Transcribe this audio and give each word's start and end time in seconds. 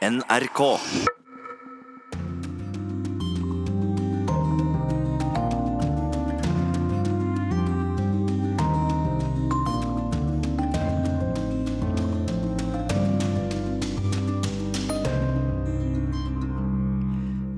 NRK. 0.00 0.80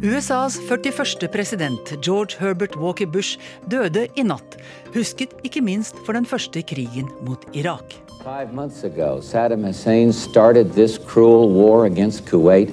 USAs 0.03 0.59
41. 0.59 1.29
president, 1.29 1.79
George 2.03 2.37
Herbert 2.41 2.75
Walker 2.77 3.07
Bush, 3.07 3.39
døde 3.71 4.09
i 4.17 4.23
natt. 4.27 4.59
Husket 4.97 5.31
ikke 5.47 5.63
minst 5.63 5.95
for 6.03 6.19
den 6.19 6.27
første 6.27 6.67
krigen 6.67 7.07
mot 7.23 7.47
Irak. 7.55 8.02
Five 8.25 8.53
months 8.55 8.85
ago, 8.85 9.19
Saddam 9.21 9.65
Hussein 9.67 10.13
started 10.13 10.73
this 10.75 10.97
cruel 10.97 11.49
war 11.49 11.87
against 11.87 12.25
Kuwait. 12.25 12.71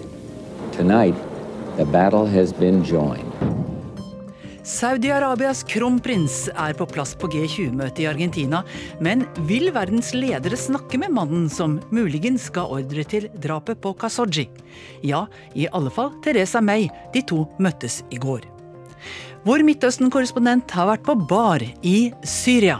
Tonight, 0.71 1.15
the 1.75 1.85
battle 1.85 2.27
has 2.27 2.53
been 2.53 2.83
joined. 2.83 3.33
Saudi-Arabias 4.63 5.63
kronprins 5.63 6.51
er 6.53 6.75
på 6.77 6.85
plass 6.85 7.15
på 7.17 7.27
G20-møtet 7.33 8.03
i 8.03 8.05
Argentina. 8.05 8.61
Men 9.01 9.25
vil 9.49 9.71
verdens 9.73 10.11
ledere 10.13 10.57
snakke 10.57 10.99
med 11.01 11.15
mannen 11.17 11.49
som 11.49 11.79
muligens 11.89 12.45
ga 12.53 12.67
ordre 12.69 13.07
til 13.09 13.25
drapet 13.33 13.81
på 13.81 13.95
Khashoggi? 13.97 14.45
Ja, 15.01 15.23
i 15.57 15.65
alle 15.73 15.89
fall 15.89 16.13
Teresa 16.21 16.61
May. 16.61 16.91
De 17.09 17.25
to 17.25 17.47
møttes 17.57 18.03
i 18.13 18.21
går. 18.21 18.45
Vår 19.49 19.65
Midtøsten-korrespondent 19.65 20.77
har 20.77 20.91
vært 20.93 21.09
på 21.09 21.17
bar 21.25 21.65
i 21.81 22.11
Syria. 22.21 22.77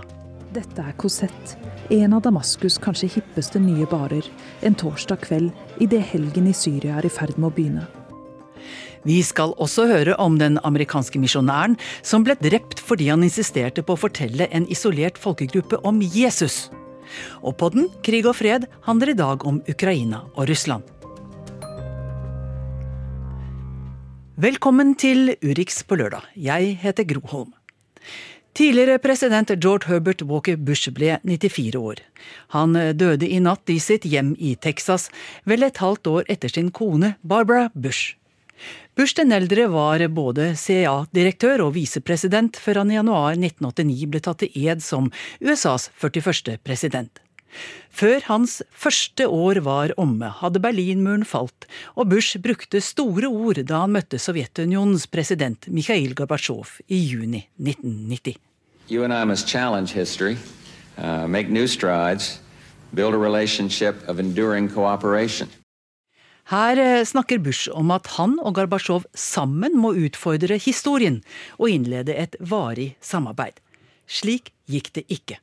Dette 0.54 0.86
er 0.86 0.94
Cosette, 1.02 1.58
en 1.90 2.14
av 2.14 2.22
Damaskus' 2.22 2.80
kanskje 2.82 3.10
hippeste 3.16 3.60
nye 3.60 3.88
barer. 3.90 4.26
En 4.62 4.76
torsdag 4.76 5.24
kveld 5.26 5.82
idet 5.82 6.04
helgen 6.12 6.50
i 6.50 6.54
Syria 6.54 7.00
er 7.00 7.08
i 7.08 7.14
ferd 7.14 7.38
med 7.38 7.50
å 7.50 7.56
begynne. 7.56 7.88
Vi 9.08 9.22
skal 9.24 9.54
også 9.64 9.88
høre 9.88 10.18
om 10.20 10.36
den 10.40 10.60
amerikanske 10.68 11.22
misjonæren 11.22 11.78
som 12.04 12.26
ble 12.28 12.36
drept 12.36 12.82
fordi 12.84 13.08
han 13.10 13.24
insisterte 13.24 13.84
på 13.84 13.96
å 13.96 14.02
fortelle 14.02 14.50
en 14.52 14.68
isolert 14.68 15.18
folkegruppe 15.18 15.80
om 15.88 16.02
Jesus. 16.04 16.68
Og 17.42 17.56
podden 17.58 17.88
Krig 18.06 18.28
og 18.28 18.38
fred 18.38 18.68
handler 18.86 19.14
i 19.14 19.18
dag 19.18 19.46
om 19.48 19.64
Ukraina 19.72 20.26
og 20.36 20.50
Russland. 20.52 20.84
Velkommen 24.40 24.94
til 24.96 25.34
Urix 25.44 25.82
på 25.84 25.98
lørdag. 26.00 26.30
Jeg 26.36 26.78
heter 26.84 27.08
Gro 27.08 27.26
Holm. 27.28 27.59
Tidligere 28.60 28.98
president 29.00 29.52
George 29.64 29.88
Herbert 29.88 30.22
Walker 30.22 30.58
Bush 30.58 30.92
ble 30.92 31.14
94 31.24 31.78
år. 31.80 32.02
Han 32.52 32.74
døde 32.76 33.24
i 33.24 33.38
natt 33.40 33.72
i 33.72 33.78
sitt 33.80 34.04
hjem 34.04 34.34
i 34.36 34.50
Texas, 34.60 35.06
vel 35.48 35.64
et 35.64 35.78
halvt 35.80 36.10
år 36.12 36.26
etter 36.28 36.52
sin 36.52 36.68
kone 36.76 37.14
Barbara 37.24 37.70
Bush. 37.72 38.18
Bush 39.00 39.16
den 39.16 39.32
eldre 39.32 39.70
var 39.72 40.04
både 40.12 40.50
CIA-direktør 40.60 41.64
og 41.70 41.78
visepresident 41.78 42.60
før 42.60 42.82
han 42.82 42.92
i 42.92 42.98
januar 42.98 43.38
1989 43.38 44.12
ble 44.12 44.22
tatt 44.28 44.44
til 44.44 44.68
ed 44.68 44.84
som 44.84 45.08
USAs 45.40 45.88
41. 45.96 46.60
president. 46.60 47.24
Før 47.88 48.28
hans 48.28 48.58
første 48.76 49.24
år 49.24 49.62
var 49.64 49.96
omme, 49.96 50.34
hadde 50.42 50.60
Berlinmuren 50.60 51.24
falt, 51.24 51.64
og 51.96 52.12
Bush 52.12 52.36
brukte 52.44 52.84
store 52.84 53.32
ord 53.32 53.64
da 53.72 53.86
han 53.86 53.96
møtte 53.96 54.20
Sovjetunionens 54.20 55.08
president 55.08 55.72
Mikhail 55.72 56.12
Gorbatsjov 56.12 56.76
i 56.92 57.00
juni 57.08 57.46
1990. 57.56 58.49
You 58.90 59.04
and 59.04 59.14
I 59.14 59.24
must 59.24 59.48
challenge 59.48 59.94
history, 59.94 60.38
uh, 60.98 61.28
make 61.28 61.48
new 61.48 61.68
strides, 61.68 62.40
build 62.94 63.14
a 63.14 63.18
relationship 63.18 63.96
of 64.08 64.20
enduring 64.20 64.68
cooperation. 64.68 65.48
Her 66.50 66.78
eh, 66.78 67.06
snakker 67.06 67.38
Bush 67.38 67.70
om 67.70 67.92
at 67.94 68.08
han 68.18 68.40
og 68.42 68.56
Gorbatsjov 68.58 69.06
sammen 69.14 69.76
må 69.78 69.92
utfordre 69.94 70.58
historien 70.58 71.20
og 71.60 71.70
innlede 71.70 72.16
et 72.18 72.34
varig 72.42 72.96
samarbeid. 73.06 73.62
Slik 74.10 74.50
gikk 74.66 74.90
det 74.98 75.06
ikke. 75.14 75.38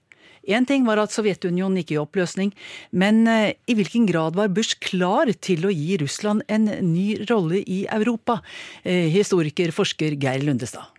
Én 0.46 0.66
ting 0.66 0.82
var 0.86 0.98
at 1.02 1.14
Sovjetunionen 1.14 1.78
gikk 1.78 1.94
i 1.94 2.00
oppløsning, 2.02 2.50
men 2.90 3.22
eh, 3.30 3.54
i 3.70 3.78
hvilken 3.78 4.10
grad 4.10 4.34
var 4.34 4.50
Bush 4.50 4.82
klar 4.82 5.30
til 5.38 5.70
å 5.70 5.74
gi 5.74 6.00
Russland 6.02 6.42
en 6.50 6.66
ny 6.90 7.22
rolle 7.30 7.62
i 7.62 7.84
Europa? 7.86 8.40
Eh, 8.82 9.06
historiker, 9.14 9.70
forsker 9.74 10.18
Geir 10.18 10.42
Lundestad. 10.42 10.95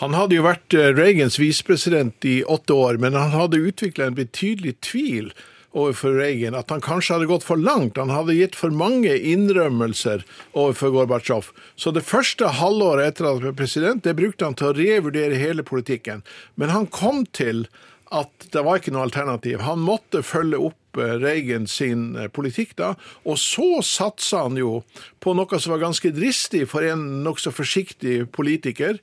Han 0.00 0.16
hadde 0.16 0.38
jo 0.38 0.46
vært 0.46 0.74
Reagans 0.96 1.36
visepresident 1.40 2.24
i 2.24 2.40
åtte 2.44 2.72
år, 2.72 3.00
men 3.02 3.18
han 3.18 3.34
hadde 3.36 3.60
utvikla 3.60 4.08
en 4.08 4.16
betydelig 4.18 4.78
tvil 4.80 5.32
overfor 5.72 6.16
Reagan 6.16 6.56
at 6.56 6.70
han 6.72 6.82
kanskje 6.84 7.16
hadde 7.16 7.28
gått 7.30 7.46
for 7.46 7.60
langt. 7.60 8.00
Han 8.00 8.12
hadde 8.12 8.36
gitt 8.36 8.56
for 8.58 8.74
mange 8.74 9.12
innrømmelser 9.16 10.24
overfor 10.52 10.92
Gorbatsjov. 10.96 11.50
Så 11.76 11.92
det 11.96 12.04
første 12.06 12.52
halvåret 12.58 13.12
etter 13.12 13.28
at 13.28 13.38
han 13.38 13.46
ble 13.46 13.54
president, 13.56 14.04
det 14.04 14.16
brukte 14.18 14.48
han 14.48 14.58
til 14.58 14.70
å 14.70 14.76
revurdere 14.76 15.40
hele 15.40 15.64
politikken. 15.66 16.22
Men 16.60 16.74
han 16.74 16.88
kom 16.92 17.24
til 17.32 17.66
at 18.12 18.48
det 18.52 18.60
var 18.64 18.78
ikke 18.78 18.92
noe 18.92 19.06
alternativ. 19.08 19.62
Han 19.64 19.80
måtte 19.80 20.20
følge 20.26 20.60
opp 20.68 21.00
eh, 21.00 21.16
Reagan 21.16 21.64
sin 21.70 22.10
eh, 22.20 22.28
politikk 22.28 22.74
da, 22.76 22.92
og 23.24 23.40
så 23.40 23.80
satsa 23.86 24.44
han 24.44 24.58
jo 24.60 24.82
på 25.24 25.32
noe 25.32 25.60
som 25.60 25.72
var 25.72 25.86
ganske 25.86 26.12
dristig 26.12 26.66
for 26.68 26.84
en 26.84 27.22
nokså 27.24 27.54
forsiktig 27.56 28.26
politiker 28.36 29.00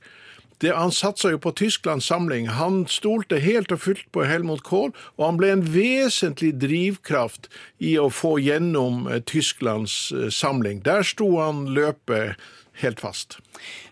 det, 0.59 0.73
han 0.75 0.91
satsa 0.91 1.31
jo 1.31 1.39
på 1.39 1.53
Tysklands 1.55 2.09
samling. 2.11 2.49
Han 2.59 2.81
stolte 2.91 3.39
helt 3.39 3.71
og 3.71 3.79
fullt 3.85 4.07
på 4.11 4.25
Helmut 4.27 4.63
Kohl, 4.67 4.91
og 5.15 5.25
han 5.25 5.39
ble 5.39 5.53
en 5.55 5.65
vesentlig 5.73 6.51
drivkraft 6.59 7.47
i 7.79 7.95
å 7.99 8.09
få 8.11 8.35
gjennom 8.43 9.07
eh, 9.07 9.21
Tysklands 9.23 10.11
eh, 10.11 10.27
samling. 10.33 10.83
Der 10.83 11.07
sto 11.07 11.31
han 11.39 11.69
løpet 11.75 12.35
helt 12.83 12.99
fast. 13.03 13.39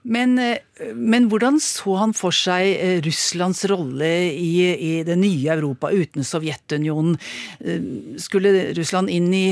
Men, 0.07 0.37
eh, 0.39 0.93
men, 0.95 1.27
hvordan 1.27 1.59
så 1.63 1.97
han 1.99 2.13
for 2.15 2.35
seg 2.35 2.69
eh, 2.77 2.99
Russlands 3.05 3.65
rolle 3.69 4.09
i, 4.31 4.51
i, 4.71 4.91
det 5.07 5.17
nye 5.19 5.51
Europa 5.57 5.91
uten 5.91 6.23
Sovjetunionen? 6.27 7.17
Eh, 7.59 7.89
skulle 8.21 8.53
Russland 8.77 9.11
inn 9.11 9.27
i, 9.35 9.47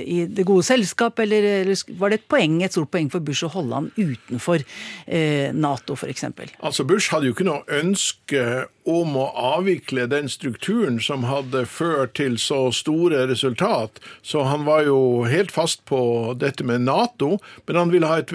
i 0.00 0.18
det 0.32 0.46
gode 0.48 0.64
selskap, 0.66 1.18
eller, 1.24 1.44
eller, 1.62 1.82
var 2.00 2.12
det 2.12 2.22
et 2.22 2.28
poeng, 2.30 2.60
et 2.64 2.74
stort 2.74 2.92
poeng 2.94 3.10
for 3.12 3.24
Bush 3.24 3.44
å 3.44 3.52
holde 3.52 3.82
han 3.82 3.90
utenfor 3.98 4.64
eh, 5.06 5.52
Nato 5.52 5.98
f.eks.? 5.98 6.24
Altså 6.58 6.88
Bush 6.88 7.12
hadde 7.12 7.28
jo 7.28 7.36
ikke 7.36 7.48
noe 7.48 7.78
ønske 7.80 8.44
om 8.88 9.18
å 9.20 9.26
avvikle 9.36 10.06
den 10.08 10.30
strukturen 10.32 10.96
som 11.02 11.26
hadde 11.28 11.66
ført 11.68 12.14
til 12.16 12.38
så 12.40 12.68
store 12.72 13.26
resultat, 13.28 14.00
så 14.24 14.46
han 14.48 14.64
var 14.64 14.86
jo 14.88 15.26
helt 15.28 15.52
fast 15.52 15.84
på 15.88 16.00
dette 16.40 16.64
med 16.64 16.86
Nato, 16.86 17.36
men 17.68 17.82
han 17.82 17.92
ville 17.92 18.08
ha 18.08 18.22
et 18.22 18.32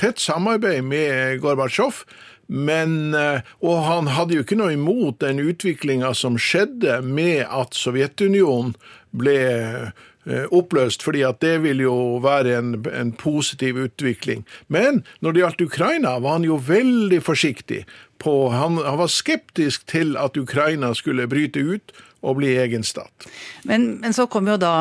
tett 0.00 0.22
samarbeid 0.22 0.84
med 0.84 1.40
Gorbatsjov. 1.42 2.04
Men, 2.46 3.14
eh, 3.14 3.40
og 3.64 3.84
han 3.86 4.10
hadde 4.12 4.36
jo 4.36 4.44
ikke 4.44 4.58
noe 4.60 4.74
imot 4.76 5.20
den 5.24 5.40
utviklinga 5.40 6.12
som 6.16 6.36
skjedde 6.40 7.00
med 7.06 7.46
at 7.48 7.76
Sovjetunionen 7.76 8.74
ble 9.16 9.38
eh, 9.40 10.46
oppløst, 10.52 11.04
fordi 11.06 11.24
at 11.24 11.40
det 11.44 11.56
vil 11.64 11.80
jo 11.84 11.96
være 12.24 12.56
en, 12.58 12.74
en, 12.92 13.12
positiv 13.16 13.78
utvikling. 13.86 14.44
Men 14.68 15.04
når 15.24 15.32
det 15.32 15.44
gjaldt 15.44 15.66
Ukraina, 15.70 16.18
var 16.18 16.38
han 16.38 16.48
jo 16.48 16.60
veldig 16.60 17.22
forsiktig. 17.24 17.84
På, 18.20 18.50
han, 18.52 18.78
han 18.84 19.00
var 19.00 19.12
skeptisk 19.12 19.88
til 19.90 20.14
at 20.20 20.36
Ukraina 20.36 20.92
skulle 20.96 21.28
bryte 21.30 21.60
ut, 21.60 21.96
og 22.24 22.38
bli 22.38 22.54
egen 22.60 22.84
stat. 22.86 23.26
Men, 23.68 23.86
men 24.02 24.14
så 24.16 24.26
kom 24.30 24.48
jo 24.48 24.56
da 24.60 24.72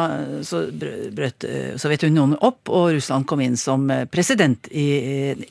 så 0.47 0.63
brøt 0.71 1.45
eh, 1.47 1.73
Sovjetunionen 1.79 2.37
opp, 2.43 2.71
og 2.71 2.93
Russland 2.97 3.27
kom 3.29 3.43
inn 3.43 3.57
som 3.59 3.85
eh, 3.91 4.05
president 4.11 4.69
i 4.71 4.85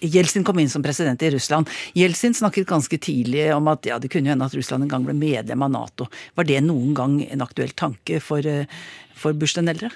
Jeltsin 0.01 0.47
kom 0.47 0.61
inn 0.63 0.71
som 0.73 0.85
president 0.85 1.23
i 1.23 1.33
Russland. 1.35 1.71
Jeltsin 1.99 2.37
snakket 2.37 2.71
ganske 2.71 2.99
tidlig 3.03 3.51
om 3.55 3.69
at 3.73 3.89
ja, 3.89 3.99
det 4.03 4.13
kunne 4.13 4.33
hende 4.33 4.49
at 4.49 4.57
Russland 4.57 4.87
en 4.87 4.93
gang 4.93 5.09
ble 5.09 5.17
medlem 5.19 5.67
av 5.67 5.75
Nato. 5.75 6.09
Var 6.39 6.49
det 6.49 6.63
noen 6.65 6.97
gang 6.97 7.21
en 7.29 7.45
aktuell 7.45 7.75
tanke 7.77 8.23
for, 8.25 8.47
eh, 8.47 8.67
for 9.15 9.37
Bush 9.37 9.59
den 9.59 9.73
eldre? 9.73 9.93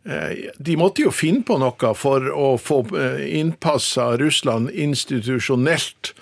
De 0.00 0.74
måtte 0.80 1.02
jo 1.04 1.10
finne 1.12 1.42
på 1.44 1.58
noe 1.60 1.90
for 1.92 2.24
å 2.32 2.54
få 2.56 2.78
innpassa 3.20 4.14
Russland 4.16 4.70
institusjonelt 4.72 6.14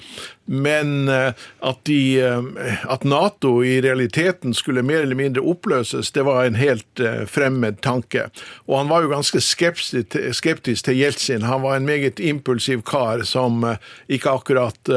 men 0.49 1.09
eh, 1.09 1.33
at, 1.59 1.79
de, 1.85 2.21
eh, 2.21 2.43
at, 2.89 3.05
Nato 3.05 3.65
i 3.65 3.81
realiteten 3.85 4.55
skulle 4.55 4.83
mer 4.83 5.03
eller 5.05 5.19
mindre 5.19 5.45
oppløses, 5.45 6.11
det 6.17 6.25
var 6.25 6.45
en 6.45 6.57
helt 6.57 7.01
eh, 7.01 7.25
fremmed 7.29 7.83
tanke. 7.85 8.31
Og 8.67 8.79
han 8.81 8.89
var 8.89 9.05
jo 9.05 9.13
ganske 9.13 9.43
skeptisk, 9.45 10.85
til 10.85 10.97
Jeltsin. 10.97 11.45
Han 11.45 11.63
var 11.63 11.77
en 11.77 11.89
meget 11.89 12.21
impulsiv 12.21 12.83
kar 12.89 13.27
som 13.29 13.65
ikke 14.09 14.33
akkurat 14.33 14.91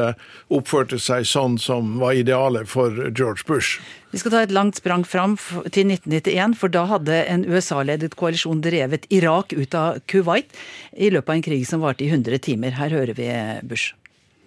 oppførte 0.52 1.00
seg 1.02 1.28
sånn 1.28 1.58
som 1.60 1.98
var 2.00 2.16
idealet 2.16 2.70
for 2.72 3.12
George 3.12 3.44
Bush. 3.48 3.82
Vi 4.12 4.20
skal 4.20 4.34
ta 4.34 4.42
et 4.44 4.52
langt 4.56 4.80
sprang 4.80 5.06
fram 5.08 5.38
til 5.72 5.92
1991, 5.92 6.58
for 6.60 6.72
da 6.72 6.84
hadde 6.90 7.22
en 7.32 7.46
USA-ledet 7.48 8.18
koalisjon 8.20 8.64
drevet 8.64 9.08
Irak 9.12 9.56
ut 9.56 9.76
av 9.76 10.02
Kuwait 10.12 10.52
i 10.92 11.12
løpet 11.12 11.32
av 11.32 11.40
en 11.40 11.48
krig 11.48 11.64
som 11.68 11.84
varte 11.84 12.08
i 12.08 12.12
100 12.12 12.44
timer. 12.44 12.76
Her 12.80 12.92
hører 12.92 13.16
vi 13.16 13.32
Bush. 13.64 13.96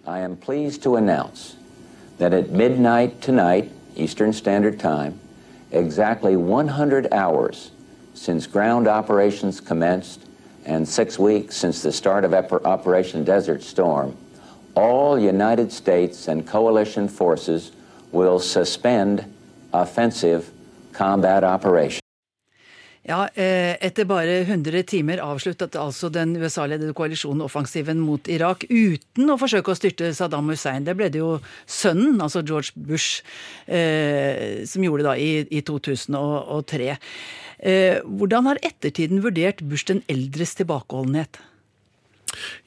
I 0.07 0.19
am 0.19 0.37
pleased 0.37 0.83
to 0.83 0.97
announce 0.97 1.55
that 2.19 2.31
at 2.31 2.51
midnight 2.51 3.21
tonight, 3.21 3.71
Eastern 3.95 4.33
Standard 4.33 4.79
Time, 4.79 5.19
exactly 5.71 6.35
100 6.35 7.11
hours 7.11 7.71
since 8.13 8.45
ground 8.45 8.87
operations 8.87 9.59
commenced 9.59 10.21
and 10.63 10.87
six 10.87 11.17
weeks 11.17 11.57
since 11.57 11.81
the 11.81 11.91
start 11.91 12.23
of 12.23 12.33
Operation 12.33 13.23
Desert 13.23 13.63
Storm, 13.63 14.15
all 14.75 15.17
United 15.17 15.71
States 15.71 16.27
and 16.27 16.45
coalition 16.45 17.07
forces 17.07 17.71
will 18.11 18.39
suspend 18.39 19.33
offensive 19.73 20.51
combat 20.93 21.43
operations. 21.43 22.04
Ja, 23.05 23.27
eh, 23.37 23.75
Etter 23.85 24.07
bare 24.09 24.39
100 24.47 24.81
timer 24.89 25.19
avsluttet 25.21 25.75
altså 25.77 26.09
den 26.09 26.31
USA-ledede 26.41 26.95
koalisjonen 26.97 27.43
offensiven 27.45 27.99
mot 28.01 28.25
Irak 28.33 28.65
uten 28.65 29.29
å 29.29 29.37
forsøke 29.37 29.69
å 29.69 29.77
styrte 29.77 30.09
Saddam 30.17 30.49
Hussein. 30.49 30.87
Det 30.87 30.95
ble 30.97 31.11
det 31.13 31.21
jo 31.21 31.35
sønnen, 31.69 32.17
altså 32.17 32.41
George 32.41 32.73
Bush, 32.73 33.21
eh, 33.69 34.65
som 34.65 34.81
gjorde 34.81 35.05
da 35.05 35.13
i, 35.21 35.45
i 35.53 35.61
2003. 35.61 36.95
Eh, 37.61 38.01
hvordan 38.01 38.49
har 38.49 38.63
ettertiden 38.65 39.21
vurdert 39.21 39.61
Bush 39.61 39.85
den 39.85 40.01
eldres 40.09 40.57
tilbakeholdenhet? 40.57 41.37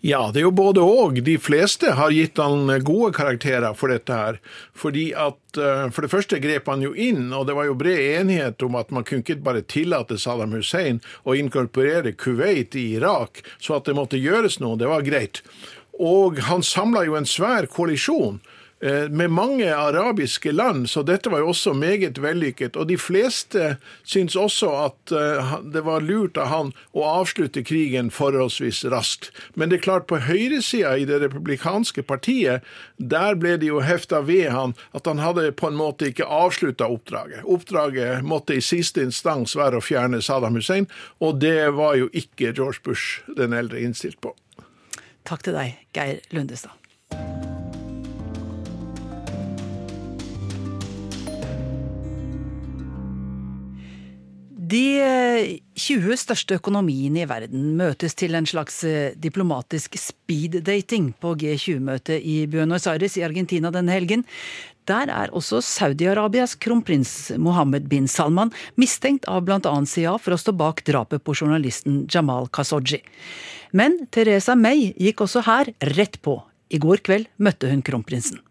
Ja, 0.04 0.30
det 0.32 0.42
er 0.42 0.48
jo 0.48 0.54
både 0.54 0.84
og. 0.84 1.20
De 1.24 1.36
fleste 1.42 1.94
har 1.98 2.14
gitt 2.14 2.38
han 2.40 2.70
gode 2.86 3.12
karakterer 3.16 3.76
for 3.78 3.92
dette 3.92 4.14
her. 4.14 4.40
Fordi 4.76 5.10
at 5.14 5.58
eh, 5.58 5.86
For 5.94 6.04
det 6.04 6.12
første 6.12 6.40
grep 6.42 6.68
han 6.70 6.84
jo 6.84 6.94
inn, 6.94 7.32
og 7.32 7.46
det 7.48 7.56
var 7.58 7.68
jo 7.68 7.78
bred 7.78 7.98
enighet 8.20 8.62
om 8.66 8.78
at 8.78 8.92
man 8.94 9.06
kunne 9.08 9.24
ikke 9.24 9.40
bare 9.44 9.64
tillate 9.66 10.18
Saddam 10.20 10.54
Hussein 10.56 11.02
å 11.24 11.36
inkorporere 11.38 12.14
Kuwait 12.18 12.76
i 12.78 12.92
Irak, 12.98 13.42
så 13.58 13.78
at 13.78 13.88
det 13.88 13.96
måtte 13.98 14.20
gjøres 14.20 14.60
noe. 14.62 14.78
Det 14.78 14.90
var 14.90 15.06
greit. 15.06 15.42
Og 15.98 16.38
han 16.46 16.62
samla 16.62 17.04
jo 17.08 17.16
en 17.18 17.26
svær 17.26 17.66
koalisjon 17.70 18.38
med 19.10 19.30
mange 19.34 19.66
arabiske 19.74 20.52
land, 20.52 20.86
så 20.90 21.02
dette 21.02 21.30
var 21.30 21.42
jo 21.42 21.50
også 21.50 21.72
meget 21.74 22.20
vellykket. 22.22 22.76
Og 22.76 22.86
de 22.88 22.98
fleste 22.98 23.76
syns 24.06 24.36
også 24.38 24.70
at 24.84 25.12
eh, 25.14 25.54
det 25.74 25.82
var 25.86 26.04
lurt 26.06 26.38
av 26.38 26.50
han 26.52 26.70
å 26.94 27.02
avslutte 27.08 27.64
krigen 27.66 28.12
forholdsvis 28.14 28.84
raskt. 28.92 29.32
Men 29.54 29.70
det 29.70 29.80
er 29.80 29.86
klart, 29.88 30.06
på 30.06 30.20
høyresida 30.28 30.94
i 30.98 31.08
det 31.08 31.20
republikanske 31.24 32.04
partiet, 32.06 32.66
der 32.96 33.34
ble 33.40 33.56
det 33.58 33.72
jo 33.72 33.82
hefta 33.82 34.22
ved 34.26 34.50
han 34.54 34.76
at 34.94 35.10
han 35.10 35.22
hadde 35.22 35.50
på 35.58 35.72
en 35.72 35.78
måte 35.78 36.12
ikke 36.12 36.28
avslutta 36.30 36.86
oppdraget. 36.86 37.42
Oppdraget 37.44 38.22
måtte 38.22 38.58
i 38.58 38.64
siste 38.64 39.02
instans 39.02 39.56
være 39.58 39.80
å 39.80 39.84
fjerne 39.84 40.22
Saddam 40.22 40.58
Hussein, 40.58 40.86
og 41.18 41.42
det 41.42 41.72
var 41.74 41.98
jo 41.98 42.10
ikke 42.12 42.54
George 42.54 42.84
Bush 42.84 43.26
den 43.36 43.56
eldre 43.56 43.82
innstilt 43.82 44.20
på. 44.22 44.36
Takk 45.28 45.44
til 45.44 45.58
deg, 45.58 45.76
Geir 45.96 46.22
Lundestad. 46.32 46.78
De 54.68 54.84
20 55.78 56.10
eh, 56.10 56.18
største 56.18 56.56
økonomiene 56.58 57.22
i 57.22 57.28
verden 57.28 57.76
møtes 57.78 58.16
til 58.18 58.34
en 58.36 58.46
slags 58.48 58.82
eh, 58.84 59.14
diplomatisk 59.16 59.94
speed-dating 60.00 61.12
på 61.22 61.34
G20-møtet 61.40 62.18
i 62.26 62.42
Buenos 62.50 62.88
Aires 62.90 63.16
i 63.16 63.24
Argentina 63.24 63.70
denne 63.72 63.94
helgen. 63.94 64.24
Der 64.88 65.12
er 65.12 65.32
også 65.36 65.60
Saudi-Arabias 65.64 66.56
kronprins 66.60 67.30
Mohammed 67.38 67.86
bin 67.88 68.08
Salman 68.08 68.52
mistenkt 68.80 69.28
av 69.28 69.46
bl.a. 69.46 69.60
CIA 69.86 70.16
for 70.20 70.34
å 70.34 70.40
stå 70.40 70.56
bak 70.56 70.82
drapet 70.88 71.24
på 71.24 71.36
journalisten 71.38 72.02
Jamal 72.10 72.50
Khashoggi. 72.52 73.00
Men 73.76 73.96
Teresa 74.12 74.56
May 74.58 74.90
gikk 74.96 75.22
også 75.24 75.44
her 75.48 75.72
rett 75.94 76.20
på. 76.24 76.40
I 76.68 76.80
går 76.82 77.04
kveld 77.06 77.30
møtte 77.40 77.70
hun 77.70 77.84
kronprinsen. 77.84 78.42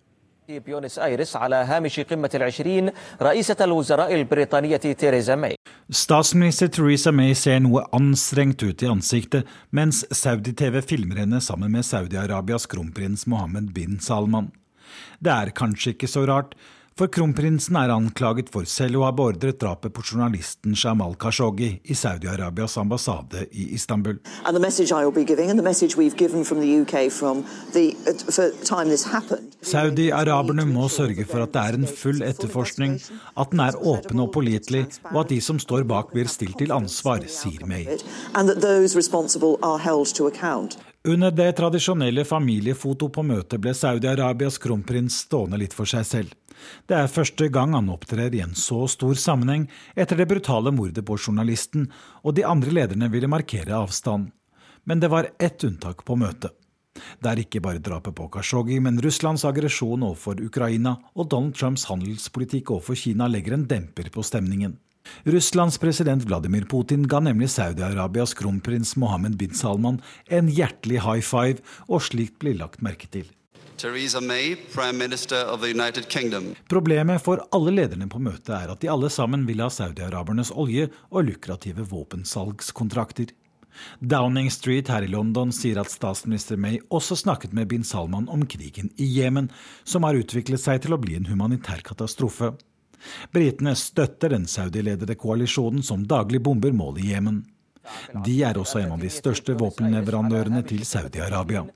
بيونس 0.49 0.99
آيرس 0.99 1.37
على 1.37 1.57
هامش 1.57 2.01
قمة 2.01 2.31
العشرين 2.35 2.91
رئيسة 3.23 3.57
الوزراء 3.61 4.15
البريطانية 4.15 4.77
تيريزا 4.77 5.35
ماي 5.35 5.55
Statsminister 5.93 6.69
Theresa 6.69 7.13
May 7.13 7.35
ser 7.35 7.61
noe 7.61 7.83
anstrengt 7.93 8.63
ut 8.63 8.83
i 8.83 8.89
ansiktet 8.89 9.49
mens 9.71 10.07
Saudi-TV 10.11 10.81
filmer 10.83 11.23
henne 11.23 11.41
sammen 11.41 11.73
med 11.73 11.85
Saudi-Arabias 11.85 12.67
kronprins 12.67 13.27
Mohammed 13.27 13.73
bin 13.75 13.99
Salman. 14.01 14.51
Det 15.21 15.33
er 15.33 15.53
kanskje 15.57 15.93
ikke 15.93 16.09
så 16.09 16.25
rart, 16.27 16.55
for 16.98 17.10
kronprinsen 17.14 17.78
er 17.78 17.92
anklaget 17.94 18.50
for 18.54 18.66
selv 18.70 19.00
å 19.00 19.04
ha 19.06 19.12
beordret 19.14 19.60
drapet 19.62 19.94
på 19.94 20.02
journalisten 20.02 20.74
Jamal 20.78 21.14
Khashoggi 21.22 21.70
i 21.84 21.98
Saudi-Arabias 21.98 22.78
ambassade 22.82 23.44
i 23.52 23.68
Istanbul. 23.78 24.18
Saudi-araberne 29.72 30.66
må 30.72 30.90
sørge 30.90 31.28
for 31.30 31.46
at 31.46 31.54
det 31.54 31.64
er 31.64 31.78
en 31.78 31.88
full 32.02 32.26
etterforskning, 32.26 32.98
at 33.38 33.54
den 33.54 33.62
er 33.68 33.78
åpen 33.78 34.26
og 34.26 34.34
pålitelig, 34.34 34.88
og 35.12 35.22
at 35.26 35.34
de 35.36 35.42
som 35.44 35.62
står 35.62 35.86
bak 35.90 36.14
blir 36.16 36.32
stilt 36.32 36.58
til 36.58 36.74
ansvar, 36.74 37.22
sier 37.30 37.66
May. 37.70 37.86
Under 41.08 41.32
det 41.32 41.52
tradisjonelle 41.56 42.26
familiefoto 42.28 43.08
på 43.14 43.24
møtet 43.24 43.62
ble 43.64 43.72
Saudi-Arabias 43.78 44.58
kronprins 44.60 45.22
stående 45.28 45.62
litt 45.62 45.78
for 45.78 45.88
seg 45.88 46.04
selv. 46.10 46.34
Det 46.88 46.98
er 46.98 47.12
første 47.12 47.50
gang 47.54 47.76
han 47.78 47.92
opptrer 47.94 48.34
i 48.34 48.44
en 48.44 48.56
så 48.58 48.86
stor 48.92 49.18
sammenheng 49.20 49.68
etter 49.96 50.20
det 50.20 50.30
brutale 50.30 50.74
mordet 50.76 51.06
på 51.06 51.18
journalisten, 51.18 51.90
og 52.24 52.38
de 52.38 52.46
andre 52.48 52.74
lederne 52.82 53.12
ville 53.14 53.32
markere 53.32 53.76
avstand. 53.78 54.32
Men 54.88 55.04
det 55.04 55.12
var 55.12 55.30
ett 55.40 55.64
unntak 55.68 56.06
på 56.08 56.16
møtet. 56.16 56.56
Det 57.22 57.30
er 57.30 57.42
ikke 57.44 57.62
bare 57.62 57.82
drapet 57.84 58.16
på 58.18 58.28
Khashoggi, 58.34 58.80
men 58.82 59.00
Russlands 59.04 59.46
aggresjon 59.46 60.06
overfor 60.08 60.42
Ukraina 60.42 60.96
og 61.14 61.30
Donald 61.30 61.58
Trumps 61.60 61.86
handelspolitikk 61.92 62.72
overfor 62.74 62.98
Kina 62.98 63.30
legger 63.30 63.58
en 63.58 63.68
demper 63.70 64.10
på 64.14 64.26
stemningen. 64.26 64.78
Russlands 65.24 65.78
president 65.80 66.26
Vladimir 66.28 66.66
Putin 66.68 67.06
ga 67.08 67.22
nemlig 67.24 67.48
Saudi-Arabias 67.54 68.34
kronprins 68.36 68.96
Mohammed 69.00 69.38
bin 69.40 69.56
Salman 69.56 70.02
en 70.28 70.52
hjertelig 70.52 71.04
high 71.06 71.24
five, 71.24 71.64
og 71.88 72.04
slikt 72.10 72.40
blir 72.44 72.58
lagt 72.60 72.84
merke 72.84 73.08
til. 73.12 73.30
May. 74.22 74.56
Problemet 76.70 77.24
for 77.24 77.44
alle 77.52 77.72
lederne 77.72 78.08
på 78.10 78.20
møtet 78.20 78.54
er 78.56 78.72
at 78.74 78.82
de 78.82 78.90
alle 78.90 79.10
sammen 79.14 79.46
vil 79.48 79.62
ha 79.62 79.70
saudi-arabernes 79.70 80.52
olje 80.52 80.88
og 81.12 81.28
lukrative 81.30 81.86
våpensalgskontrakter. 81.92 83.34
Downing 84.00 84.50
Street 84.52 84.90
her 84.90 85.06
i 85.06 85.12
London 85.12 85.52
sier 85.54 85.78
at 85.82 85.92
statsminister 85.94 86.58
May 86.58 86.80
også 86.90 87.20
snakket 87.22 87.54
med 87.54 87.70
bin 87.70 87.86
Salman 87.86 88.30
om 88.34 88.46
krigen 88.50 88.90
i 88.98 89.06
Jemen, 89.20 89.52
som 89.84 90.08
har 90.08 90.18
utviklet 90.18 90.62
seg 90.64 90.82
til 90.84 90.98
å 90.98 91.02
bli 91.02 91.18
en 91.20 91.30
humanitær 91.30 91.84
katastrofe. 91.86 92.56
Britene 93.34 93.76
støtter 93.78 94.34
den 94.34 94.50
saudi-ledede 94.50 95.18
koalisjonen 95.22 95.86
som 95.86 96.08
daglig 96.10 96.42
bomber 96.42 96.74
mål 96.74 96.98
i 97.04 97.12
Jemen. 97.12 97.44
De 98.26 98.40
er 98.44 98.58
også 98.58 98.82
en 98.82 98.98
av 98.98 99.04
de 99.04 99.12
største 99.14 99.54
våpenleverandørene 99.60 100.64
til 100.68 100.82
Saudi-Arabia. 100.88 101.68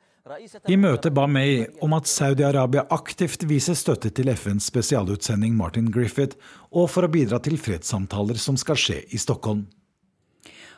I 0.70 0.76
møtet 0.78 1.16
ba 1.18 1.24
May 1.26 1.64
om 1.82 1.96
at 1.98 2.06
Saudi-Arabia 2.06 2.84
aktivt 2.94 3.42
viser 3.50 3.74
støtte 3.78 4.12
til 4.14 4.30
FNs 4.30 4.68
spesialutsending 4.70 5.56
Martin 5.58 5.88
Griffith, 5.90 6.38
og 6.70 6.92
for 6.94 7.08
å 7.08 7.10
bidra 7.12 7.40
til 7.42 7.58
fredssamtaler 7.58 8.38
som 8.38 8.60
skal 8.60 8.78
skje 8.78 9.00
i 9.10 9.22
Stockholm. 9.22 9.66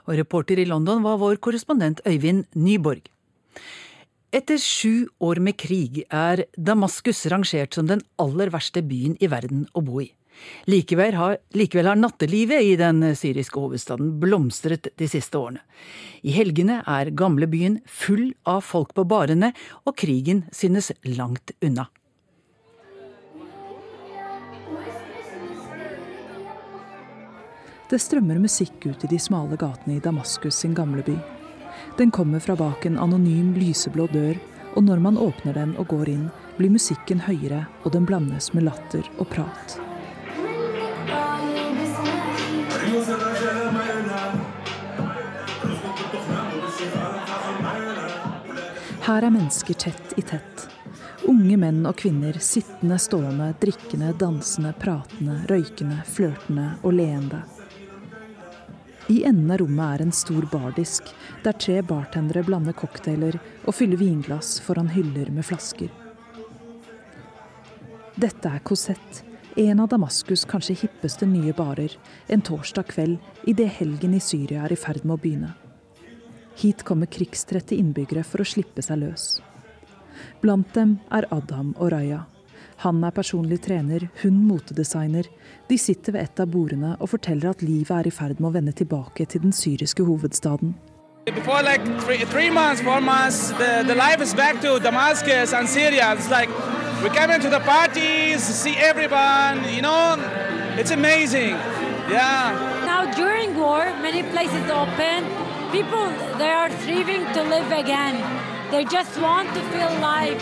Og 0.08 0.16
reporter 0.16 0.62
i 0.64 0.68
London 0.68 1.04
var 1.04 1.20
vår 1.20 1.42
korrespondent 1.44 2.00
Øyvind 2.08 2.48
Nyborg. 2.56 3.10
Etter 4.34 4.58
sju 4.58 5.12
år 5.22 5.44
med 5.44 5.60
krig 5.60 6.06
er 6.08 6.46
Damaskus 6.56 7.26
rangert 7.30 7.76
som 7.76 7.92
den 7.92 8.02
aller 8.24 8.50
verste 8.54 8.82
byen 8.82 9.20
i 9.20 9.30
verden 9.30 9.68
å 9.76 9.84
bo 9.84 10.00
i. 10.02 10.08
Likevel 10.70 11.18
har, 11.18 11.38
likevel 11.56 11.90
har 11.92 12.00
nattelivet 12.00 12.64
i 12.64 12.76
den 12.80 13.04
syriske 13.16 13.60
hovedstaden 13.60 14.16
blomstret 14.22 14.90
de 15.00 15.10
siste 15.12 15.40
årene. 15.40 15.64
I 16.24 16.36
helgene 16.36 16.82
er 16.88 17.12
gamlebyen 17.12 17.82
full 17.88 18.32
av 18.48 18.64
folk 18.64 18.94
på 18.96 19.06
barene, 19.08 19.52
og 19.84 19.98
krigen 20.00 20.46
synes 20.56 20.92
langt 21.04 21.56
unna. 21.62 21.90
Det 27.94 28.00
strømmer 28.02 28.40
musikk 28.42 28.88
ut 28.88 29.04
i 29.06 29.12
de 29.12 29.20
smale 29.22 29.58
gatene 29.60 30.00
i 30.00 30.02
Damaskus 30.02 30.64
sin 30.64 30.74
gamle 30.74 31.04
by. 31.06 31.14
Den 32.00 32.10
kommer 32.12 32.42
fra 32.42 32.56
bak 32.58 32.88
en 32.90 32.98
anonym 32.98 33.54
lyseblå 33.54 34.08
dør, 34.10 34.40
og 34.74 34.88
når 34.88 35.04
man 35.04 35.20
åpner 35.22 35.54
den 35.54 35.76
og 35.78 35.92
går 35.94 36.10
inn, 36.16 36.28
blir 36.58 36.74
musikken 36.74 37.22
høyere, 37.28 37.68
og 37.84 37.94
den 37.94 38.10
blandes 38.10 38.50
med 38.58 38.66
latter 38.66 39.06
og 39.20 39.28
prat. 39.30 39.78
Her 49.04 49.26
er 49.28 49.34
mennesker 49.36 49.76
tett 49.76 50.14
i 50.16 50.22
tett. 50.24 50.62
Unge 51.28 51.58
menn 51.60 51.82
og 51.84 51.98
kvinner 52.00 52.38
sittende, 52.40 52.96
stående, 53.04 53.50
drikkende, 53.60 54.14
dansende, 54.16 54.72
pratende, 54.80 55.42
røykende, 55.50 55.98
flørtende 56.08 56.70
og 56.84 56.96
leende. 56.96 57.42
I 59.12 59.26
enden 59.28 59.52
av 59.52 59.60
rommet 59.60 59.98
er 59.98 60.06
en 60.06 60.16
stor 60.16 60.48
bardisk, 60.52 61.12
der 61.44 61.58
tre 61.60 61.82
bartendere 61.84 62.46
blander 62.48 62.76
cocktailer 62.80 63.36
og 63.66 63.76
fyller 63.76 64.00
vinglass 64.00 64.56
foran 64.64 64.94
hyller 64.96 65.34
med 65.36 65.50
flasker. 65.50 65.92
Dette 68.16 68.56
er 68.56 68.64
Cosette, 68.64 69.28
En 69.56 69.80
av 69.80 69.90
Damaskus' 69.90 70.48
kanskje 70.50 70.74
hippeste 70.80 71.28
nye 71.30 71.54
barer 71.54 71.94
en 72.28 72.42
torsdag 72.42 72.88
kveld 72.90 73.20
idet 73.46 73.68
helgen 73.76 74.16
i 74.18 74.22
Syria 74.24 74.64
er 74.66 74.74
i 74.74 74.80
ferd 74.80 75.04
med 75.06 75.14
å 75.14 75.22
begynne. 75.22 75.52
Hit 76.56 76.84
kommer 76.84 77.10
krigstrette 77.10 77.76
innbyggere 77.76 78.24
for 78.24 78.44
å 78.44 78.48
slippe 78.48 78.84
seg 78.86 79.02
løs. 79.02 79.42
Blant 80.44 80.74
dem 80.76 80.98
er 81.12 81.28
Adam 81.32 81.74
og 81.80 81.92
Raya. 81.94 82.24
Han 82.84 83.04
er 83.06 83.14
personlig 83.16 83.62
trener, 83.64 84.10
hun 84.24 84.42
motedesigner. 84.48 85.28
De 85.70 85.78
sitter 85.80 86.16
ved 86.16 86.26
et 86.26 86.42
av 86.44 86.50
bordene 86.52 86.96
og 87.00 87.14
forteller 87.14 87.54
at 87.54 87.62
livet 87.64 87.94
er 87.96 88.10
i 88.10 88.14
ferd 88.14 88.42
med 88.42 88.50
å 88.50 88.56
vende 88.58 88.74
tilbake 88.76 89.26
til 89.30 89.46
den 89.46 89.56
syriske 89.56 90.04
hovedstaden. 90.04 90.74
Before 91.26 91.64
like 91.64 91.86
three, 92.04 92.26
three 92.26 92.50
months, 92.50 92.82
four 92.82 93.00
months, 93.00 93.52
the, 93.52 93.84
the 93.88 93.96
life 93.96 94.22
is 94.22 94.34
back 94.34 94.60
to 94.62 94.80
Damascus 94.80 95.54
and 95.54 95.70
Syria. 95.70 96.12
It's 96.14 96.30
like 96.30 96.50
we 97.02 97.10
come 97.10 97.32
into 97.32 97.50
the 97.50 97.62
parties, 97.62 98.44
see 98.44 98.76
everyone, 98.76 99.64
you 99.74 99.82
know, 99.82 100.20
it's 100.78 100.92
amazing. 100.92 101.56
Yeah. 102.12 102.52
Now 102.86 103.10
during 103.16 103.56
war, 103.56 103.86
many 104.02 104.24
places 104.24 104.70
open. 104.70 105.43
People 105.74 106.14
they 106.38 106.52
are 106.52 106.70
thriving 106.70 107.26
to 107.34 107.44
live 107.44 107.72
again. 107.72 108.16
They 108.72 108.84
just 108.84 109.18
want 109.22 109.50
to 109.56 109.62
feel 109.72 109.88
alive. 109.88 110.38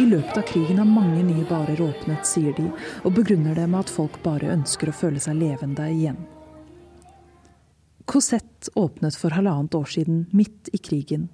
I 0.00 0.06
løpet 0.06 0.38
av 0.38 0.42
krigen 0.42 0.78
har 0.78 0.88
mange 0.90 1.22
nye 1.22 1.44
barer 1.46 1.78
åpnet, 1.80 2.26
sier 2.26 2.56
de, 2.56 2.66
og 3.04 3.14
begrunner 3.14 3.54
det 3.54 3.68
med 3.70 3.84
at 3.84 3.92
folk 3.94 4.18
bare 4.24 4.50
ønsker 4.50 4.90
å 4.90 4.96
føle 4.96 5.22
seg 5.22 5.38
levende 5.38 5.86
igjen. 5.94 6.18
Cosette 8.10 8.74
åpnet 8.74 9.14
for 9.14 9.38
halvannet 9.38 9.78
år 9.78 9.86
siden, 9.94 10.24
midt 10.34 10.74
i 10.74 10.82
krigen. 10.82 11.28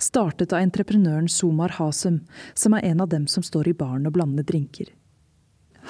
Startet 0.00 0.56
av 0.56 0.64
entreprenøren 0.64 1.28
Somar 1.28 1.76
Hasem, 1.76 2.22
som 2.54 2.80
er 2.80 2.88
en 2.94 3.04
av 3.04 3.12
dem 3.12 3.28
som 3.28 3.44
står 3.44 3.74
i 3.74 3.76
baren 3.76 4.08
og 4.08 4.16
blander 4.16 4.46
drinker. 4.48 4.88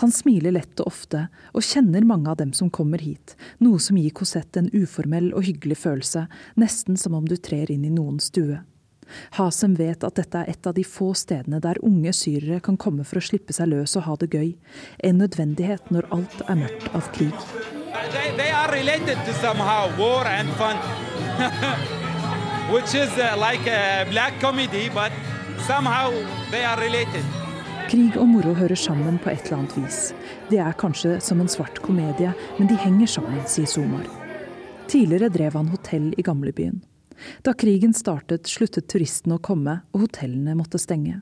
Han 0.00 0.12
smiler 0.12 0.56
lett 0.56 0.80
og 0.82 0.90
ofte, 0.90 1.28
og 1.54 1.62
kjenner 1.62 2.04
mange 2.06 2.30
av 2.30 2.38
dem 2.40 2.52
som 2.56 2.70
kommer 2.70 2.98
hit, 2.98 3.36
noe 3.62 3.78
som 3.78 3.98
gir 3.98 4.14
Cosette 4.16 4.58
en 4.58 4.70
uformell 4.74 5.30
og 5.34 5.46
hyggelig 5.46 5.78
følelse, 5.84 6.26
nesten 6.58 6.98
som 6.98 7.14
om 7.14 7.28
du 7.28 7.36
trer 7.38 7.70
inn 7.70 7.84
i 7.86 7.92
noens 7.94 8.30
stue. 8.32 8.60
Hasem 9.36 9.74
vet 9.78 10.04
at 10.04 10.16
dette 10.16 10.40
er 10.40 10.50
et 10.50 10.66
av 10.66 10.74
de 10.74 10.84
få 10.88 11.12
stedene 11.18 11.60
der 11.62 11.78
unge 11.84 12.12
syrere 12.16 12.60
kan 12.64 12.78
komme 12.80 13.04
for 13.04 13.20
å 13.20 13.24
slippe 13.24 13.54
seg 13.54 13.70
løs 13.70 13.94
og 14.00 14.06
ha 14.08 14.16
det 14.22 14.30
gøy, 14.32 14.54
en 15.04 15.20
nødvendighet 15.22 15.92
når 15.94 16.08
alt 16.16 16.42
er 16.48 16.60
mørkt 16.64 16.90
av 16.96 17.12
krig. 17.14 17.46
They, 18.14 18.32
they 18.36 18.50
are 18.50 18.70
related 18.72 19.18
to 19.26 19.32
somehow 19.34 19.92
war 19.98 20.26
and 20.26 20.50
fun, 20.58 20.76
which 22.74 22.94
is 22.94 23.10
uh, 23.18 23.36
like 23.38 23.66
a 23.70 24.06
black 24.10 24.40
comedy, 24.40 24.88
but 24.88 25.12
somehow 25.66 26.10
they 26.50 26.64
are 26.64 26.80
related. 26.80 27.43
Krig 27.94 28.16
og 28.18 28.26
moro 28.26 28.50
hører 28.58 28.74
sammen 28.74 29.20
på 29.22 29.30
et 29.30 29.44
eller 29.44 29.60
annet 29.60 29.74
vis. 29.78 29.98
Det 30.48 30.58
er 30.58 30.74
kanskje 30.74 31.20
som 31.22 31.38
en 31.38 31.50
svart 31.52 31.76
komedie, 31.78 32.32
men 32.56 32.66
de 32.66 32.74
henger 32.82 33.06
sammen, 33.12 33.36
sier 33.46 33.68
Somar. 33.70 34.08
Tidligere 34.90 35.28
drev 35.30 35.54
han 35.54 35.68
hotell 35.70 36.08
i 36.18 36.24
gamlebyen. 36.26 36.80
Da 37.46 37.52
krigen 37.54 37.94
startet, 37.94 38.50
sluttet 38.50 38.88
turistene 38.90 39.36
å 39.36 39.42
komme, 39.46 39.76
og 39.94 40.08
hotellene 40.08 40.56
måtte 40.58 40.80
stenge. 40.82 41.20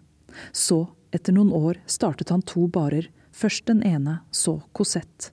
Så, 0.57 0.87
etter 1.12 1.37
noen 1.37 1.52
år, 1.52 1.83
startet 1.85 2.33
han 2.33 2.41
to 2.41 2.64
barer. 2.73 3.11
Først 3.37 3.67
den 3.69 3.85
ene, 3.85 4.23
så 4.33 4.62
Cosette. 4.73 5.29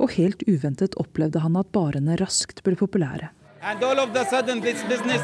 Og 0.00 0.16
helt 0.16 0.46
uventet 0.48 0.96
opplevde 0.96 1.44
han 1.44 1.60
at 1.60 1.68
barene 1.76 2.16
raskt 2.22 2.64
ble 2.64 2.78
populære. 2.80 3.28
And 3.60 3.84
all 3.84 4.00
of 4.00 4.14
the 4.16 4.24
sudden, 4.32 4.64
this 4.64 4.80
business 4.88 5.20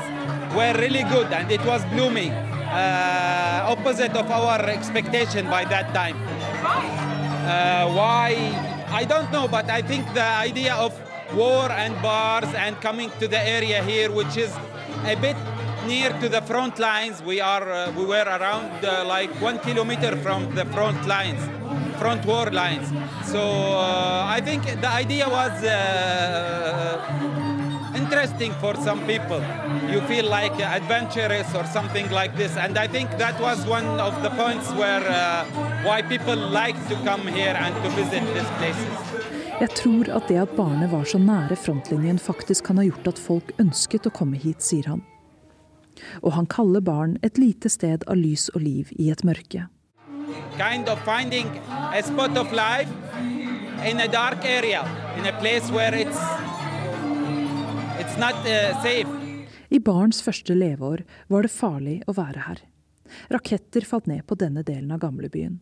were 0.53 0.77
really 0.77 1.09
good 1.09 1.33
and 1.33 1.51
it 1.51 1.65
was 1.65 1.81
blooming, 1.95 2.37
uh, 2.69 3.73
opposite 3.73 4.15
of 4.17 4.31
our 4.31 4.61
expectation 4.69 5.49
by 5.49 5.65
that 5.65 5.95
time. 5.95 6.17
Uh, 7.47 7.93
why? 7.95 8.35
I 8.91 9.05
don't 9.05 9.31
know, 9.33 9.49
but 9.49 9.71
I 9.71 9.83
think 9.83 10.13
the 10.15 10.25
idea 10.25 10.75
of 10.75 10.93
war 11.35 11.71
and 11.71 12.01
bars 12.03 12.53
and 12.55 12.81
coming 12.81 13.11
to 13.21 13.29
the 13.29 13.39
area 13.39 13.83
here, 13.83 14.11
which 14.11 14.37
is 14.37 14.53
a 15.05 15.17
bit 15.17 15.37
near 15.87 16.11
to 16.21 16.29
the 16.29 16.43
front 16.43 16.79
lines. 16.79 17.23
We 17.23 17.41
are 17.41 17.71
uh, 17.71 17.93
we 17.93 18.05
were 18.05 18.25
around 18.25 18.85
uh, 18.85 19.05
like 19.07 19.31
one 19.41 19.59
kilometer 19.61 20.17
from 20.17 20.55
the 20.55 20.65
front 20.67 21.07
lines, 21.07 21.41
front 21.99 22.25
war 22.27 22.51
lines. 22.51 22.89
So 23.25 23.41
uh, 23.41 24.27
I 24.27 24.41
think 24.41 24.65
the 24.65 24.89
idea 24.89 25.29
was 25.29 25.53
uh, 25.65 27.01
interesting 27.97 28.53
for 28.61 28.75
some 28.87 29.01
people. 29.07 29.41
You 29.93 30.01
feel 30.11 30.27
like 30.39 30.55
adventurous 30.61 31.49
or 31.55 31.65
something 31.77 32.09
like 32.11 32.37
this, 32.37 32.57
and 32.57 32.79
I 32.79 32.87
think 32.87 33.09
that 33.19 33.41
was 33.41 33.59
one 33.67 33.89
of 34.01 34.15
the 34.23 34.31
points 34.31 34.71
where 34.81 35.05
uh, 35.09 35.45
why 35.87 36.03
people 36.03 36.37
like 36.37 36.79
to 36.89 36.97
come 37.09 37.27
here 37.27 37.57
and 37.65 37.75
to 37.83 37.89
visit 38.01 38.25
these 38.35 38.51
places. 38.59 38.93
Jeg 39.61 39.71
tror 39.71 40.09
at 40.17 40.29
det 40.29 40.37
at 40.37 40.57
barnet 40.57 40.91
var 40.93 41.05
så 41.05 41.19
nære 41.19 41.57
frontlinjen 41.57 42.19
faktisk 42.19 42.65
kan 42.65 42.77
ha 42.77 42.85
gjort 42.85 43.07
at 43.09 43.19
folk 43.19 43.53
ønsket 43.61 44.07
å 44.07 44.13
komme 44.13 44.37
hit, 44.37 44.61
sier 44.61 44.91
han. 44.93 45.01
Og 46.21 46.35
han 46.37 46.47
kaller 46.47 46.85
barn 46.85 47.17
et 47.25 47.41
lite 47.41 47.73
sted 47.73 48.05
av 48.07 48.21
lys 48.21 48.51
og 48.53 48.61
liv 48.61 48.93
i 49.01 49.09
et 49.11 49.25
mørke. 49.25 49.65
Kind 50.61 50.89
of 50.93 51.01
finding 51.09 51.49
a 51.73 52.03
spot 52.03 52.37
of 52.37 52.53
life 52.53 52.93
in 53.89 54.01
a 54.01 54.09
dark 54.09 54.45
area, 54.45 54.85
in 55.17 55.25
a 55.25 55.33
place 55.41 55.71
where 55.73 55.95
it's 55.95 56.21
it's 56.21 56.36
not 58.19 58.35
uh. 58.47 59.37
I 59.69 59.79
barns 59.79 60.23
første 60.23 60.55
leveår 60.55 61.03
var 61.29 61.45
det 61.45 61.53
farlig 61.53 61.97
å 62.09 62.15
være 62.17 62.45
her. 62.47 62.61
Raketter 63.33 63.85
falt 63.87 64.07
ned 64.09 64.25
på 64.27 64.39
denne 64.39 64.63
delen 64.67 64.93
av 64.95 65.03
gamlebyen. 65.03 65.59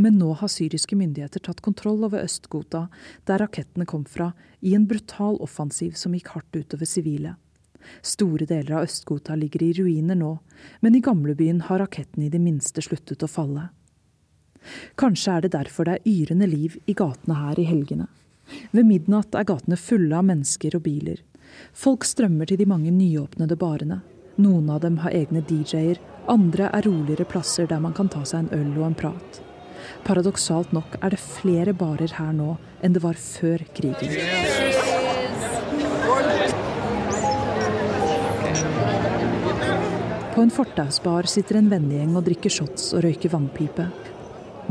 Men 0.00 0.18
nå 0.20 0.32
har 0.40 0.50
syriske 0.52 0.96
myndigheter 0.96 1.42
tatt 1.44 1.60
kontroll 1.64 2.04
over 2.06 2.22
Øst-Ghouta, 2.24 2.86
der 3.28 3.42
rakettene 3.42 3.86
kom 3.88 4.04
fra, 4.08 4.30
i 4.60 4.74
en 4.76 4.86
brutal 4.88 5.36
offensiv 5.44 5.96
som 5.98 6.14
gikk 6.16 6.32
hardt 6.36 6.56
utover 6.56 6.88
sivile. 6.88 7.34
Store 8.02 8.46
deler 8.46 8.78
av 8.78 8.86
Øst-Ghouta 8.86 9.36
ligger 9.36 9.66
i 9.66 9.72
ruiner 9.80 10.18
nå, 10.18 10.36
men 10.80 10.96
i 10.96 11.02
gamlebyen 11.02 11.64
har 11.68 11.82
rakettene 11.82 12.28
i 12.28 12.32
det 12.32 12.40
minste 12.40 12.84
sluttet 12.84 13.24
å 13.26 13.30
falle. 13.30 13.68
Kanskje 15.00 15.36
er 15.36 15.44
det 15.44 15.54
derfor 15.56 15.88
det 15.88 15.98
er 15.98 16.08
yrende 16.08 16.46
liv 16.46 16.78
i 16.86 16.94
gatene 16.94 17.40
her 17.40 17.58
i 17.58 17.66
helgene. 17.66 18.06
Ved 18.70 18.86
midnatt 18.86 19.34
er 19.34 19.48
gatene 19.48 19.78
fulle 19.80 20.16
av 20.18 20.26
mennesker 20.28 20.78
og 20.78 20.86
biler. 20.86 21.20
Folk 21.72 22.04
strømmer 22.04 22.48
til 22.48 22.60
de 22.60 22.66
mange 22.68 22.90
nyåpnede 22.94 23.56
barene. 23.60 24.00
Noen 24.42 24.70
av 24.72 24.80
dem 24.84 24.98
har 25.04 25.14
egne 25.14 25.42
DJ-er, 25.44 26.00
andre 26.32 26.70
er 26.72 26.86
roligere 26.86 27.26
plasser 27.28 27.66
der 27.68 27.82
man 27.82 27.94
kan 27.96 28.08
ta 28.08 28.22
seg 28.24 28.46
en 28.46 28.54
øl 28.60 28.78
og 28.80 28.86
en 28.90 28.98
prat. 28.98 29.42
Paradoksalt 30.06 30.72
nok 30.72 30.96
er 31.02 31.14
det 31.14 31.20
flere 31.20 31.74
barer 31.74 32.14
her 32.18 32.32
nå 32.36 32.56
enn 32.82 32.94
det 32.94 33.02
var 33.02 33.18
før 33.18 33.64
krigen. 33.76 34.14
På 40.32 40.40
en 40.40 40.50
fortausbar 40.50 41.28
sitter 41.28 41.58
en 41.60 41.68
vennegjeng 41.68 42.16
og 42.16 42.24
drikker 42.24 42.50
shots 42.50 42.94
og 42.96 43.04
røyker 43.04 43.34
vannpipe. 43.34 43.84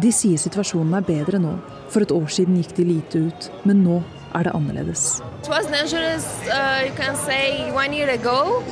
De 0.01 0.09
sier 0.15 0.39
situasjonen 0.41 0.95
er 0.97 1.05
bedre 1.05 1.37
nå. 1.41 1.53
For 1.91 2.01
et 2.01 2.13
år 2.15 2.31
siden 2.33 2.57
gikk 2.57 2.73
de 2.79 2.87
lite 2.87 3.21
ut, 3.27 3.49
men 3.69 3.83
nå 3.85 3.99
er 4.34 4.42
det 4.44 4.52
annerledes. 4.54 5.22
It 5.42 5.48
was 5.48 5.66
dangerous 5.66 6.26
uh, 6.48 6.86
you 6.86 6.94
can 6.96 7.16
say 7.16 7.70
one 7.72 7.92
year 7.92 8.10
ago 8.18 8.62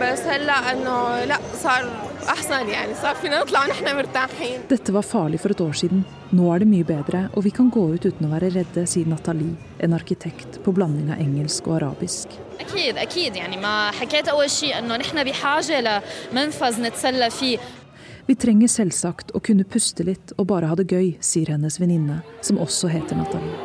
بس 0.00 0.20
هلا 0.20 0.72
انه 0.72 1.24
لا 1.24 1.38
صار 1.62 1.90
احسن 2.28 2.68
يعني 2.68 2.94
صار 3.02 3.14
فينا 3.14 3.40
نطلع 3.40 3.64
ونحن 3.64 3.96
مرتاحين 3.96 4.60
Dette 4.68 4.92
var 4.92 5.02
farlig 5.02 5.40
for 5.40 5.50
et 5.50 5.60
år 5.60 5.72
siden. 5.72 6.04
Nå 6.32 6.54
er 6.54 6.58
det 6.58 6.68
mye 6.68 6.84
bedre, 6.84 7.28
og 7.36 7.44
vi 7.44 7.50
kan 7.50 7.70
gå 7.70 7.84
ut 7.94 8.06
uten 8.06 8.26
å 8.26 8.30
være 8.32 8.48
redde, 8.54 8.86
sier 8.86 9.06
Nathalie, 9.06 9.54
en 9.84 9.92
arkitekt 9.92 10.58
på 10.64 10.72
blanding 10.72 11.12
av 11.12 11.20
engelsk 11.20 11.68
og 11.68 11.76
arabisk. 11.82 12.28
اكيد 12.60 12.98
اكيد 12.98 13.36
يعني 13.36 13.56
ما 13.56 13.90
حكيت 13.90 14.28
اول 14.28 14.50
شيء 14.50 14.78
انه 14.78 14.96
نحن 14.96 15.24
بحاجه 15.24 15.80
لمنفذ 16.32 16.82
نتسلى 16.82 17.30
فيه 17.30 17.58
Vi 18.28 18.34
trenger 18.34 18.68
selvsagt 18.70 19.32
å 19.34 19.40
kunne 19.42 19.64
puste 19.66 20.04
litt 20.06 20.30
og 20.38 20.46
bare 20.46 20.68
ha 20.70 20.76
det 20.78 20.86
gøy, 20.94 21.08
sier 21.20 21.50
hennes 21.50 21.80
venninne, 21.82 22.20
som 22.40 22.58
også 22.58 22.86
heter 22.88 23.18
Nathalie. 23.18 23.55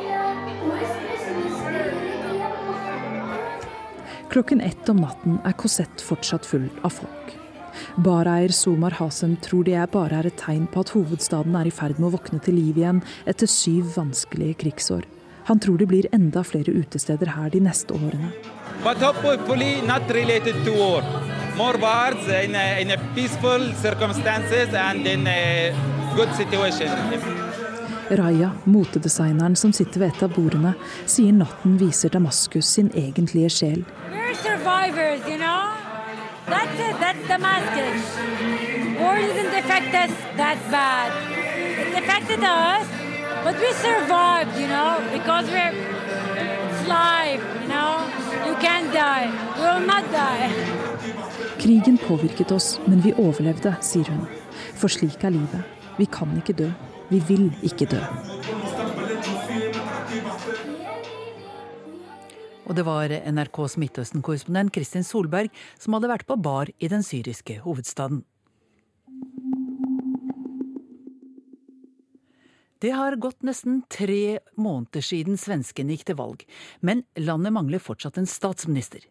Klokken 4.32 4.60
ett 4.60 4.88
om 4.88 4.96
natten 4.96 5.34
er 5.44 5.52
Cosette 5.52 6.00
fortsatt 6.00 6.46
full 6.48 6.70
av 6.82 6.94
folk. 6.96 7.32
Bareier 8.00 8.48
Somar 8.56 8.94
Hasem 8.96 9.34
tror 9.44 9.66
det 9.68 9.82
bare 9.92 10.22
er 10.22 10.28
et 10.30 10.38
tegn 10.40 10.64
på 10.72 10.80
at 10.80 10.92
hovedstaden 10.94 11.58
er 11.60 11.68
i 11.68 11.72
ferd 11.74 12.00
med 12.00 12.08
å 12.08 12.14
våkne 12.14 12.40
til 12.40 12.56
liv 12.56 12.78
igjen 12.80 13.02
etter 13.28 13.50
syv 13.50 13.92
vanskelige 13.98 14.56
krigsår. 14.64 15.04
Han 15.50 15.60
tror 15.60 15.76
det 15.82 15.90
blir 15.90 16.08
enda 16.16 16.40
flere 16.48 16.72
utesteder 16.72 17.34
her 17.36 17.52
de 17.52 17.60
neste 17.60 17.92
årene. 17.92 18.32
But 18.82 19.04
hopefully 19.04 19.82
not 19.84 20.08
related 20.08 20.64
to 20.64 20.78
war. 20.80 21.04
More 21.58 21.76
bars 21.76 22.24
in 22.28 22.56
a, 22.56 22.80
in 22.80 22.90
a 22.90 22.96
peaceful 23.14 23.68
circumstances 23.84 24.72
and 24.72 25.06
in. 25.06 25.28
Raya, 28.18 28.50
motedesigneren 28.64 29.56
som 29.56 29.72
sitter 29.72 30.00
ved 30.00 30.12
et 30.12 30.22
av 30.22 30.34
bordene, 30.36 30.74
sier 31.06 31.32
natten 31.32 31.78
viser 31.80 32.12
Damaskus 32.12 32.68
sin 32.76 32.90
egentlige 32.94 33.50
sjel. 33.50 33.84
You 35.28 35.38
know? 35.38 35.62
That's 36.46 36.78
it, 36.80 36.96
that's 37.00 37.28
Damascus. 37.28 38.02
War 39.00 39.16
didn't 39.16 39.54
affect 39.54 39.94
us 39.94 40.16
that 40.36 40.58
bad. 40.70 41.12
It 41.78 41.98
affected 41.98 42.42
us, 42.44 42.86
But 43.44 43.58
we 43.58 43.72
survived, 43.72 44.56
you 44.60 44.68
know, 44.68 45.00
because 45.12 45.50
we're 45.50 45.72
it's 45.72 46.86
life, 46.86 47.42
you 47.60 47.68
know. 47.68 48.06
You 48.46 48.54
can't 48.60 48.92
die. 48.92 49.26
We 49.56 49.62
will 49.62 49.86
not 49.86 50.04
die. 50.12 50.48
Krigen 51.58 51.98
påvirket 51.98 52.52
oss, 52.52 52.80
men 52.86 53.02
vi 53.02 53.12
overlevde, 53.18 53.74
sier 53.80 54.10
hun. 54.10 54.26
For 54.78 54.88
slik 54.88 55.24
er 55.24 55.34
livet. 55.34 55.66
Vi 55.98 56.04
kan 56.04 56.36
ikke 56.36 56.52
dø. 56.52 56.70
Vi 57.12 57.18
vil 57.28 57.50
ikke 57.66 57.84
dø. 57.92 58.00
Og 62.64 62.76
det 62.78 62.84
var 62.88 63.12
NRKs 63.12 63.76
Midtøsten-korrespondent 63.82 64.72
Kristin 64.72 65.04
Solberg 65.04 65.52
som 65.76 65.92
hadde 65.92 66.08
vært 66.08 66.24
på 66.30 66.38
bar 66.40 66.72
i 66.80 66.88
den 66.88 67.04
syriske 67.04 67.58
hovedstaden. 67.66 68.22
Det 72.82 72.94
har 72.96 73.20
gått 73.20 73.44
nesten 73.46 73.82
tre 73.92 74.40
måneder 74.56 75.04
siden 75.04 75.36
svenskene 75.38 75.92
gikk 75.92 76.08
til 76.08 76.18
valg, 76.18 76.46
men 76.80 77.04
landet 77.20 77.54
mangler 77.54 77.82
fortsatt 77.82 78.16
en 78.18 78.30
statsminister. 78.30 79.04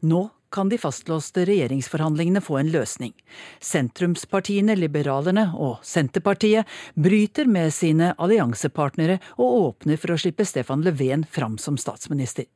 Nå 0.00 0.30
kan 0.52 0.68
de 0.68 0.78
fastlåste 0.78 1.46
regjeringsforhandlingene 1.48 2.42
få 2.44 2.58
en 2.60 2.70
løsning. 2.72 3.12
Sentrumspartiene 3.60 4.76
Liberalerne 4.78 5.48
og 5.56 5.80
Senterpartiet 5.86 6.68
bryter 6.94 7.48
med 7.50 7.72
sine 7.74 8.12
alliansepartnere 8.18 9.18
og 9.38 9.60
åpner 9.60 10.00
for 10.00 10.14
å 10.14 10.20
slippe 10.20 10.46
Stefan 10.48 10.84
Löfven 10.84 11.26
fram 11.30 11.58
som 11.58 11.80
statsminister. 11.80 12.46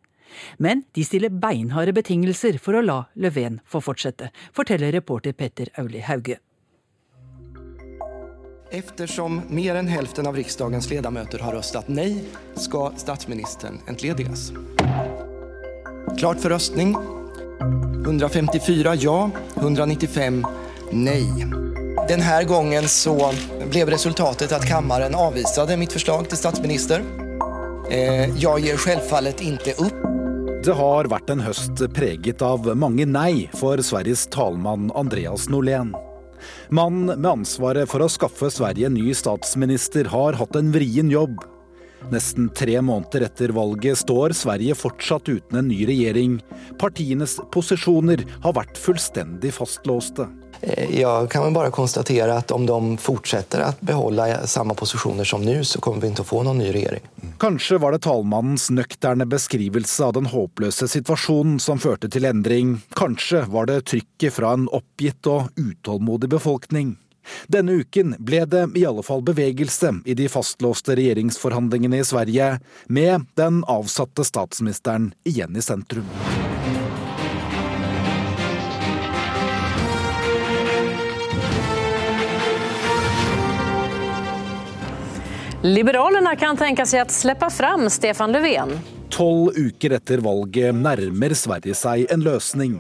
Men 0.58 0.82
de 0.92 1.04
stiller 1.04 1.30
beinharde 1.30 1.94
betingelser 1.96 2.58
for 2.62 2.76
å 2.76 2.84
la 2.84 3.04
Löfven 3.14 3.60
få 3.66 3.80
fortsette, 3.80 4.32
forteller 4.52 4.92
reporter 4.92 5.32
Petter 5.32 5.72
Auli 5.80 6.02
Hauge. 6.04 6.40
Eftersom 8.70 9.42
mer 9.48 9.78
enn 9.78 9.88
hälften 9.88 10.26
av 10.26 10.36
riksdagens 10.36 10.90
ledamöter 10.90 11.38
har 11.38 11.54
röstat 11.54 11.88
nei, 11.88 12.24
skal 12.58 12.96
statsministeren 12.98 13.78
entledigas. 13.86 14.50
Klart 16.18 16.40
for 16.42 16.50
röstning. 16.50 16.96
154 18.04 18.94
ja, 18.94 19.30
195 19.56 20.44
nej. 20.90 21.46
Den 22.08 22.20
här 22.20 22.44
gången 22.44 22.88
så 22.88 23.32
blev 23.70 23.90
resultatet 23.90 24.52
att 24.52 24.68
kammaren 24.68 25.14
avvisade 25.14 25.76
mitt 25.76 25.92
förslag 25.92 26.28
till 26.28 26.38
statsminister. 26.38 27.02
Jeg 27.90 28.32
jag 28.36 28.60
ger 28.60 28.76
självfallet 28.76 29.40
inte 29.40 29.70
upp. 29.70 30.02
Det 30.64 30.72
har 30.72 31.06
vært 31.06 31.30
en 31.30 31.40
høst 31.46 31.82
preget 31.94 32.42
av 32.42 32.66
mange 32.76 33.06
nei 33.06 33.46
for 33.54 33.78
Sveriges 33.86 34.26
talmann 34.26 34.90
Andreas 34.94 35.48
Norlén. 35.48 35.92
Mannen 36.68 37.20
med 37.20 37.30
ansvaret 37.30 37.90
for 37.90 38.02
å 38.02 38.08
skaffe 38.10 38.50
Sverige 38.50 38.90
en 38.90 38.98
ny 38.98 39.14
statsminister 39.14 40.10
har 40.10 40.38
hatt 40.40 40.58
en 40.58 40.72
vrien 40.75 41.10
jobb. 41.10 41.38
Nesten 42.12 42.48
tre 42.54 42.78
måneder 42.84 43.26
etter 43.26 43.54
valget 43.56 43.98
står 43.98 44.34
Sverige 44.36 44.76
fortsatt 44.78 45.28
uten 45.28 45.58
en 45.58 45.68
ny 45.68 45.82
regjering. 45.88 46.38
Partienes 46.78 47.38
posisjoner 47.54 48.22
har 48.44 48.54
vært 48.56 48.78
fullstendig 48.78 49.54
fastlåste. 49.56 50.28
Jeg 50.64 51.28
kan 51.30 51.52
bare 51.52 51.72
konstatere 51.74 52.38
at 52.40 52.52
om 52.54 52.64
de 52.66 52.96
fortsetter 53.02 53.60
å 53.66 53.72
beholde 53.84 54.28
samme 54.48 54.76
posisjoner 54.78 55.28
som 55.28 55.44
nå, 55.44 55.58
så 55.68 55.82
kommer 55.84 56.06
vi 56.06 56.14
til 56.16 56.24
å 56.24 56.28
få 56.30 56.42
noen 56.46 56.62
ny 56.62 56.70
regjering. 56.74 57.04
Kanskje 57.42 57.80
var 57.82 57.92
det 57.92 58.04
talmannens 58.06 58.70
nøkterne 58.72 59.26
beskrivelse 59.28 60.06
av 60.06 60.14
den 60.16 60.30
håpløse 60.32 60.88
situasjonen 60.88 61.58
som 61.62 61.82
førte 61.82 62.08
til 62.12 62.28
endring. 62.28 62.78
Kanskje 62.96 63.44
var 63.52 63.68
det 63.68 63.82
trykket 63.90 64.38
fra 64.38 64.54
en 64.56 64.70
oppgitt 64.72 65.28
og 65.28 65.50
utålmodig 65.60 66.32
befolkning. 66.32 66.96
Denne 67.52 67.80
uken 67.83 68.16
ble 68.18 68.45
det 68.47 68.64
i 68.78 68.87
alle 68.87 69.04
fall 69.06 69.25
bevegelse 69.26 69.92
i 70.04 70.16
de 70.18 70.28
fastlåste 70.33 70.97
regjeringsforhandlingene 70.99 72.00
i 72.00 72.06
Sverige, 72.06 72.59
med 72.87 73.26
den 73.35 73.62
avsatte 73.71 74.25
statsministeren 74.26 75.12
igjen 75.25 75.56
i 75.56 75.64
sentrum. 75.64 76.06
Liberalerna 85.66 86.37
kan 86.38 86.55
tenke 86.55 86.85
seg 86.87 87.03
å 87.03 87.11
slippe 87.11 87.48
fram 87.50 87.88
Stefan 87.90 88.31
Löfven. 88.31 88.77
Tolv 89.11 89.57
uker 89.57 89.96
etter 89.96 90.20
valget 90.22 90.77
nærmer 90.77 91.35
Sverige 91.35 91.74
seg 91.74 92.07
en 92.12 92.22
løsning. 92.22 92.77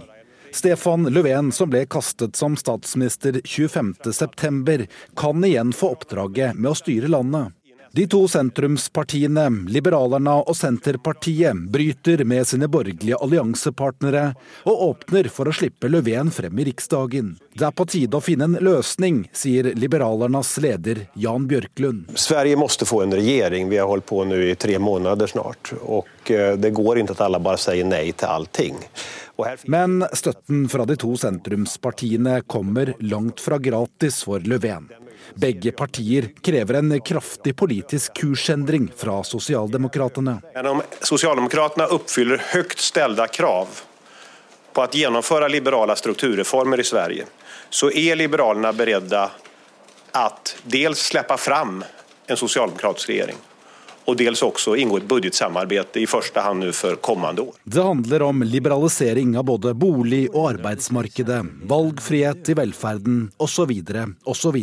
Stefan 0.56 1.04
Löfven, 1.04 1.52
som 1.52 1.68
ble 1.70 1.82
kastet 1.86 2.36
som 2.36 2.56
statsminister 2.56 3.32
25.9, 3.32 4.86
kan 5.16 5.44
igjen 5.44 5.72
få 5.72 5.90
oppdraget 5.92 6.56
med 6.56 6.70
å 6.70 6.78
styre 6.78 7.10
landet. 7.12 7.52
De 7.92 8.06
to 8.08 8.22
sentrumspartiene, 8.28 9.44
Liberalerne 9.72 10.38
og 10.48 10.56
Senterpartiet, 10.56 11.60
bryter 11.72 12.24
med 12.24 12.48
sine 12.48 12.70
borgerlige 12.72 13.20
alliansepartnere 13.20 14.24
og 14.64 14.82
åpner 14.88 15.28
for 15.32 15.48
å 15.48 15.54
slippe 15.56 15.92
Löfven 15.92 16.32
frem 16.32 16.56
i 16.60 16.66
Riksdagen. 16.70 17.34
Det 17.52 17.68
er 17.68 17.76
på 17.76 17.88
tide 17.92 18.16
å 18.16 18.24
finne 18.24 18.48
en 18.48 18.58
løsning, 18.60 19.26
sier 19.36 19.74
Liberalernas 19.76 20.56
leder 20.64 21.06
Jan 21.20 21.48
Bjørklund. 21.52 22.16
Sverige 22.16 22.56
måtte 22.60 22.88
få 22.88 23.04
en 23.04 23.16
regjering. 23.16 23.68
Vi 23.68 23.80
har 23.80 23.92
holdt 23.92 24.08
på 24.08 24.24
nå 24.24 24.40
i 24.40 24.56
tre 24.56 24.80
måneder 24.80 25.36
snart. 25.36 25.76
Och 26.26 26.30
eh, 26.30 26.56
det 26.56 26.70
går 26.70 26.98
ikke 26.98 27.14
at 27.14 27.20
alle 27.22 27.38
bare 27.38 27.58
sier 27.60 27.86
nei 27.86 28.10
til 28.10 28.26
allting. 28.26 28.80
Men 29.70 30.00
støtten 30.16 30.64
fra 30.72 30.86
de 30.88 30.96
to 30.98 31.12
sentrumspartiene 31.20 32.40
kommer 32.50 32.94
langt 32.98 33.40
fra 33.40 33.60
gratis 33.62 34.24
for 34.26 34.42
Löfven. 34.42 34.88
Begge 35.38 35.70
partier 35.76 36.32
krever 36.42 36.80
en 36.80 36.96
kraftig 37.00 37.54
politisk 37.56 38.16
kursendring 38.18 38.88
fra 38.96 39.20
Sosialdemokratene. 39.24 40.40
Men 40.54 40.70
om 40.72 40.82
Sosialdemokratene 40.98 41.86
oppfyller 41.94 42.42
høyt 42.54 42.78
stilte 42.82 43.30
krav 43.38 43.82
på 44.74 44.82
å 44.82 44.90
gjennomføre 44.92 45.50
liberale 45.52 45.94
strukturreformer 45.96 46.82
i 46.82 46.90
Sverige 46.90 47.30
så 47.70 47.90
er 47.90 48.18
liberalene 48.18 48.72
beredda 48.72 49.28
att 50.12 50.56
dels 50.64 51.06
slippe 51.12 51.36
fram 51.36 51.84
en 52.26 52.36
sosialdemokratisk 52.36 53.08
regering 53.08 53.36
och 54.06 54.16
dels 54.16 54.42
också 54.42 54.76
ingå 54.76 54.96
ett 54.96 55.08
budgetsamarbete 55.08 56.00
i 56.00 56.06
första 56.06 56.40
hand 56.40 56.60
nu 56.60 56.72
för 56.72 56.94
kommande 56.94 57.42
år. 57.42 57.54
Det 57.64 57.82
handler 57.82 58.22
om 58.22 58.42
liberalisering 58.42 59.38
av 59.38 59.44
både 59.44 59.74
bolig- 59.74 60.30
og 60.34 60.50
arbeidsmarkedet, 60.50 61.46
valgfrihet 61.62 62.48
i 62.48 62.54
velferden 62.54 63.30
osv. 63.36 63.82
osv. 64.24 64.56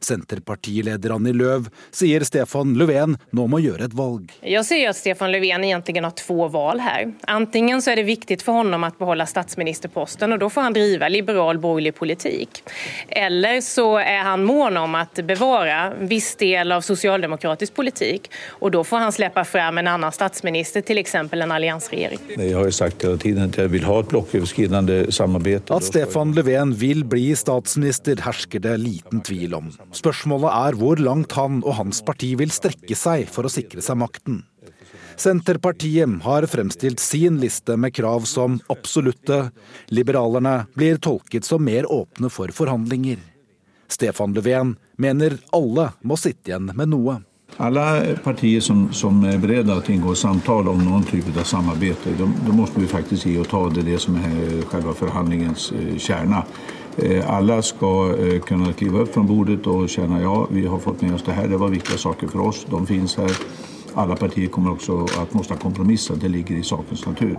Senterpartileder 0.00 1.14
Annie 1.16 1.36
Løv 1.36 1.68
sier 1.90 2.24
Stefan 2.26 2.74
Löfven 2.78 3.16
nå 3.30 3.46
må 3.50 3.60
gjøre 3.62 3.88
et 3.88 3.96
valg. 3.98 4.32
Jeg 4.42 4.64
ser 4.66 4.88
at 4.90 4.98
Stefan 4.98 5.32
Löfven 5.32 5.64
egentlig 5.68 6.02
har 6.02 6.16
to 6.18 6.48
val 6.52 6.80
her. 6.80 7.12
Antingen 7.26 7.82
så 7.82 7.90
är 7.90 7.96
det 7.96 8.02
viktig 8.02 8.40
for 8.42 8.62
ham 8.62 8.74
å 8.74 8.90
beholde 8.98 9.26
statsministerposten 9.26 10.32
og 10.32 10.40
da 10.42 10.48
får 10.50 10.68
han 10.68 10.76
drive 10.76 11.08
liberal 11.08 11.58
borgerlig 11.58 11.94
politikk. 11.94 12.62
Eller 13.08 13.60
så 13.60 13.98
er 13.98 14.22
han 14.26 14.44
mån 14.44 14.76
om 14.76 14.96
å 14.98 15.04
bevare 15.22 15.74
en 15.78 16.08
viss 16.08 16.34
del 16.40 16.72
av 16.72 16.84
sosialdemokratisk 16.86 17.74
politikk, 17.74 18.28
og 18.60 18.72
da 18.74 18.82
får 18.84 19.04
han 19.04 19.14
slippe 19.14 19.44
fram 19.48 19.80
en 19.80 19.90
annen 19.94 20.14
statsminister, 20.14 20.82
f.eks. 20.82 20.98
exempel 20.98 21.42
en 21.44 21.54
alliansregering. 21.54 22.20
Jeg 22.36 22.54
har 22.56 22.68
jo 22.68 22.74
sagt 22.74 23.04
hele 23.06 23.20
tiden 23.22 23.48
at 23.48 23.58
jeg 23.58 23.72
vil 23.74 23.86
ha 23.88 23.98
et 24.02 24.10
blokkoverskridende 24.12 25.00
samarbeid. 25.14 25.70
At 25.74 25.86
Stefan 25.88 26.34
Löfven 26.36 26.74
vil 26.78 27.04
bli 27.08 27.30
statsminister, 27.36 28.20
hersker 28.24 28.62
det 28.64 28.76
liten 28.82 29.22
tvil 29.26 29.56
om. 29.58 29.72
Spørsmålet 29.94 30.52
er 30.52 30.76
hvor 30.78 31.00
langt 31.00 31.32
han 31.38 31.62
og 31.64 31.78
hans 31.78 32.02
parti 32.04 32.34
vil 32.38 32.52
strekke 32.52 32.96
seg 32.98 33.28
for 33.32 33.48
å 33.48 33.52
sikre 33.52 33.84
seg 33.84 33.98
makten. 34.00 34.42
Senterpartiet 35.18 36.22
har 36.22 36.46
fremstilt 36.46 37.00
sin 37.00 37.40
liste 37.42 37.74
med 37.76 37.94
krav 37.96 38.28
som 38.28 38.60
absolutte. 38.70 39.48
Liberalerne 39.90 40.68
blir 40.76 41.00
tolket 41.02 41.48
som 41.48 41.64
mer 41.64 41.88
åpne 41.90 42.30
for 42.30 42.52
forhandlinger. 42.54 43.18
Stefan 43.88 44.36
Löfven 44.36 44.76
mener 44.96 45.40
alle 45.50 45.90
må 46.06 46.16
sitte 46.20 46.52
igjen 46.52 46.70
med 46.76 46.92
noe. 46.92 47.18
Alle 47.58 48.14
partier 48.22 48.60
som, 48.62 48.84
som 48.94 49.18
er 49.26 49.40
beredda 49.42 49.80
til 49.80 49.96
å 49.96 49.98
inngå 49.98 50.14
samtale 50.14 50.70
om 50.70 50.84
noen 50.84 51.06
type 51.08 51.32
av 51.34 51.48
samarbeid, 51.48 52.04
da 52.20 52.54
må 52.54 52.68
vi 52.76 52.86
faktisk 52.86 53.26
gi 53.26 53.38
og 53.40 53.48
ta. 53.50 53.64
Det 53.74 53.88
det 53.88 53.98
som 54.04 54.18
er 54.20 54.60
selve 54.70 54.94
forhandlingens 55.00 55.72
eh, 55.74 55.96
kjerne. 55.98 56.44
Eh, 56.44 56.77
Alle 56.98 57.62
skal 57.62 58.14
eh, 58.18 58.40
kunne 58.42 58.72
klive 58.74 59.04
opp 59.04 59.12
fra 59.14 59.22
bordet 59.22 59.66
og 59.70 59.86
kjenne 59.90 60.18
ja, 60.22 60.34
vi 60.50 60.64
har 60.66 60.80
fått 60.82 61.02
med 61.02 61.14
oss 61.14 61.26
det 61.26 61.36
her. 61.36 61.46
Det 61.48 61.60
var 61.60 61.70
viktige 61.70 61.98
saker 61.98 62.30
for 62.32 62.48
oss. 62.48 62.64
De 62.70 62.80
finnes 62.86 63.14
her. 63.20 63.38
Alle 63.94 64.16
partier 64.18 64.50
kommer 64.50 64.74
også 64.74 65.04
at 65.20 65.34
måtte 65.34 65.58
kompromisse. 65.62 66.18
Det 66.18 66.30
ligger 66.30 66.58
i 66.58 66.66
sakens 66.66 67.06
natur. 67.06 67.38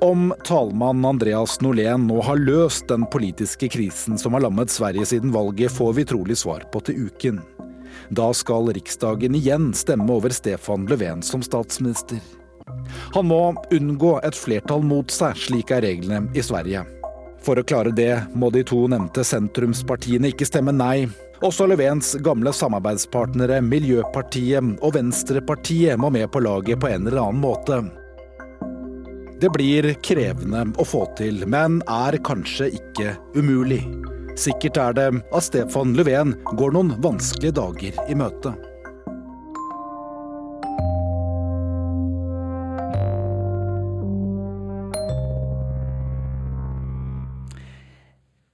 Om 0.00 0.32
talmann 0.44 1.04
Andreas 1.04 1.60
Norlén 1.60 2.06
nå 2.08 2.22
har 2.22 2.36
løst 2.40 2.88
den 2.88 3.04
politiske 3.12 3.68
krisen 3.68 4.18
som 4.18 4.32
har 4.32 4.44
lammet 4.46 4.70
Sverige 4.72 5.04
siden 5.06 5.32
valget, 5.32 5.72
får 5.72 5.92
vi 5.92 6.04
trolig 6.04 6.38
svar 6.38 6.64
på 6.72 6.80
til 6.80 7.08
uken. 7.08 7.42
Da 8.08 8.30
skal 8.34 8.72
Riksdagen 8.74 9.36
igjen 9.38 9.72
stemme 9.74 10.12
over 10.12 10.32
Stefan 10.34 10.86
Löfven 10.86 11.22
som 11.22 11.42
statsminister. 11.42 12.20
Han 13.14 13.28
må 13.30 13.42
unngå 13.72 14.18
et 14.24 14.36
flertall 14.36 14.84
mot 14.84 15.10
seg, 15.12 15.36
slik 15.36 15.72
er 15.72 15.84
reglene 15.86 16.28
i 16.36 16.44
Sverige. 16.44 16.84
For 17.44 17.58
å 17.58 17.64
klare 17.64 17.94
det 17.94 18.12
må 18.36 18.50
de 18.52 18.64
to 18.66 18.84
nevnte 18.90 19.24
sentrumspartiene 19.24 20.32
ikke 20.32 20.48
stemme 20.48 20.74
nei. 20.74 21.06
Også 21.44 21.68
Löfvens 21.70 22.16
gamle 22.26 22.50
samarbeidspartnere 22.52 23.60
Miljøpartiet 23.62 24.82
og 24.82 24.96
Venstrepartiet 24.96 26.00
må 26.00 26.10
med 26.10 26.26
på 26.34 26.42
laget 26.42 26.82
på 26.82 26.90
en 26.90 27.06
eller 27.06 27.22
annen 27.22 27.42
måte. 27.44 27.82
Det 29.38 29.52
blir 29.54 29.92
krevende 30.02 30.64
å 30.82 30.84
få 30.86 31.04
til, 31.18 31.44
men 31.46 31.78
er 31.86 32.18
kanskje 32.26 32.72
ikke 32.80 33.14
umulig. 33.38 33.84
Sikkert 34.38 34.76
er 34.78 34.92
det 34.94 35.08
at 35.34 35.42
Stefan 35.42 35.96
Löfven 35.98 36.36
går 36.54 36.74
noen 36.76 36.92
vanskelige 37.02 37.56
dager 37.58 37.96
i 38.06 38.14
møte. 38.14 38.52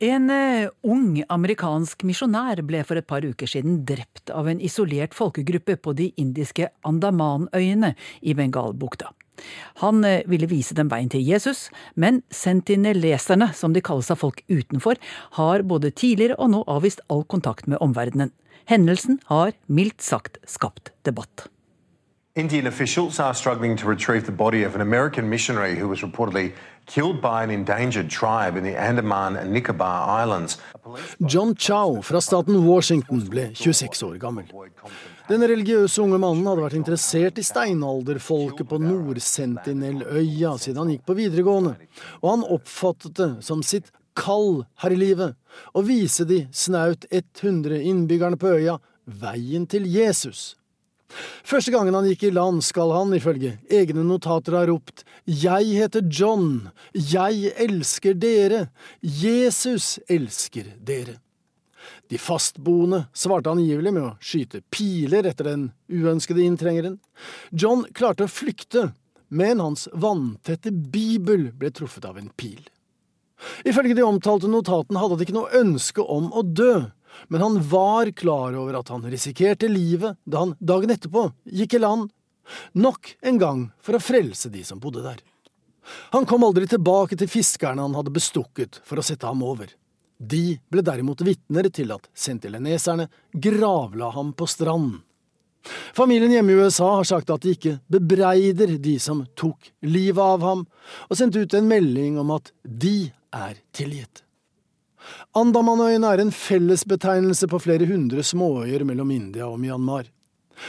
En 0.04 0.28
uh, 0.28 0.72
ung 0.88 1.20
amerikansk 1.32 2.02
misjonær 2.08 2.62
ble 2.66 2.80
for 2.84 3.00
et 3.00 3.08
par 3.08 3.24
uker 3.24 3.48
siden 3.48 3.82
drept 3.88 4.32
av 4.32 4.48
en 4.48 4.60
isolert 4.64 5.16
folkegruppe 5.16 5.76
på 5.80 5.94
de 5.96 6.10
indiske 6.20 6.70
Andamanøyene 6.88 7.92
i 8.24 8.36
Bengalbukta. 8.36 9.12
Han 9.82 10.04
uh, 10.04 10.22
ville 10.30 10.50
vise 10.50 10.76
dem 10.76 10.90
veien 10.92 11.10
til 11.12 11.24
Jesus, 11.24 11.68
men 11.94 12.22
sentineleserne, 12.34 13.52
som 13.54 13.74
de 13.74 13.84
kalles 13.84 14.10
av 14.12 14.20
folk 14.22 14.42
utenfor, 14.48 15.00
har 15.40 15.66
både 15.66 15.92
tidligere 15.94 16.38
og 16.38 16.52
nå 16.54 16.64
avvist 16.70 17.04
all 17.08 17.24
kontakt 17.24 17.68
med 17.70 17.82
omverdenen. 17.84 18.32
Hendelsen 18.70 19.20
har 19.28 19.52
mildt 19.66 20.00
sagt 20.04 20.40
skapt 20.48 20.94
debatt. 21.04 21.48
Indian 22.36 22.66
officials 22.66 23.20
are 23.20 23.32
struggling 23.32 23.76
to 23.76 23.86
retrieve 23.86 24.26
the 24.26 24.32
body 24.32 24.64
of 24.64 24.74
an 24.74 24.80
American 24.80 25.28
missionary 25.28 25.76
who 25.76 25.86
was 25.86 26.00
reportedly 26.02 26.52
killed 26.84 27.20
by 27.22 27.44
an 27.44 27.50
endangered 27.50 28.10
tribe 28.10 28.56
in 28.56 28.64
the 28.64 28.74
Andaman 28.74 29.36
and 29.36 29.52
Nicobar 29.52 30.08
Islands. 30.08 30.58
John 31.24 31.54
Chow 31.54 32.02
fra 32.02 32.20
staten 32.20 32.66
Washington 32.66 33.20
ble 33.30 33.52
26 33.54 34.02
år 34.02 34.16
gammel. 34.18 34.48
Den 35.28 35.46
religiøse 35.46 36.02
unge 36.02 36.18
mannen 36.18 36.42
hadde 36.50 36.64
vært 36.64 36.76
interessert 36.80 37.38
i 37.38 37.46
steinalderfolket 37.46 38.66
på 38.66 38.80
Nord-Sentinel-øya 38.82 40.56
siden 40.58 40.82
han 40.82 40.90
gikk 40.90 41.06
på 41.06 41.18
videregående, 41.20 41.76
og 42.18 42.28
han 42.32 42.44
oppfattet 42.58 43.14
det 43.14 43.30
som 43.46 43.62
sitt 43.62 43.94
kall 44.18 44.64
her 44.82 44.90
i 44.90 44.98
livet 44.98 45.38
å 45.70 45.86
vise 45.86 46.26
de 46.26 46.48
snaut 46.50 47.06
100 47.14 47.78
innbyggerne 47.78 48.42
på 48.42 48.56
øya 48.58 48.80
veien 49.22 49.70
til 49.70 49.86
Jesus. 49.86 50.56
Første 51.44 51.70
gangen 51.74 51.94
han 51.94 52.06
gikk 52.08 52.24
i 52.26 52.32
land, 52.34 52.62
skal 52.64 52.90
han, 52.94 53.12
ifølge 53.14 53.58
egne 53.70 54.02
notater, 54.06 54.56
ha 54.56 54.64
ropt 54.66 55.04
Jeg 55.28 55.76
heter 55.76 56.06
John, 56.08 56.70
jeg 56.92 57.52
elsker 57.60 58.16
dere, 58.18 58.66
Jesus 59.00 59.98
elsker 60.08 60.72
dere. 60.80 61.18
De 62.08 62.18
fastboende 62.20 63.04
svarte 63.16 63.52
angivelig 63.52 63.92
med 63.94 64.04
å 64.06 64.12
skyte 64.24 64.62
piler 64.72 65.26
etter 65.28 65.48
den 65.48 65.64
uønskede 65.92 66.44
inntrengeren. 66.44 66.98
John 67.50 67.84
klarte 67.96 68.26
å 68.26 68.30
flykte, 68.30 68.90
men 69.28 69.62
hans 69.62 69.88
vanntette 69.92 70.72
bibel 70.72 71.50
ble 71.56 71.72
truffet 71.74 72.04
av 72.08 72.20
en 72.20 72.30
pil. 72.36 72.60
Ifølge 73.68 73.96
de 73.96 74.04
omtalte 74.06 74.48
notatene 74.48 75.00
hadde 75.00 75.16
han 75.16 75.24
ikke 75.24 75.36
noe 75.36 75.60
ønske 75.60 76.04
om 76.04 76.30
å 76.32 76.44
dø, 76.44 76.86
men 77.28 77.44
han 77.44 77.60
var 77.68 78.10
klar 78.16 78.56
over 78.58 78.80
at 78.80 78.90
han 78.92 79.04
risikerte 79.10 79.68
livet 79.70 80.18
da 80.24 80.44
han 80.44 80.56
dagen 80.58 80.92
etterpå 80.94 81.28
gikk 81.44 81.78
i 81.78 81.82
land, 81.84 82.10
nok 82.72 83.14
en 83.24 83.38
gang 83.40 83.62
for 83.80 83.96
å 83.96 84.02
frelse 84.02 84.50
de 84.52 84.64
som 84.66 84.82
bodde 84.82 85.04
der. 85.04 85.22
Han 86.16 86.26
kom 86.26 86.44
aldri 86.44 86.66
tilbake 86.68 87.16
til 87.20 87.28
fiskerne 87.28 87.84
han 87.84 87.96
hadde 87.96 88.12
bestukket 88.14 88.80
for 88.84 89.00
å 89.00 89.04
sette 89.04 89.28
ham 89.28 89.42
over. 89.44 89.68
De 90.18 90.56
ble 90.70 90.84
derimot 90.84 91.24
vitner 91.26 91.68
til 91.74 91.92
at 91.92 92.06
sentileneserne 92.16 93.08
gravla 93.32 94.12
ham 94.14 94.32
på 94.36 94.48
stranden. 94.48 95.02
Familien 95.96 96.32
hjemme 96.32 96.52
i 96.52 96.60
USA 96.60 96.90
har 96.98 97.06
sagt 97.08 97.30
at 97.32 97.44
de 97.44 97.54
ikke 97.56 97.78
bebreider 97.88 98.76
de 98.80 98.98
som 99.00 99.22
tok 99.38 99.70
livet 99.86 100.20
av 100.20 100.44
ham, 100.44 100.66
og 101.08 101.16
sendt 101.16 101.38
ut 101.40 101.56
en 101.56 101.68
melding 101.68 102.18
om 102.20 102.34
at 102.36 102.52
de 102.62 103.08
er 103.32 103.56
tilgitt. 103.72 104.23
Andamanøyene 105.34 106.12
er 106.14 106.20
en 106.22 106.30
fellesbetegnelse 106.30 107.48
på 107.50 107.58
flere 107.58 107.88
hundre 107.90 108.22
småøyer 108.22 108.84
mellom 108.86 109.08
India 109.10 109.48
og 109.48 109.58
Myanmar. 109.58 110.06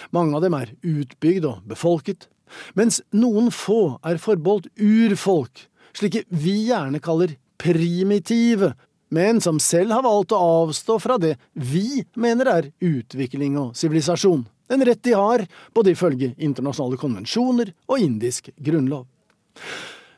Mange 0.10 0.34
av 0.34 0.42
dem 0.42 0.56
er 0.58 0.72
utbygd 0.82 1.46
og 1.46 1.68
befolket, 1.70 2.26
mens 2.74 2.98
noen 3.14 3.52
få 3.54 4.00
er 4.02 4.18
forbeholdt 4.22 4.72
urfolk, 4.82 5.68
slike 5.94 6.24
vi 6.34 6.56
gjerne 6.72 6.98
kaller 6.98 7.36
primitive, 7.62 8.72
men 9.14 9.38
som 9.38 9.62
selv 9.62 9.94
har 9.94 10.06
valgt 10.08 10.34
å 10.34 10.42
avstå 10.66 10.98
fra 11.04 11.20
det 11.22 11.36
vi 11.54 12.02
mener 12.18 12.50
er 12.50 12.72
utvikling 12.82 13.60
og 13.62 13.78
sivilisasjon, 13.78 14.48
en 14.74 14.86
rett 14.90 15.04
de 15.06 15.14
har, 15.14 15.46
både 15.78 15.94
ifølge 15.94 16.34
internasjonale 16.42 16.98
konvensjoner 16.98 17.70
og 17.86 18.02
indisk 18.02 18.50
grunnlov. 18.58 19.06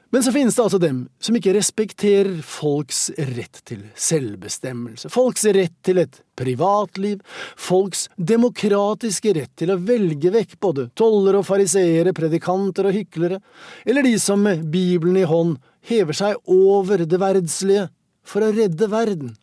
Men 0.09 0.23
så 0.23 0.31
finnes 0.31 0.55
det 0.55 0.63
altså 0.63 0.79
dem 0.79 0.99
som 1.19 1.35
ikke 1.35 1.51
respekterer 1.57 2.37
folks 2.45 3.09
rett 3.17 3.59
til 3.67 3.81
selvbestemmelse, 3.99 5.09
folks 5.11 5.43
rett 5.51 5.73
til 5.83 5.99
et 5.99 6.21
privatliv, 6.39 7.19
folks 7.59 8.05
demokratiske 8.15 9.33
rett 9.35 9.51
til 9.59 9.73
å 9.73 9.79
velge 9.89 10.31
vekk 10.31 10.55
både 10.63 10.87
tollere 10.97 11.41
og 11.41 11.47
fariseere, 11.49 12.15
predikanter 12.15 12.87
og 12.87 12.95
hyklere, 12.95 13.41
eller 13.83 14.07
de 14.07 14.13
som 14.21 14.45
med 14.47 14.63
Bibelen 14.71 15.19
i 15.19 15.27
hånd 15.27 15.57
hever 15.91 16.15
seg 16.15 16.39
over 16.47 17.03
det 17.03 17.19
verdslige 17.19 17.89
for 18.27 18.47
å 18.47 18.53
redde 18.55 18.87
verden. 18.91 19.35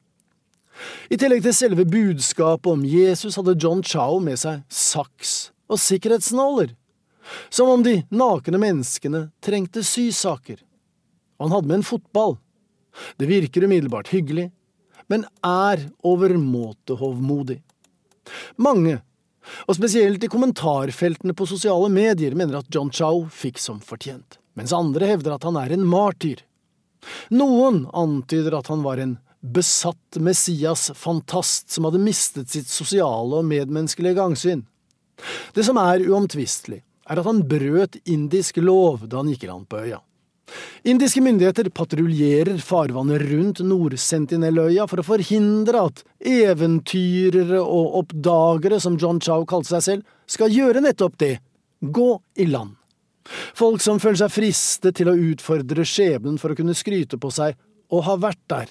I 1.13 1.19
tillegg 1.21 1.45
til 1.45 1.55
selve 1.55 1.85
budskapet 1.87 2.73
om 2.73 2.87
Jesus 2.89 3.37
hadde 3.39 3.59
John 3.61 3.85
Chau 3.85 4.17
med 4.23 4.41
seg 4.41 4.65
saks 4.73 5.53
og 5.69 5.79
sikkerhetsnåler. 5.81 6.73
Som 7.49 7.71
om 7.73 7.83
de 7.83 8.01
nakne 8.13 8.61
menneskene 8.61 9.29
trengte 9.45 9.85
sysaker. 9.87 10.61
Og 11.39 11.47
han 11.47 11.57
hadde 11.57 11.71
med 11.71 11.81
en 11.81 11.89
fotball. 11.89 12.37
Det 13.19 13.27
virker 13.27 13.65
umiddelbart 13.65 14.13
hyggelig, 14.15 14.51
men 15.11 15.27
er 15.45 15.89
overmåte 16.07 16.97
hovmodig. 17.01 17.61
Mange, 18.57 19.01
og 19.69 19.77
spesielt 19.77 20.25
i 20.25 20.31
kommentarfeltene 20.33 21.35
på 21.37 21.47
sosiale 21.49 21.91
medier, 21.93 22.37
mener 22.39 22.61
at 22.61 22.71
John 22.73 22.93
Chow 22.95 23.27
fikk 23.33 23.61
som 23.61 23.83
fortjent, 23.85 24.39
mens 24.57 24.73
andre 24.73 25.11
hevder 25.11 25.37
at 25.37 25.45
han 25.45 25.59
er 25.61 25.75
en 25.75 25.85
martyr. 25.89 26.41
Noen 27.35 27.85
antyder 27.93 28.57
at 28.57 28.71
han 28.73 28.85
var 28.87 29.03
en 29.03 29.19
besatt 29.45 30.17
Messias-fantast 30.17 31.75
som 31.75 31.85
hadde 31.85 32.01
mistet 32.01 32.49
sitt 32.55 32.71
sosiale 32.71 33.43
og 33.43 33.45
medmenneskelige 33.45 34.17
gangsyn. 34.17 34.65
Det 35.53 35.67
som 35.67 35.77
er 35.79 36.07
uomtvistelig, 36.09 36.81
er 37.11 37.21
at 37.21 37.29
han 37.29 37.45
brøt 37.49 38.01
indisk 38.05 38.59
lov 38.63 39.07
da 39.09 39.21
han 39.21 39.31
gikk 39.33 39.47
i 39.47 39.51
land 39.53 39.69
på 39.69 39.83
øya. 39.85 40.01
Indiske 40.85 41.23
myndigheter 41.25 41.71
patruljerer 41.73 42.61
farvannet 42.61 43.23
rundt 43.31 43.63
Nord-Sentinelløya 43.65 44.85
for 44.91 45.01
å 45.01 45.07
forhindre 45.07 45.87
at 45.89 46.03
eventyrere 46.21 47.63
og 47.63 47.99
oppdagere, 48.03 48.81
som 48.81 48.99
John 49.01 49.21
Chow 49.25 49.47
kalte 49.49 49.73
seg 49.73 49.87
selv, 49.87 50.17
skal 50.29 50.53
gjøre 50.53 50.85
nettopp 50.85 51.17
det– 51.21 51.35
gå 51.97 52.11
i 52.41 52.47
land. 52.49 52.77
Folk 53.57 53.81
som 53.85 54.01
føler 54.01 54.21
seg 54.21 54.33
fristet 54.33 54.97
til 55.01 55.09
å 55.09 55.17
utfordre 55.33 55.85
skjebnen 55.89 56.37
for 56.41 56.53
å 56.53 56.59
kunne 56.59 56.77
skryte 56.77 57.19
på 57.21 57.33
seg 57.33 57.57
å 57.93 58.01
ha 58.05 58.17
vært 58.21 58.41
der. 58.53 58.71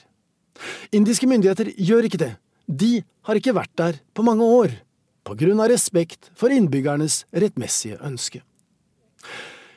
Indiske 0.93 1.29
myndigheter 1.29 1.71
gjør 1.73 2.07
ikke 2.07 2.21
det. 2.21 2.33
De 2.69 3.01
har 3.27 3.37
ikke 3.37 3.55
vært 3.57 3.73
der 3.79 3.97
på 4.13 4.25
mange 4.25 4.45
år 4.45 4.77
på 5.23 5.35
grunn 5.39 5.61
av 5.63 5.71
respekt 5.71 6.31
for 6.35 6.53
innbyggernes 6.53 7.23
rettmessige 7.31 7.99
ønske. 8.03 8.43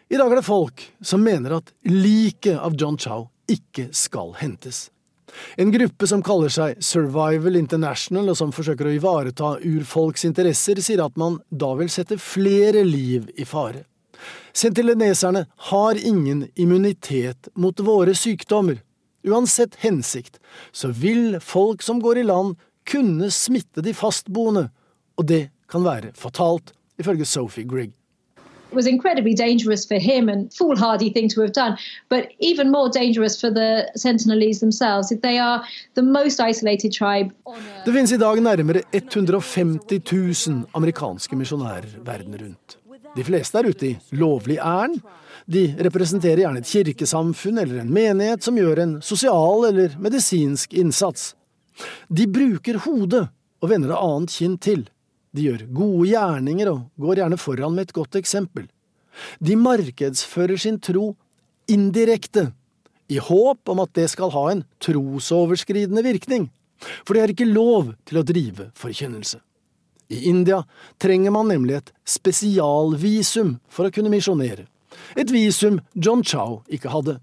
I 0.08 0.18
dag 0.18 0.30
er 0.30 0.40
det 0.40 0.46
folk 0.46 0.82
som 1.02 1.24
mener 1.26 1.56
at 1.58 1.72
liket 1.86 2.58
av 2.58 2.76
John 2.78 2.98
Chow 2.98 3.28
ikke 3.50 3.88
skal 3.94 4.34
hentes. 4.38 4.88
En 5.56 5.72
gruppe 5.74 6.06
som 6.06 6.22
kaller 6.24 6.52
seg 6.52 6.78
Survival 6.82 7.58
International, 7.58 8.30
og 8.30 8.38
som 8.38 8.52
forsøker 8.54 8.88
å 8.88 8.94
ivareta 8.94 9.56
urfolks 9.66 10.24
interesser, 10.28 10.80
sier 10.80 11.02
at 11.04 11.18
man 11.18 11.40
da 11.50 11.72
vil 11.78 11.90
sette 11.92 12.18
flere 12.22 12.84
liv 12.86 13.28
i 13.36 13.44
fare. 13.48 13.84
Sentileneserne 14.56 15.44
har 15.70 15.98
ingen 15.98 16.46
immunitet 16.54 17.50
mot 17.54 17.80
våre 17.80 18.14
sykdommer. 18.16 18.80
Uansett 19.26 19.74
hensikt, 19.82 20.38
så 20.72 20.92
vil 20.94 21.40
folk 21.42 21.82
som 21.82 22.00
går 22.00 22.22
i 22.22 22.26
land, 22.30 22.56
kunne 22.86 23.32
smitte 23.34 23.82
de 23.82 23.92
fastboende, 23.98 24.68
og 25.16 25.28
det 25.28 25.48
kan 25.70 25.84
være 25.84 26.12
fatalt, 26.14 26.72
ifølge 26.98 27.24
Sophie 27.24 27.64
Grigg. 27.64 27.92
It 28.70 28.74
was 28.74 28.86
incredibly 28.86 29.34
dangerous 29.34 29.86
for 29.86 29.98
him 29.98 30.28
and 30.28 30.50
foolhardy 30.58 31.10
thing 31.12 31.30
to 31.30 31.40
have 31.40 31.52
done, 31.52 31.76
but 32.10 32.22
even 32.40 32.70
more 32.70 32.90
dangerous 32.90 33.40
for 33.40 33.50
the 33.50 33.86
Sentinelese 33.96 34.58
themselves. 34.58 35.12
They 35.22 35.38
are 35.38 35.64
the 35.94 36.02
most 36.02 36.40
isolated 36.40 36.92
tribe. 36.92 37.30
Det 37.84 37.92
finnes 37.92 38.12
i 38.12 38.16
dag 38.16 38.40
nærmere 38.42 38.82
150 38.92 40.48
000 40.48 40.64
amerikanske 40.74 41.36
misjonærer 41.36 41.86
verden 42.04 42.34
rundt. 42.42 42.78
De 43.16 43.24
fleste 43.24 43.58
er 43.58 43.68
ute 43.70 43.86
i 43.86 43.98
lovlig 44.10 44.58
ærend. 44.58 45.00
De 45.46 45.76
representerer 45.84 46.42
gjerne 46.42 46.58
et 46.58 46.66
kirkesamfunn 46.66 47.58
eller 47.58 47.80
en 47.80 47.92
menighet 47.94 48.44
som 48.44 48.58
gjør 48.58 48.82
en 48.82 48.96
sosial 49.02 49.68
eller 49.70 49.94
medisinsk 50.02 50.74
innsats. 50.74 51.34
De 52.08 52.26
bruker 52.26 52.82
hodet 52.84 53.28
og 53.62 53.70
vender 53.70 53.94
det 53.94 54.02
annet 54.02 54.34
kinn 54.34 54.58
til. 54.58 54.88
De 55.36 55.44
gjør 55.50 55.66
gode 55.76 56.08
gjerninger 56.14 56.70
og 56.70 56.86
går 57.02 57.20
gjerne 57.20 57.38
foran 57.40 57.74
med 57.76 57.88
et 57.88 57.96
godt 57.96 58.16
eksempel. 58.16 58.68
De 59.40 59.56
markedsfører 59.56 60.60
sin 60.60 60.78
tro 60.80 61.14
indirekte, 61.68 62.50
i 63.08 63.20
håp 63.22 63.70
om 63.70 63.80
at 63.84 63.92
det 63.94 64.08
skal 64.10 64.32
ha 64.34 64.44
en 64.50 64.64
trosoverskridende 64.82 66.02
virkning, 66.02 66.48
for 67.06 67.14
det 67.14 67.22
er 67.22 67.32
ikke 67.34 67.46
lov 67.46 67.92
til 68.08 68.18
å 68.18 68.24
drive 68.26 68.70
forkynnelse. 68.76 69.38
I 70.10 70.26
India 70.30 70.60
trenger 71.02 71.34
man 71.34 71.50
nemlig 71.50 71.78
et 71.78 71.92
spesialvisum 72.06 73.56
for 73.70 73.86
å 73.86 73.94
kunne 73.94 74.12
misjonere, 74.12 74.66
et 75.14 75.30
visum 75.30 75.80
John 75.94 76.24
Chow 76.26 76.62
ikke 76.72 76.92
hadde. 76.92 77.18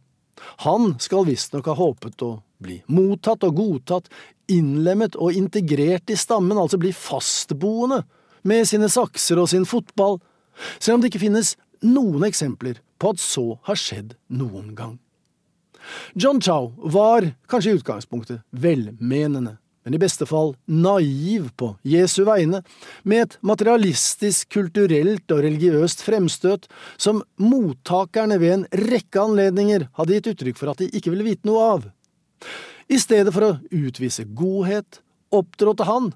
Han 0.64 0.96
skal 1.04 1.28
visstnok 1.28 1.68
ha 1.72 1.76
håpet 1.78 2.24
å 2.24 2.38
bli 2.64 2.80
mottatt 2.92 3.46
og 3.48 3.58
godtatt, 3.60 4.10
innlemmet 4.52 5.16
og 5.16 5.36
integrert 5.38 6.12
i 6.12 6.18
stammen, 6.20 6.58
altså 6.58 6.80
bli 6.82 6.94
fastboende, 6.96 8.04
med 8.44 8.68
sine 8.68 8.90
sakser 8.92 9.40
og 9.40 9.48
sin 9.52 9.64
fotball, 9.68 10.18
selv 10.76 10.98
om 10.98 11.04
det 11.04 11.14
ikke 11.14 11.24
finnes 11.24 11.56
noen 11.84 12.26
eksempler 12.28 12.82
på 13.00 13.14
at 13.14 13.24
så 13.24 13.46
har 13.68 13.80
skjedd 13.80 14.16
noen 14.36 14.74
gang. 14.76 14.98
John 16.16 16.40
Chow 16.42 16.72
var 16.92 17.28
kanskje 17.52 17.74
i 17.74 17.80
utgangspunktet 17.80 18.44
velmenende, 18.50 19.58
men 19.84 19.98
i 19.98 20.00
beste 20.00 20.26
fall 20.28 20.54
naiv 20.72 21.50
på 21.60 21.74
Jesu 21.84 22.22
vegne, 22.28 22.62
med 23.04 23.26
et 23.26 23.36
materialistisk, 23.44 24.48
kulturelt 24.56 25.32
og 25.36 25.44
religiøst 25.44 26.06
fremstøt 26.06 26.70
som 26.96 27.20
mottakerne 27.36 28.40
ved 28.40 28.56
en 28.58 28.70
rekke 28.88 29.26
anledninger 29.28 29.90
hadde 30.00 30.16
gitt 30.16 30.32
uttrykk 30.36 30.62
for 30.62 30.72
at 30.72 30.84
de 30.84 30.88
ikke 30.92 31.12
ville 31.12 31.28
vite 31.28 31.50
noe 31.50 31.68
av. 31.74 31.92
I 32.92 33.00
stedet 33.00 33.34
for 33.34 33.48
å 33.48 33.54
utvise 33.72 34.26
godhet, 34.38 35.02
opptrådte 35.34 35.88
han, 35.90 36.12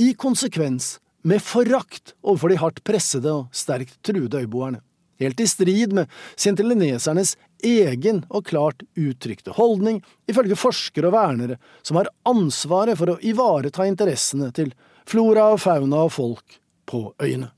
i 0.00 0.12
konsekvens, 0.16 0.96
med 1.22 1.42
forakt 1.44 2.16
overfor 2.22 2.50
de 2.50 2.62
hardt 2.62 2.80
pressede 2.86 3.30
og 3.30 3.52
sterkt 3.54 3.98
truede 4.06 4.40
øyboerne 4.42 4.80
helt 5.22 5.40
i 5.40 5.48
strid 5.48 5.94
med 5.96 6.10
sintelinesernes 6.40 7.36
egen 7.62 8.22
og 8.30 8.46
klart 8.50 8.82
uttrykte 8.98 9.54
holdning, 9.56 10.00
ifølge 10.30 10.58
forskere 10.58 11.10
og 11.10 11.16
vernere 11.16 11.58
som 11.86 11.98
har 12.00 12.10
ansvaret 12.28 12.98
for 12.98 13.14
å 13.14 13.20
ivareta 13.22 13.86
interessene 13.88 14.50
til 14.54 14.72
flora 15.08 15.50
og 15.54 15.60
fauna 15.62 16.04
og 16.06 16.14
folk 16.14 16.58
på 16.88 17.04
øyene. 17.22 17.50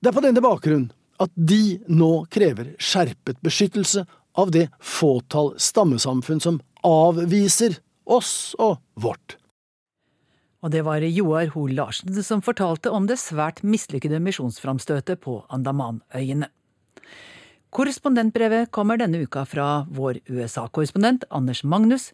Det 0.00 0.10
er 0.10 0.16
på 0.16 0.24
denne 0.24 0.44
bakgrunn 0.44 0.88
at 1.22 1.32
de 1.34 1.78
nå 1.88 2.26
krever 2.32 2.74
skjerpet 2.78 3.40
beskyttelse 3.44 4.04
av 4.36 4.52
det 4.52 4.66
fåtall 4.84 5.54
stammesamfunn 5.60 6.42
som 6.44 6.60
avviser 6.86 7.80
oss 8.06 8.54
og 8.62 8.78
vårt 8.94 9.36
og 10.66 10.72
det 10.74 10.82
var 10.82 11.04
Joar 11.04 11.52
Hoel 11.54 11.76
Larsen 11.78 12.16
som 12.26 12.42
fortalte 12.42 12.90
om 12.90 13.06
det 13.06 13.20
svært 13.22 13.62
mislykkede 13.62 14.18
misjonsframstøtet 14.24 15.20
på 15.22 15.38
Andamanøyene. 15.54 16.48
Korrespondentbrevet 17.76 18.72
kommer 18.74 18.98
denne 18.98 19.20
uka 19.22 19.44
fra 19.46 19.84
vår 19.94 20.18
USA-korrespondent 20.26 21.26
Anders 21.30 21.62
Magnus, 21.62 22.08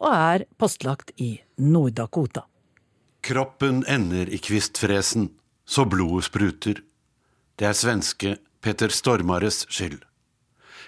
og 0.00 0.08
er 0.14 0.44
postlagt 0.56 1.10
i 1.20 1.34
Nord-Dakota. 1.58 2.46
Kroppen 3.20 3.82
ender 3.90 4.30
i 4.30 4.38
kvistfresen, 4.40 5.32
så 5.68 5.84
blodet 5.84 6.28
spruter. 6.30 6.80
Det 7.58 7.66
er 7.68 7.76
svenske 7.76 8.36
Peter 8.62 8.94
Stormares 8.94 9.66
skyld. 9.68 10.00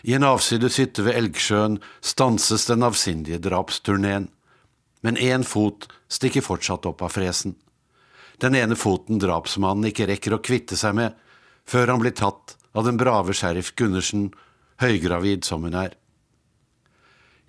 I 0.02 0.14
en 0.16 0.24
avsides 0.24 0.78
hytte 0.80 1.04
ved 1.04 1.18
Elgsjøen 1.18 1.80
stanses 2.00 2.66
den 2.70 2.86
avsindige 2.86 3.40
drapsturneen 3.42 4.30
men 5.00 5.16
én 5.16 5.44
fot 5.44 5.88
stikker 6.08 6.44
fortsatt 6.44 6.86
opp 6.86 7.02
av 7.02 7.14
fresen. 7.14 7.56
Den 8.40 8.56
ene 8.56 8.76
foten 8.76 9.20
drapsmannen 9.20 9.90
ikke 9.90 10.08
rekker 10.08 10.36
å 10.36 10.44
kvitte 10.44 10.76
seg 10.80 10.96
med 10.96 11.16
før 11.68 11.92
han 11.92 12.02
blir 12.02 12.16
tatt 12.16 12.56
av 12.72 12.86
den 12.86 12.98
brave 13.00 13.34
sheriff 13.36 13.74
Gundersen, 13.76 14.30
høygravid 14.80 15.44
som 15.44 15.64
hun 15.66 15.76
er. 15.76 15.96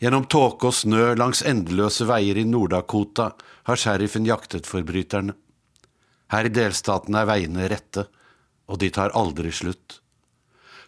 Gjennom 0.01 0.25
tåke 0.25 0.71
og 0.71 0.75
snø 0.75 1.13
langs 1.15 1.43
endeløse 1.45 2.07
veier 2.09 2.39
i 2.41 2.47
Nord-Dakota 2.47 3.31
har 3.69 3.79
sheriffen 3.79 4.25
jaktet 4.25 4.67
forbryterne. 4.67 5.35
Her 6.33 6.47
i 6.47 6.53
delstaten 6.53 7.15
er 7.15 7.27
veiene 7.29 7.69
rette, 7.69 8.07
og 8.71 8.79
de 8.81 8.89
tar 8.89 9.13
aldri 9.19 9.51
slutt. 9.53 10.00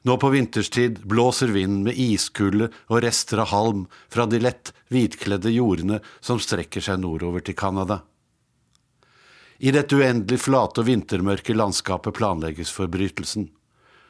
Nå 0.03 0.17
på 0.19 0.29
vinterstid 0.29 0.99
blåser 1.07 1.53
vinden 1.55 1.83
med 1.87 1.99
iskulde 1.99 2.67
og 2.91 3.03
rester 3.05 3.39
av 3.39 3.53
halm 3.53 3.85
fra 4.11 4.25
de 4.27 4.41
lett 4.43 4.73
hvitkledde 4.91 5.53
jordene 5.53 6.01
som 6.19 6.41
strekker 6.43 6.83
seg 6.83 6.99
nordover 6.99 7.43
til 7.45 7.55
Canada. 7.55 8.01
I 9.63 9.71
dette 9.71 9.95
uendelig 9.95 10.41
flate 10.43 10.83
og 10.83 10.89
vintermørke 10.89 11.55
landskapet 11.55 12.17
planlegges 12.17 12.73
forbrytelsen. 12.75 13.47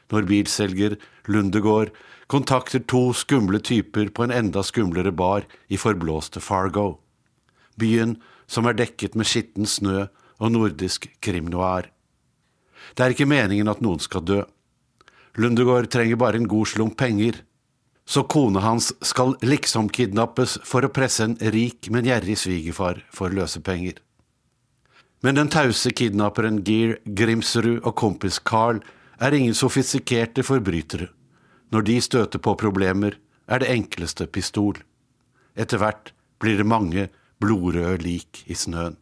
Når 0.10 0.26
bilselger 0.30 0.96
Lundegård 1.30 1.94
kontakter 2.32 2.82
to 2.90 3.12
skumle 3.14 3.62
typer 3.62 4.10
på 4.10 4.26
en 4.26 4.34
enda 4.34 4.64
skumlere 4.66 5.14
bar 5.14 5.46
i 5.70 5.78
forblåste 5.78 6.42
Fargo. 6.42 6.98
Byen 7.78 8.18
som 8.50 8.66
er 8.66 8.78
dekket 8.78 9.14
med 9.14 9.30
skitten 9.30 9.70
snø 9.70 10.08
og 10.42 10.52
nordisk 10.56 11.06
krimnoir. 11.22 11.92
Det 12.98 13.06
er 13.06 13.14
ikke 13.14 13.30
meningen 13.30 13.70
at 13.70 13.82
noen 13.86 14.02
skal 14.02 14.26
dø. 14.26 14.42
Lundegård 15.38 15.90
trenger 15.90 16.16
bare 16.16 16.38
en 16.38 16.48
god 16.48 16.68
slump 16.68 16.98
penger. 16.98 17.42
Så 18.06 18.24
kona 18.24 18.60
hans 18.60 18.92
skal 19.02 19.36
liksom 19.42 19.90
kidnappes 19.90 20.58
for 20.68 20.86
å 20.86 20.92
presse 20.94 21.24
en 21.26 21.38
rik, 21.56 21.90
men 21.90 22.06
gjerrig 22.06 22.36
svigerfar 22.38 23.02
for 23.16 23.34
løsepenger. 23.34 23.98
Men 25.24 25.40
den 25.40 25.50
tause 25.50 25.94
kidnapperen 25.96 26.60
Geir 26.68 26.98
Grimsrud 27.06 27.80
og 27.80 27.96
kompis 27.96 28.42
Carl 28.44 28.82
er 29.24 29.34
ingen 29.34 29.56
sofistikerte 29.56 30.44
forbrytere. 30.44 31.08
Når 31.72 31.88
de 31.88 31.96
støter 32.04 32.44
på 32.44 32.58
problemer, 32.60 33.16
er 33.48 33.64
det 33.64 33.72
enkleste 33.72 34.28
pistol. 34.28 34.76
Etter 35.56 35.80
hvert 35.80 36.12
blir 36.44 36.60
det 36.60 36.68
mange 36.68 37.08
blodrøde 37.42 38.04
lik 38.04 38.44
i 38.46 38.58
snøen. 38.58 39.00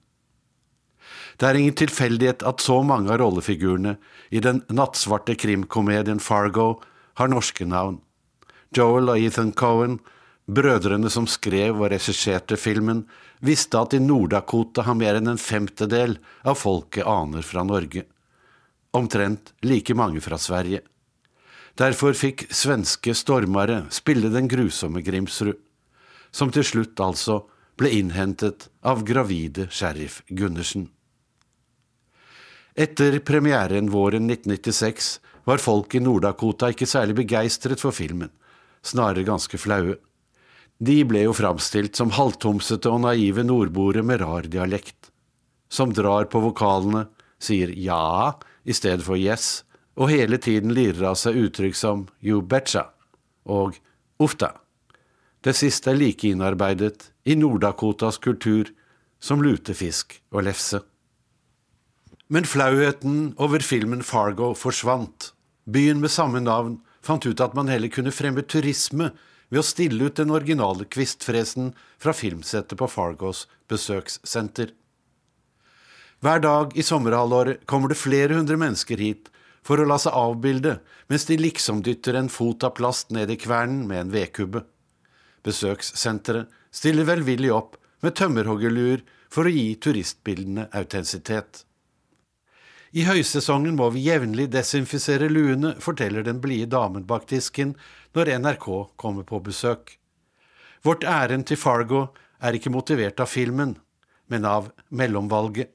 Det 1.42 1.50
er 1.50 1.58
ingen 1.58 1.74
tilfeldighet 1.74 2.44
at 2.46 2.62
så 2.62 2.84
mange 2.86 3.10
av 3.10 3.18
rollefigurene 3.18 3.96
i 4.30 4.38
den 4.46 4.60
nattsvarte 4.70 5.34
krimkomedien 5.42 6.22
Fargo 6.22 6.76
har 7.18 7.32
norske 7.34 7.66
navn. 7.66 7.98
Joel 8.78 9.10
og 9.10 9.18
Ethan 9.18 9.50
Cohen, 9.58 9.98
brødrene 10.46 11.10
som 11.10 11.26
skrev 11.26 11.82
og 11.82 11.90
regisserte 11.96 12.60
filmen, 12.62 13.08
visste 13.42 13.82
at 13.82 13.98
i 13.98 14.04
Nord-Dakota 14.04 14.86
har 14.86 15.00
mer 15.02 15.18
enn 15.18 15.34
en 15.34 15.42
femtedel 15.42 16.20
av 16.46 16.62
folket 16.62 17.10
aner 17.10 17.42
fra 17.42 17.66
Norge. 17.66 18.06
Omtrent 18.94 19.56
like 19.66 19.98
mange 19.98 20.22
fra 20.22 20.38
Sverige. 20.38 20.86
Derfor 21.74 22.14
fikk 22.14 22.52
svenske 22.54 23.18
stormere 23.18 23.88
spille 23.90 24.30
den 24.30 24.46
grusomme 24.52 25.02
Grimsrud, 25.02 25.58
som 26.30 26.54
til 26.54 26.70
slutt 26.70 27.02
altså 27.02 27.42
ble 27.82 27.96
innhentet 27.98 28.70
av 28.86 29.02
gravide 29.08 29.72
sheriff 29.74 30.22
Gundersen. 30.30 30.92
Etter 32.76 33.20
premieren 33.20 33.90
våren 33.92 34.30
1996 34.30 35.20
var 35.44 35.58
folk 35.58 35.96
i 35.96 36.00
Nord-Dakota 36.00 36.70
ikke 36.72 36.88
særlig 36.88 37.18
begeistret 37.20 37.82
for 37.84 37.92
filmen, 37.92 38.32
snarere 38.86 39.28
ganske 39.28 39.60
flaue. 39.60 39.98
De 40.80 41.02
ble 41.06 41.26
jo 41.26 41.34
framstilt 41.36 42.00
som 42.00 42.14
halvtomsete 42.16 42.90
og 42.90 43.04
naive 43.04 43.44
nordboere 43.44 44.06
med 44.08 44.22
rar 44.24 44.48
dialekt, 44.48 45.12
som 45.70 45.92
drar 45.94 46.30
på 46.32 46.40
vokalene, 46.48 47.10
sier 47.42 47.74
ja 47.76 48.38
i 48.64 48.74
stedet 48.74 49.04
for 49.04 49.20
yes, 49.20 49.66
og 50.00 50.14
hele 50.14 50.40
tiden 50.40 50.72
lirer 50.74 51.10
av 51.12 51.18
seg 51.20 51.38
uttrykk 51.42 51.76
som 51.76 52.06
you 52.24 52.40
betcha 52.42 52.88
og 53.44 53.76
ofta. 54.22 54.54
Det 55.42 55.58
siste 55.58 55.92
er 55.92 56.00
like 56.00 56.30
innarbeidet 56.30 57.10
i 57.26 57.36
Nord-Dakotas 57.36 58.22
kultur 58.22 58.70
som 59.20 59.42
lutefisk 59.44 60.22
og 60.32 60.46
lefse. 60.48 60.80
Men 62.32 62.46
flauheten 62.48 63.34
over 63.44 63.60
filmen 63.60 64.04
Fargo 64.08 64.54
forsvant. 64.56 65.34
Byen 65.68 66.00
med 66.00 66.12
samme 66.12 66.40
navn 66.40 66.78
fant 67.04 67.26
ut 67.28 67.42
at 67.44 67.56
man 67.58 67.68
heller 67.68 67.92
kunne 67.92 68.14
fremme 68.16 68.46
turisme 68.48 69.10
ved 69.52 69.60
å 69.60 69.66
stille 69.68 70.06
ut 70.08 70.16
den 70.16 70.32
originale 70.32 70.86
kvistfresen 70.88 71.74
fra 72.00 72.14
filmsettet 72.16 72.80
på 72.80 72.88
Fargos 72.88 73.50
besøkssenter. 73.68 74.72
Hver 76.24 76.40
dag 76.46 76.78
i 76.80 76.86
sommerhalvåret 76.88 77.66
kommer 77.68 77.92
det 77.92 78.00
flere 78.00 78.38
hundre 78.38 78.56
mennesker 78.62 79.04
hit 79.04 79.28
for 79.68 79.82
å 79.82 79.88
la 79.90 79.98
seg 80.00 80.16
avbilde 80.16 80.78
mens 81.12 81.28
de 81.28 81.36
liksom 81.36 81.82
dytter 81.84 82.16
en 82.16 82.32
fot 82.32 82.64
av 82.64 82.78
plast 82.78 83.12
ned 83.12 83.34
i 83.34 83.38
kvernen 83.42 83.82
med 83.90 84.06
en 84.06 84.14
vedkubbe. 84.14 84.62
Besøkssenteret 85.44 86.48
stiller 86.72 87.10
velvillig 87.12 87.52
opp 87.58 87.76
med 88.06 88.16
tømmerhoggerluer 88.16 89.04
for 89.28 89.50
å 89.50 89.52
gi 89.52 89.76
turistbildene 89.84 90.70
autentisitet. 90.72 91.66
I 92.92 93.06
høysesongen 93.08 93.78
må 93.80 93.88
vi 93.96 94.04
jevnlig 94.04 94.50
desinfisere 94.52 95.30
luene, 95.32 95.78
forteller 95.80 96.26
den 96.28 96.42
blide 96.44 96.74
damen 96.74 97.06
bak 97.08 97.24
disken 97.30 97.78
når 98.12 98.34
NRK 98.44 98.66
kommer 99.00 99.24
på 99.24 99.40
besøk. 99.46 99.94
Vårt 100.84 101.06
ærend 101.08 101.48
til 101.48 101.60
Fargo 101.62 102.10
er 102.44 102.58
ikke 102.58 102.74
motivert 102.74 103.22
av 103.24 103.30
filmen, 103.32 103.78
men 104.28 104.48
av 104.50 104.74
mellomvalget. 104.90 105.72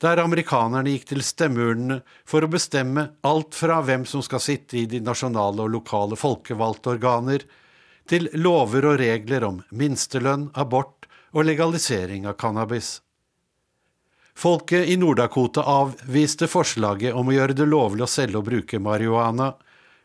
Der 0.00 0.22
amerikanerne 0.22 0.94
gikk 0.94 1.08
til 1.10 1.24
stemmeurnene 1.26 1.98
for 2.28 2.46
å 2.46 2.50
bestemme 2.50 3.08
alt 3.26 3.56
fra 3.58 3.80
hvem 3.84 4.06
som 4.08 4.22
skal 4.24 4.40
sitte 4.40 4.78
i 4.78 4.86
de 4.88 5.02
nasjonale 5.04 5.66
og 5.66 5.74
lokale 5.74 6.16
folkevalgte 6.16 6.94
organer, 6.94 7.44
til 8.08 8.30
lover 8.40 8.86
og 8.88 9.02
regler 9.02 9.44
om 9.44 9.60
minstelønn, 9.68 10.48
abort 10.56 11.10
og 11.34 11.44
legalisering 11.44 12.24
av 12.30 12.38
cannabis. 12.40 13.02
Folket 14.38 14.88
i 14.88 14.96
Nord-Dakota 14.96 15.64
avviste 15.66 16.46
forslaget 16.46 17.10
om 17.18 17.26
å 17.26 17.32
gjøre 17.34 17.56
det 17.58 17.64
lovlig 17.66 18.04
å 18.04 18.06
selge 18.06 18.38
og 18.38 18.44
bruke 18.46 18.78
marihuana, 18.78 19.48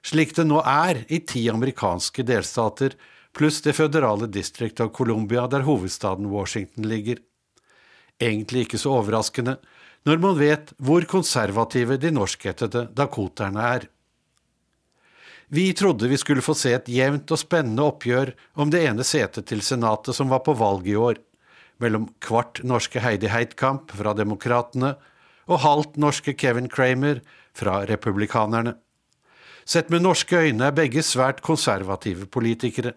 slik 0.02 0.32
det 0.34 0.48
nå 0.48 0.58
er 0.66 1.04
i 1.14 1.20
ti 1.22 1.44
amerikanske 1.54 2.24
delstater, 2.26 2.96
pluss 3.38 3.60
det 3.62 3.76
føderale 3.78 4.26
District 4.26 4.82
of 4.82 4.90
Columbia, 4.98 5.44
der 5.46 5.68
hovedstaden 5.68 6.32
Washington 6.32 6.88
ligger. 6.90 7.20
Egentlig 8.18 8.64
ikke 8.66 8.80
så 8.82 8.96
overraskende, 9.04 9.60
når 10.10 10.24
man 10.24 10.40
vet 10.40 10.74
hvor 10.82 11.06
konservative 11.12 12.00
de 12.02 12.10
norskættede 12.16 12.88
dakoterne 12.98 13.68
er. 13.76 13.86
Vi 15.54 15.68
trodde 15.78 16.10
vi 16.10 16.18
skulle 16.18 16.42
få 16.42 16.58
se 16.58 16.74
et 16.74 16.90
jevnt 16.90 17.30
og 17.30 17.38
spennende 17.38 17.86
oppgjør 17.86 18.34
om 18.58 18.74
det 18.74 18.82
ene 18.90 19.06
setet 19.06 19.46
til 19.54 19.62
Senatet 19.62 20.18
som 20.18 20.34
var 20.34 20.42
på 20.42 20.58
valg 20.58 20.90
i 20.90 20.98
år 20.98 21.22
mellom 21.84 22.08
kvart 22.24 22.64
norske 22.66 23.04
Heidi 23.04 23.30
Heitkamp 23.32 23.92
fra 23.98 24.16
Demokratene 24.18 24.96
og 25.52 25.62
halvt 25.64 26.00
norske 26.00 26.34
Kevin 26.40 26.70
Kramer 26.72 27.22
fra 27.54 27.84
Republikanerne. 27.90 28.78
Sett 29.66 29.92
med 29.92 30.04
norske 30.04 30.40
øyne 30.48 30.68
er 30.68 30.76
begge 30.76 31.04
svært 31.06 31.42
konservative 31.44 32.28
politikere. 32.32 32.94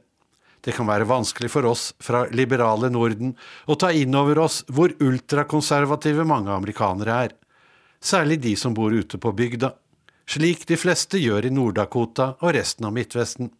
Det 0.64 0.74
kan 0.74 0.88
være 0.88 1.06
vanskelig 1.06 1.50
for 1.52 1.68
oss 1.68 1.92
fra 2.02 2.24
liberale 2.34 2.88
Norden 2.90 3.36
å 3.70 3.76
ta 3.78 3.92
inn 3.94 4.14
over 4.18 4.40
oss 4.42 4.64
hvor 4.66 4.94
ultrakonservative 4.98 6.24
mange 6.26 6.50
amerikanere 6.50 7.18
er, 7.28 7.34
særlig 8.02 8.40
de 8.42 8.56
som 8.58 8.74
bor 8.74 8.90
ute 8.90 9.20
på 9.22 9.30
bygda, 9.36 9.70
slik 10.26 10.66
de 10.66 10.78
fleste 10.80 11.20
gjør 11.22 11.46
i 11.46 11.54
Nord-Dakota 11.54 12.32
og 12.40 12.56
resten 12.58 12.88
av 12.88 12.96
Midtvesten. 12.96 13.52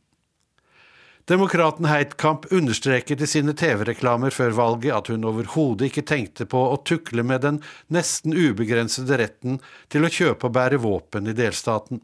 Demokraten 1.27 1.85
Heitkamp 1.85 2.45
understreket 2.53 3.21
i 3.21 3.27
sine 3.27 3.51
TV-reklamer 3.59 4.31
før 4.31 4.53
valget 4.55 4.95
at 4.95 5.09
hun 5.11 5.25
overhodet 5.27 5.89
ikke 5.89 6.05
tenkte 6.07 6.45
på 6.47 6.61
å 6.71 6.77
tukle 6.87 7.25
med 7.27 7.43
den 7.43 7.59
nesten 7.91 8.31
ubegrensede 8.31 9.19
retten 9.19 9.57
til 9.91 10.07
å 10.07 10.11
kjøpe 10.13 10.47
og 10.47 10.55
bære 10.55 10.79
våpen 10.85 11.27
i 11.27 11.35
delstaten. 11.35 11.99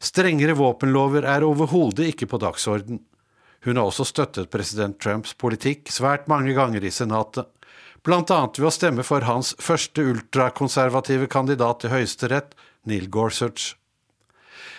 Strengere 0.00 0.56
våpenlover 0.56 1.28
er 1.28 1.44
overhodet 1.44 2.08
ikke 2.14 2.30
på 2.32 2.40
dagsorden. 2.40 3.02
Hun 3.68 3.76
har 3.76 3.92
også 3.92 4.08
støttet 4.08 4.50
president 4.50 4.96
Trumps 4.96 5.36
politikk 5.36 5.92
svært 5.92 6.24
mange 6.32 6.56
ganger 6.56 6.88
i 6.88 6.90
Senatet, 6.90 7.44
blant 8.00 8.32
annet 8.32 8.56
ved 8.56 8.72
å 8.72 8.74
stemme 8.74 9.04
for 9.04 9.28
hans 9.28 9.52
første 9.60 10.08
ultrakonservative 10.08 11.28
kandidat 11.28 11.84
til 11.84 11.92
Høyesterett, 11.92 12.56
Neil 12.88 13.12
Gorsuch. 13.12 13.74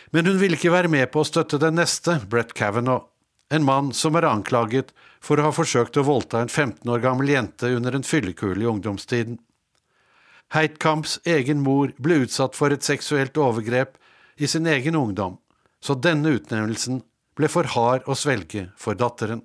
Men 0.10 0.26
hun 0.26 0.42
ville 0.42 0.58
ikke 0.58 0.74
være 0.74 0.89
med 0.89 1.13
på 1.13 1.22
å 1.22 1.30
støtte 1.30 1.62
den 1.62 1.78
neste, 1.78 2.18
Brett 2.26 2.58
Kavanaugh 2.58 3.12
en 3.54 3.63
mann 3.63 3.94
som 3.94 4.16
er 4.18 4.26
anklaget 4.26 4.92
for 5.22 5.38
å 5.38 5.48
ha 5.48 5.54
forsøkt 5.54 5.98
å 6.00 6.06
voldta 6.08 6.42
en 6.42 6.50
15 6.50 6.89
år 6.89 7.04
gammel 7.04 7.30
jente 7.30 7.70
under 7.78 7.94
en 7.94 8.06
fyllekule 8.08 8.66
i 8.66 8.70
ungdomstiden. 8.70 9.38
Heitkamps 10.54 11.20
egen 11.30 11.62
mor 11.66 11.94
ble 12.02 12.24
utsatt 12.26 12.58
for 12.58 12.74
et 12.74 12.86
seksuelt 12.86 13.38
overgrep 13.38 13.96
i 14.38 14.50
sin 14.50 14.68
egen 14.70 14.98
ungdom, 14.98 15.38
så 15.82 15.94
denne 15.94 16.34
utnevnelsen 16.38 17.04
ble 17.38 17.50
for 17.50 17.70
hard 17.76 18.06
å 18.10 18.18
svelge 18.18 18.68
for 18.78 18.98
datteren. 18.98 19.44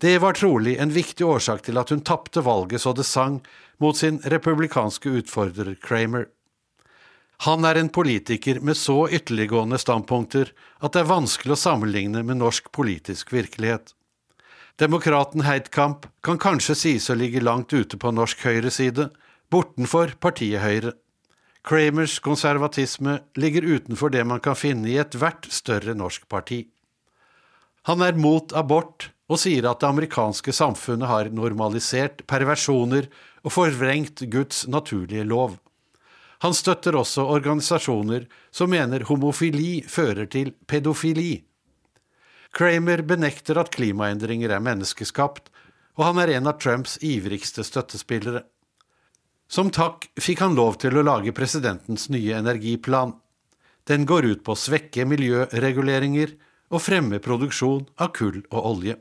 Det 0.00 0.14
var 0.20 0.36
trolig 0.36 0.78
en 0.80 0.92
viktig 0.92 1.26
årsak 1.28 1.66
til 1.66 1.80
at 1.80 1.90
hun 1.92 2.00
tapte 2.04 2.40
valget 2.44 2.80
så 2.80 2.94
det 2.96 3.04
sang 3.04 3.42
mot 3.80 3.96
sin 3.96 4.20
republikanske 4.24 5.12
utfordrer 5.20 5.74
Kramer. 5.80 6.28
Han 7.46 7.64
er 7.64 7.78
en 7.80 7.88
politiker 7.88 8.58
med 8.60 8.76
så 8.76 9.06
ytterliggående 9.08 9.78
standpunkter 9.80 10.50
at 10.84 10.92
det 10.92 11.00
er 11.00 11.08
vanskelig 11.08 11.54
å 11.54 11.62
sammenligne 11.62 12.20
med 12.26 12.36
norsk 12.42 12.68
politisk 12.76 13.32
virkelighet. 13.32 13.94
Demokraten 14.80 15.46
Heidkamp 15.46 16.04
kan 16.24 16.40
kanskje 16.40 16.76
sies 16.76 17.08
å 17.08 17.16
ligge 17.16 17.40
langt 17.40 17.72
ute 17.72 17.96
på 18.00 18.12
norsk 18.12 18.44
høyreside, 18.44 19.08
bortenfor 19.52 20.12
partiet 20.20 20.60
Høyre. 20.60 20.92
Kramers 21.64 22.18
konservatisme 22.24 23.18
ligger 23.36 23.64
utenfor 23.64 24.12
det 24.12 24.26
man 24.28 24.40
kan 24.44 24.56
finne 24.56 24.88
i 24.88 24.98
ethvert 25.00 25.48
større 25.52 25.96
norsk 25.96 26.28
parti. 26.28 26.66
Han 27.88 28.04
er 28.04 28.20
mot 28.20 28.52
abort 28.52 29.10
og 29.32 29.40
sier 29.40 29.64
at 29.68 29.80
det 29.80 29.88
amerikanske 29.88 30.52
samfunnet 30.52 31.08
har 31.08 31.32
normalisert 31.32 32.26
perversjoner 32.28 33.08
og 33.44 33.56
forvrengt 33.56 34.24
Guds 34.28 34.66
naturlige 34.68 35.24
lov. 35.24 35.56
Han 36.40 36.54
støtter 36.56 36.96
også 36.96 37.26
organisasjoner 37.28 38.24
som 38.50 38.70
mener 38.72 39.04
homofili 39.10 39.82
fører 39.84 40.28
til 40.32 40.54
pedofili. 40.66 41.42
Kramer 42.56 43.02
benekter 43.06 43.60
at 43.60 43.70
klimaendringer 43.74 44.54
er 44.56 44.62
menneskeskapt, 44.64 45.50
og 46.00 46.06
han 46.06 46.20
er 46.22 46.32
en 46.38 46.48
av 46.48 46.56
Trumps 46.62 46.96
ivrigste 47.04 47.64
støttespillere. 47.66 48.46
Som 49.50 49.68
takk 49.74 50.06
fikk 50.16 50.40
han 50.40 50.56
lov 50.56 50.78
til 50.80 50.96
å 50.96 51.04
lage 51.04 51.34
presidentens 51.36 52.08
nye 52.08 52.38
energiplan. 52.38 53.12
Den 53.84 54.06
går 54.08 54.30
ut 54.30 54.44
på 54.46 54.54
å 54.54 54.58
svekke 54.58 55.04
miljøreguleringer 55.10 56.32
og 56.70 56.80
fremme 56.80 57.20
produksjon 57.20 57.84
av 58.00 58.14
kull 58.16 58.40
og 58.48 58.60
olje. 58.72 58.96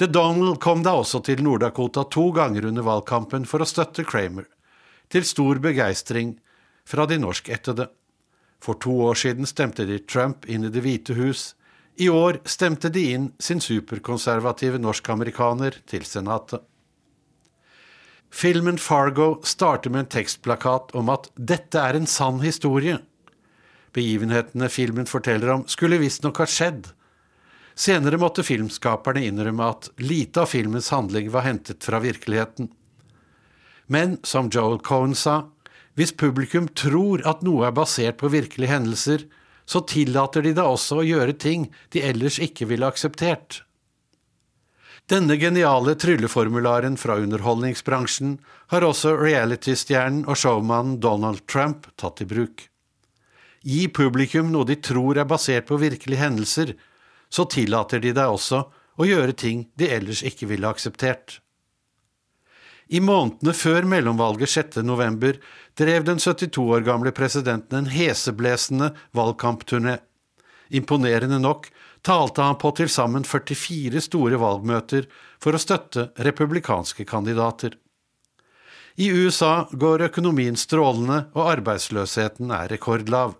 The 0.00 0.08
Donald 0.10 0.58
kom 0.64 0.82
da 0.82 0.96
også 0.98 1.22
til 1.22 1.44
Nord-Dakota 1.44 2.08
to 2.10 2.30
ganger 2.34 2.66
under 2.66 2.82
valgkampen 2.86 3.46
for 3.46 3.62
å 3.62 3.68
støtte 3.68 4.06
Kramer 4.08 4.48
til 5.14 5.26
stor 5.26 5.60
begeistring 5.62 6.34
fra 6.88 7.06
de 7.06 7.20
norskættede. 7.22 7.86
For 8.58 8.80
to 8.82 8.96
år 9.06 9.18
siden 9.20 9.46
stemte 9.46 9.86
de 9.86 10.00
Trump 10.02 10.48
inn 10.50 10.66
i 10.66 10.72
Det 10.74 10.82
hvite 10.82 11.14
hus. 11.14 11.52
I 11.96 12.08
år 12.10 12.40
stemte 12.48 12.90
de 12.90 13.04
inn 13.14 13.32
sin 13.38 13.60
superkonservative 13.62 14.80
norsk-amerikaner 14.82 15.78
til 15.86 16.06
Senatet. 16.08 16.64
Filmen 18.34 18.80
Fargo 18.82 19.36
starter 19.46 19.92
med 19.94 20.00
en 20.00 20.12
tekstplakat 20.16 20.90
om 20.98 21.08
at 21.08 21.30
'dette 21.38 21.78
er 21.78 21.94
en 21.94 22.06
sann 22.06 22.40
historie'. 22.42 22.98
Begivenhetene 23.94 24.68
filmen 24.68 25.06
forteller 25.06 25.52
om, 25.54 25.68
skulle 25.68 26.00
visstnok 26.02 26.38
ha 26.38 26.46
skjedd. 26.46 26.88
Senere 27.76 28.18
måtte 28.18 28.42
filmskaperne 28.42 29.22
innrømme 29.22 29.68
at 29.70 29.90
lite 29.98 30.40
av 30.42 30.50
filmens 30.50 30.90
handling 30.90 31.30
var 31.30 31.46
hentet 31.46 31.84
fra 31.84 32.00
virkeligheten. 32.02 32.68
Men 33.86 34.18
som 34.24 34.50
Joel 34.52 34.78
Cohen 34.80 35.14
sa, 35.14 35.44
hvis 35.94 36.14
publikum 36.16 36.66
tror 36.74 37.22
at 37.28 37.44
noe 37.46 37.68
er 37.68 37.76
basert 37.76 38.18
på 38.22 38.30
virkelige 38.32 38.72
hendelser, 38.72 39.26
så 39.64 39.80
tillater 39.88 40.42
de 40.44 40.54
da 40.56 40.66
også 40.68 41.00
å 41.00 41.06
gjøre 41.06 41.36
ting 41.40 41.68
de 41.94 42.02
ellers 42.04 42.40
ikke 42.42 42.68
ville 42.68 42.88
akseptert. 42.88 43.62
Denne 45.08 45.36
geniale 45.36 45.94
trylleformularen 46.00 46.96
fra 46.96 47.18
underholdningsbransjen 47.20 48.38
har 48.72 48.86
også 48.86 49.12
reality-stjernen 49.20 50.24
og 50.24 50.38
showmannen 50.40 50.96
Donald 51.04 51.44
Trump 51.44 51.90
tatt 52.00 52.22
i 52.24 52.28
bruk. 52.28 52.70
Gi 53.64 53.84
publikum 53.92 54.50
noe 54.52 54.68
de 54.68 54.78
tror 54.80 55.20
er 55.20 55.28
basert 55.28 55.68
på 55.68 55.76
virkelige 55.80 56.20
hendelser, 56.24 56.74
så 57.28 57.44
tillater 57.44 58.00
de 58.00 58.14
deg 58.16 58.32
også 58.32 58.64
å 58.96 59.08
gjøre 59.08 59.36
ting 59.36 59.66
de 59.76 59.90
ellers 59.92 60.24
ikke 60.24 60.48
ville 60.48 60.68
akseptert. 60.68 61.43
I 62.88 63.00
månedene 63.00 63.54
før 63.56 63.86
mellomvalget 63.88 64.50
6.11 64.52 65.38
drev 65.78 66.04
den 66.04 66.20
72 66.20 66.58
år 66.60 66.84
gamle 66.84 67.12
presidenten 67.16 67.78
en 67.80 67.92
heseblesende 67.92 68.90
valgkampturné. 69.16 69.98
Imponerende 70.68 71.38
nok 71.40 71.70
talte 72.04 72.44
han 72.44 72.58
på 72.60 72.74
til 72.76 72.90
sammen 72.92 73.24
44 73.24 74.02
store 74.04 74.40
valgmøter 74.40 75.08
for 75.40 75.56
å 75.56 75.62
støtte 75.62 76.10
republikanske 76.26 77.06
kandidater. 77.08 77.78
I 78.94 79.08
USA 79.10 79.66
går 79.72 80.06
økonomien 80.06 80.56
strålende, 80.56 81.24
og 81.34 81.50
arbeidsløsheten 81.56 82.52
er 82.54 82.68
rekordlav. 82.70 83.34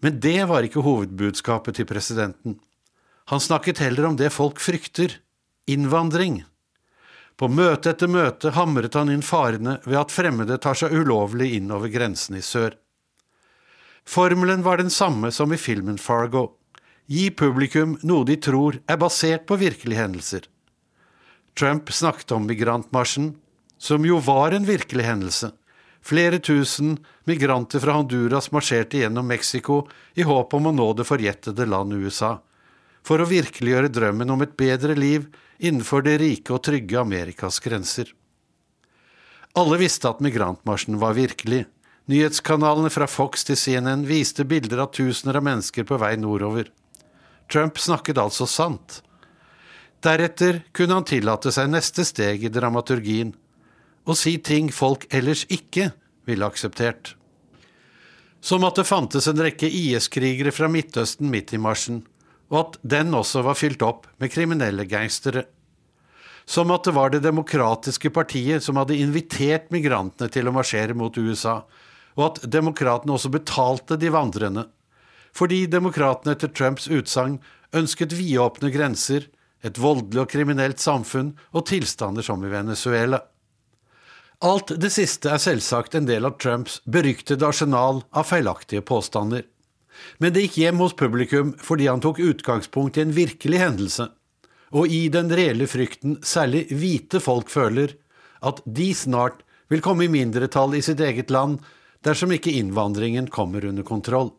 Men 0.00 0.20
det 0.20 0.46
var 0.48 0.64
ikke 0.64 0.84
hovedbudskapet 0.84 1.76
til 1.76 1.88
presidenten. 1.88 2.56
Han 3.28 3.42
snakket 3.42 3.82
heller 3.82 4.06
om 4.08 4.16
det 4.16 4.30
folk 4.32 4.60
frykter 4.62 5.18
innvandring. 5.68 6.44
På 7.36 7.48
møte 7.52 7.92
etter 7.92 8.08
møte 8.08 8.54
hamret 8.56 8.96
han 8.96 9.12
inn 9.12 9.24
farene 9.24 9.76
ved 9.84 9.98
at 10.00 10.14
fremmede 10.14 10.56
tar 10.62 10.78
seg 10.78 10.94
ulovlig 10.96 11.52
inn 11.58 11.72
over 11.74 11.92
grensen 11.92 12.38
i 12.38 12.44
sør. 12.44 12.76
Formelen 14.06 14.62
var 14.64 14.80
den 14.80 14.92
samme 14.92 15.32
som 15.34 15.52
i 15.52 15.60
filmen 15.60 15.98
Fargo. 15.98 16.56
Gi 17.06 17.28
publikum 17.30 17.98
noe 18.02 18.24
de 18.26 18.38
tror 18.40 18.80
er 18.88 19.00
basert 19.02 19.44
på 19.46 19.58
virkelige 19.60 20.00
hendelser. 20.00 20.48
Trump 21.56 21.92
snakket 21.92 22.32
om 22.32 22.48
migrantmarsjen, 22.48 23.34
som 23.78 24.04
jo 24.06 24.18
var 24.24 24.56
en 24.56 24.66
virkelig 24.68 25.04
hendelse, 25.04 25.52
Flere 26.06 26.38
tusen 26.38 26.98
migranter 27.24 27.82
fra 27.82 27.96
Honduras 27.96 28.52
marsjerte 28.54 29.00
gjennom 29.00 29.26
Mexico 29.26 29.80
i 30.14 30.22
håp 30.22 30.52
om 30.54 30.68
å 30.70 30.72
nå 30.74 30.92
det 30.94 31.06
forjettede 31.08 31.66
land 31.66 31.96
USA, 31.98 32.36
for 33.02 33.18
å 33.18 33.26
virkeliggjøre 33.26 33.90
drømmen 33.90 34.30
om 34.30 34.44
et 34.44 34.54
bedre 34.54 34.94
liv 34.94 35.24
innenfor 35.58 36.04
det 36.06 36.18
rike 36.22 36.54
og 36.54 36.64
trygge 36.66 37.00
Amerikas 37.00 37.60
grenser. 37.64 38.12
Alle 39.56 39.78
visste 39.80 40.10
at 40.10 40.20
migrantmarsjen 40.24 40.98
var 41.00 41.16
virkelig. 41.16 41.64
Nyhetskanalene 42.06 42.90
fra 42.92 43.08
Fox 43.10 43.46
til 43.48 43.56
CNN 43.58 44.04
viste 44.06 44.44
bilder 44.44 44.84
av 44.84 44.92
tusener 44.94 45.38
av 45.40 45.46
mennesker 45.46 45.86
på 45.88 45.98
vei 45.98 46.14
nordover. 46.20 46.68
Trump 47.50 47.78
snakket 47.80 48.20
altså 48.20 48.46
sant. 48.46 49.00
Deretter 50.04 50.60
kunne 50.76 50.98
han 50.98 51.08
tillate 51.08 51.50
seg 51.54 51.70
neste 51.72 52.04
steg 52.06 52.44
i 52.44 52.52
dramaturgien 52.52 53.32
å 54.06 54.14
si 54.14 54.36
ting 54.38 54.68
folk 54.70 55.06
ellers 55.14 55.44
ikke 55.50 55.90
ville 56.28 56.46
akseptert. 56.46 57.14
Som 58.40 58.66
at 58.68 58.78
det 58.78 58.86
fantes 58.86 59.26
en 59.26 59.40
rekke 59.42 59.66
IS-krigere 59.66 60.52
fra 60.54 60.68
Midtøsten 60.70 61.30
midt 61.32 61.54
i 61.56 61.58
marsjen, 61.58 62.04
og 62.52 62.58
at 62.60 62.78
den 62.82 63.14
også 63.16 63.42
var 63.46 63.58
fylt 63.58 63.82
opp 63.82 64.06
med 64.22 64.32
kriminelle 64.32 64.86
gangstere. 64.88 65.44
Som 66.46 66.70
at 66.70 66.86
det 66.86 66.94
var 66.94 67.10
Det 67.10 67.24
demokratiske 67.24 68.10
partiet 68.10 68.62
som 68.62 68.76
hadde 68.78 68.96
invitert 68.96 69.70
migrantene 69.74 70.30
til 70.30 70.46
å 70.46 70.54
marsjere 70.54 70.94
mot 70.94 71.16
USA, 71.18 71.64
og 72.16 72.24
at 72.24 72.50
demokratene 72.50 73.16
også 73.16 73.32
betalte 73.34 73.98
de 73.98 74.12
vandrende. 74.14 74.68
Fordi 75.34 75.66
demokratene 75.66 76.36
etter 76.36 76.48
Trumps 76.48 76.86
utsagn 76.88 77.40
ønsket 77.74 78.14
vidåpne 78.14 78.70
grenser, 78.70 79.26
et 79.64 79.78
voldelig 79.80 80.22
og 80.22 80.30
kriminelt 80.30 80.78
samfunn 80.78 81.34
og 81.50 81.66
tilstander 81.66 82.22
som 82.22 82.44
i 82.44 82.52
Venezuela. 82.52 83.24
Alt 84.44 84.74
det 84.80 84.92
siste 84.92 85.32
er 85.32 85.40
selvsagt 85.40 85.96
en 85.96 86.06
del 86.06 86.28
av 86.28 86.36
Trumps 86.38 86.78
beryktede 86.84 87.46
arsenal 87.48 88.02
av 88.12 88.28
feilaktige 88.28 88.84
påstander. 88.84 89.46
Men 90.18 90.32
det 90.32 90.46
gikk 90.46 90.58
hjem 90.62 90.82
hos 90.82 90.96
publikum 90.98 91.54
fordi 91.62 91.88
han 91.90 92.02
tok 92.04 92.20
utgangspunkt 92.22 92.98
i 92.98 93.04
en 93.04 93.14
virkelig 93.16 93.60
hendelse, 93.62 94.08
og 94.76 94.90
i 94.92 95.06
den 95.12 95.30
reelle 95.32 95.68
frykten 95.70 96.18
særlig 96.26 96.66
hvite 96.72 97.20
folk 97.22 97.52
føler, 97.52 97.94
at 98.42 98.60
de 98.66 98.90
snart 98.94 99.44
vil 99.72 99.82
komme 99.82 100.06
i 100.06 100.12
mindretall 100.12 100.76
i 100.76 100.82
sitt 100.84 101.00
eget 101.00 101.32
land 101.34 101.60
dersom 102.06 102.34
ikke 102.34 102.54
innvandringen 102.54 103.30
kommer 103.32 103.64
under 103.66 103.86
kontroll. 103.86 104.30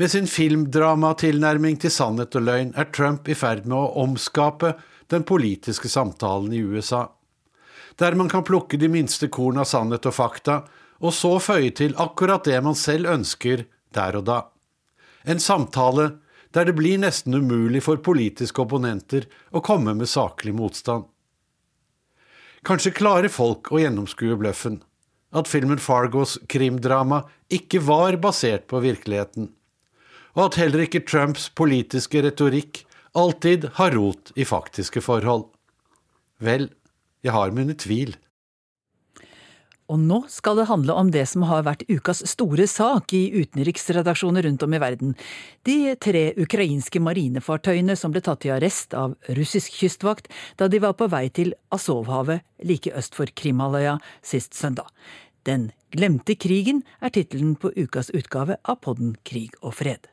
Med 0.00 0.10
sin 0.10 0.26
filmdramatilnærming 0.30 1.78
til 1.80 1.92
sannhet 1.92 2.36
og 2.36 2.46
løgn 2.48 2.74
er 2.78 2.88
Trump 2.92 3.28
i 3.28 3.36
ferd 3.36 3.66
med 3.68 3.76
å 3.76 4.04
omskape 4.04 4.74
den 5.12 5.26
politiske 5.28 5.90
samtalen 5.92 6.52
i 6.56 6.62
USA 6.64 7.06
der 8.00 8.16
man 8.16 8.30
kan 8.32 8.44
plukke 8.46 8.78
de 8.80 8.88
minste 8.88 9.28
korn 9.28 9.60
av 9.60 9.68
sannhet 9.68 10.06
og 10.08 10.16
fakta, 10.16 10.62
og 11.00 11.12
så 11.16 11.34
føye 11.40 11.72
til 11.76 11.96
akkurat 12.00 12.46
det 12.48 12.56
man 12.64 12.76
selv 12.76 13.10
ønsker 13.12 13.66
der 13.94 14.18
og 14.18 14.26
da. 14.28 14.40
En 15.24 15.40
samtale 15.40 16.12
der 16.54 16.66
det 16.66 16.74
blir 16.78 16.98
nesten 16.98 17.36
umulig 17.36 17.82
for 17.86 18.02
politiske 18.02 18.62
opponenter 18.62 19.26
å 19.54 19.62
komme 19.62 19.94
med 19.94 20.10
saklig 20.10 20.54
motstand. 20.56 21.06
Kanskje 22.66 22.92
klarer 22.92 23.32
folk 23.32 23.70
å 23.72 23.80
gjennomskue 23.80 24.36
bløffen, 24.40 24.80
at 25.32 25.48
filmen 25.48 25.80
Fargos 25.80 26.36
krimdrama 26.50 27.22
ikke 27.48 27.80
var 27.86 28.18
basert 28.20 28.66
på 28.68 28.82
virkeligheten, 28.84 29.48
og 30.34 30.42
at 30.48 30.58
heller 30.60 30.84
ikke 30.84 31.04
Trumps 31.06 31.48
politiske 31.56 32.20
retorikk 32.26 32.82
alltid 33.16 33.70
har 33.78 33.94
rot 33.96 34.34
i 34.36 34.44
faktiske 34.46 35.02
forhold. 35.02 35.48
Vel, 36.42 36.68
jeg 37.24 37.34
har 37.34 37.54
mine 37.54 37.74
tvil. 37.78 38.14
Og 39.90 39.98
nå 39.98 40.20
skal 40.30 40.60
det 40.60 40.68
handle 40.70 40.94
om 40.94 41.08
det 41.10 41.24
som 41.26 41.42
har 41.50 41.64
vært 41.66 41.82
ukas 41.90 42.22
store 42.30 42.66
sak 42.70 43.10
i 43.16 43.24
utenriksredaksjoner 43.34 44.46
rundt 44.46 44.62
om 44.62 44.76
i 44.76 44.82
verden. 44.82 45.16
De 45.66 45.96
tre 45.98 46.28
ukrainske 46.38 47.02
marinefartøyene 47.02 47.96
som 47.98 48.14
ble 48.14 48.22
tatt 48.22 48.46
i 48.46 48.52
arrest 48.54 48.94
av 48.94 49.16
russisk 49.38 49.74
kystvakt 49.80 50.30
da 50.60 50.70
de 50.70 50.82
var 50.82 50.94
på 50.98 51.10
vei 51.10 51.26
til 51.34 51.56
Asovhavet 51.74 52.46
like 52.62 52.94
øst 52.94 53.18
for 53.18 53.26
Krimhalvøya 53.34 53.98
sist 54.22 54.54
søndag. 54.54 54.86
Den 55.48 55.70
glemte 55.90 56.36
krigen 56.38 56.84
er 57.00 57.10
tittelen 57.10 57.56
på 57.58 57.72
ukas 57.74 58.12
utgave 58.14 58.60
av 58.62 58.82
podden 58.84 59.16
Krig 59.26 59.56
og 59.64 59.74
fred. 59.80 60.06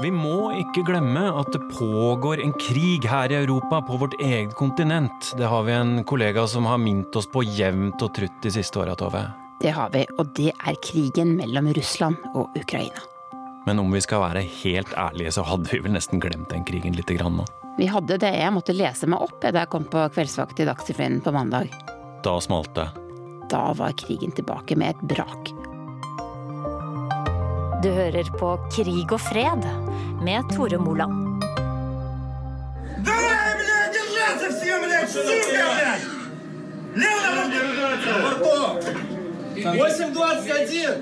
Vi 0.00 0.08
må 0.08 0.48
ikke 0.56 0.80
glemme 0.88 1.26
at 1.28 1.50
det 1.52 1.60
pågår 1.74 2.40
en 2.40 2.54
krig 2.56 3.04
her 3.04 3.28
i 3.28 3.36
Europa, 3.42 3.82
på 3.84 3.98
vårt 4.00 4.14
eget 4.16 4.54
kontinent. 4.56 5.34
Det 5.36 5.44
har 5.44 5.66
vi 5.66 5.74
en 5.76 6.04
kollega 6.08 6.46
som 6.48 6.64
har 6.64 6.80
mint 6.80 7.16
oss 7.16 7.28
på 7.28 7.42
jevnt 7.44 8.00
og 8.00 8.14
trutt 8.16 8.38
de 8.40 8.52
siste 8.54 8.80
åra, 8.80 8.94
Tove. 8.96 9.20
Det 9.60 9.74
har 9.76 9.92
vi, 9.92 10.06
og 10.16 10.32
det 10.38 10.54
er 10.56 10.80
krigen 10.80 11.34
mellom 11.36 11.68
Russland 11.76 12.16
og 12.32 12.56
Ukraina. 12.56 13.04
Men 13.68 13.82
om 13.82 13.92
vi 13.92 14.00
skal 14.00 14.24
være 14.24 14.46
helt 14.62 14.96
ærlige, 14.96 15.34
så 15.36 15.44
hadde 15.44 15.68
vi 15.68 15.82
vel 15.84 15.92
nesten 15.92 16.22
glemt 16.22 16.48
den 16.48 16.64
krigen 16.64 16.96
lite 16.96 17.18
grann 17.20 17.36
nå. 17.42 17.44
Vi 17.76 17.92
hadde 17.92 18.16
det. 18.24 18.32
Jeg 18.40 18.56
måtte 18.56 18.76
lese 18.76 19.08
meg 19.08 19.20
opp 19.20 19.36
da 19.44 19.52
jeg 19.52 19.72
kom 19.72 19.84
på 19.84 20.08
kveldsvakt 20.16 20.64
i 20.64 20.68
Dagsrevyen 20.70 21.20
på 21.20 21.36
mandag. 21.36 21.76
Da 22.24 22.38
smalt 22.40 22.72
det. 22.76 22.88
Da 23.52 23.68
var 23.76 23.92
krigen 24.00 24.32
tilbake 24.32 24.80
med 24.80 24.96
et 24.96 25.08
brak. 25.12 25.52
Du 27.82 27.88
hører 27.88 28.28
på 28.36 28.48
Krig 28.74 29.12
og 29.12 29.20
fred 29.24 29.64
med 30.20 30.50
Tore 30.52 30.76
Moland. 30.78 31.40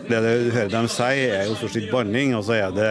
Det. 0.09 0.21
Du 0.21 0.51
hører 0.55 0.71
dem 0.71 0.89
si, 0.89 1.03
er 1.03 1.45
jo 1.49 1.59
stort 1.59 1.75
sett 1.75 1.91
banning, 1.91 2.37
og 2.39 2.47
så 2.47 2.57
er 2.61 2.71
det 2.79 2.89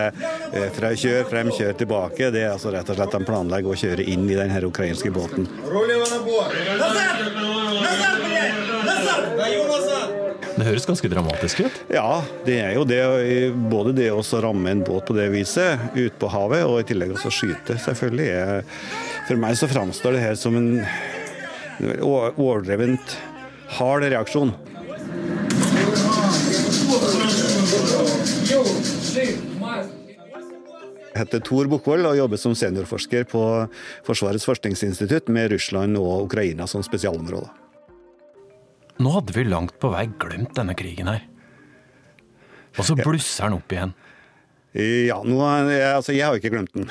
eh, 0.51 0.67
fra 0.75 0.91
kjør 0.91 1.27
frem, 1.31 1.55
kjør 1.55 1.79
tilbake. 1.79 2.31
Det 2.35 2.43
er 2.43 2.53
altså 2.57 2.75
rett 2.75 2.91
og 2.91 2.99
slett 2.99 3.15
de 3.15 3.23
planlegger 3.31 3.71
å 3.71 3.81
kjøre 3.87 4.03
inn 4.03 4.27
i 4.27 4.35
denne 4.35 4.63
ukrainske 4.67 5.15
båten. 5.15 5.47
Det 10.57 10.65
høres 10.65 10.87
ganske 10.89 11.09
dramatisk 11.11 11.59
ut? 11.67 11.75
Ja, 11.93 12.23
det 12.47 12.55
er 12.63 12.71
jo 12.73 12.85
det. 12.89 13.01
Både 13.69 13.91
det 13.93 14.07
å 14.09 14.23
ramme 14.41 14.71
en 14.73 14.81
båt 14.85 15.05
på 15.05 15.13
det 15.13 15.27
viset 15.29 15.77
ute 15.93 16.15
på 16.17 16.31
havet, 16.33 16.63
og 16.65 16.79
i 16.81 16.87
tillegg 16.89 17.13
også 17.13 17.29
skyte, 17.29 17.77
selvfølgelig. 17.83 18.63
For 19.27 19.37
meg 19.37 19.59
så 19.59 19.69
framstår 19.69 20.17
det 20.17 20.23
her 20.23 20.39
som 20.39 20.57
en 20.57 20.81
overdrevent 22.01 23.13
hard 23.77 24.07
reaksjon. 24.09 24.55
Jeg 31.17 31.21
heter 31.21 31.45
Tor 31.45 31.69
Bukkvold 31.69 32.09
og 32.09 32.17
jobber 32.17 32.41
som 32.41 32.57
seniorforsker 32.57 33.29
på 33.29 33.45
Forsvarets 34.09 34.49
forskningsinstitutt 34.49 35.29
med 35.33 35.53
Russland 35.53 36.01
og 36.01 36.27
Ukraina 36.31 36.65
som 36.69 36.81
spesialområder. 36.85 37.66
Nå 38.97 39.13
hadde 39.13 39.35
vi 39.35 39.45
langt 39.45 39.77
på 39.81 39.91
vei 39.93 40.07
glemt 40.19 40.55
denne 40.57 40.73
krigen 40.77 41.09
her. 41.11 41.23
Og 42.77 42.85
så 42.85 42.97
blusser 42.97 43.47
den 43.47 43.57
opp 43.59 43.73
igjen. 43.73 43.93
Ja, 44.77 45.15
nå, 45.25 45.37
altså 45.41 46.13
jeg 46.13 46.27
har 46.27 46.35
jo 46.35 46.41
ikke 46.41 46.51
glemt 46.53 46.73
den. 46.75 46.85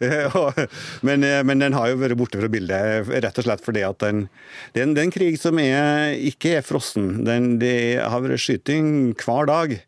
men, 1.06 1.24
men, 1.48 1.62
den 1.62 1.76
har 1.76 1.88
jo 1.88 2.00
vært 2.02 2.18
borte 2.20 2.40
fra 2.42 2.50
bildet, 2.52 3.08
rett 3.24 3.40
og 3.40 3.46
slett 3.46 3.64
fordi 3.64 3.84
at 3.86 4.02
den, 4.02 4.26
det, 4.74 4.82
er 4.82 5.04
en 5.06 5.14
krig 5.14 5.38
som 5.40 5.60
er, 5.62 6.12
ikke 6.28 6.58
er 6.58 6.66
frossen. 6.66 7.22
Den, 7.28 7.54
det 7.62 8.02
har 8.02 8.20
vært 8.24 8.42
skyting 8.42 9.14
hver 9.16 9.48
dag 9.48 9.78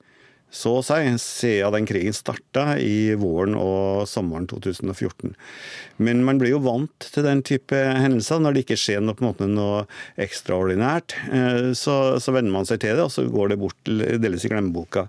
så 0.53 0.75
å 0.79 0.83
si, 0.85 1.01
siden 1.17 1.73
den 1.73 1.87
krigen 1.89 2.13
starta 2.13 2.75
i 2.77 3.15
våren 3.17 3.57
og 3.57 4.05
sommeren 4.09 4.45
2014. 4.51 5.33
Men 6.05 6.21
man 6.27 6.41
blir 6.41 6.53
jo 6.53 6.61
vant 6.65 7.09
til 7.15 7.25
den 7.25 7.41
type 7.47 7.77
hendelser. 7.77 8.43
Når 8.43 8.55
det 8.55 8.65
ikke 8.67 8.81
skjer 8.83 9.01
noe, 9.01 9.17
på 9.17 9.25
en 9.25 9.31
måte, 9.31 9.49
noe 9.49 9.87
ekstraordinært, 10.21 11.17
eh, 11.33 11.73
så, 11.79 11.97
så 12.21 12.37
venner 12.37 12.53
man 12.53 12.69
seg 12.69 12.83
til 12.85 12.99
det, 12.99 13.07
og 13.07 13.15
så 13.15 13.25
går 13.33 13.55
det 13.55 13.61
bort 13.63 13.89
delvis 13.89 14.45
i 14.45 14.53
glemmeboka. 14.53 15.07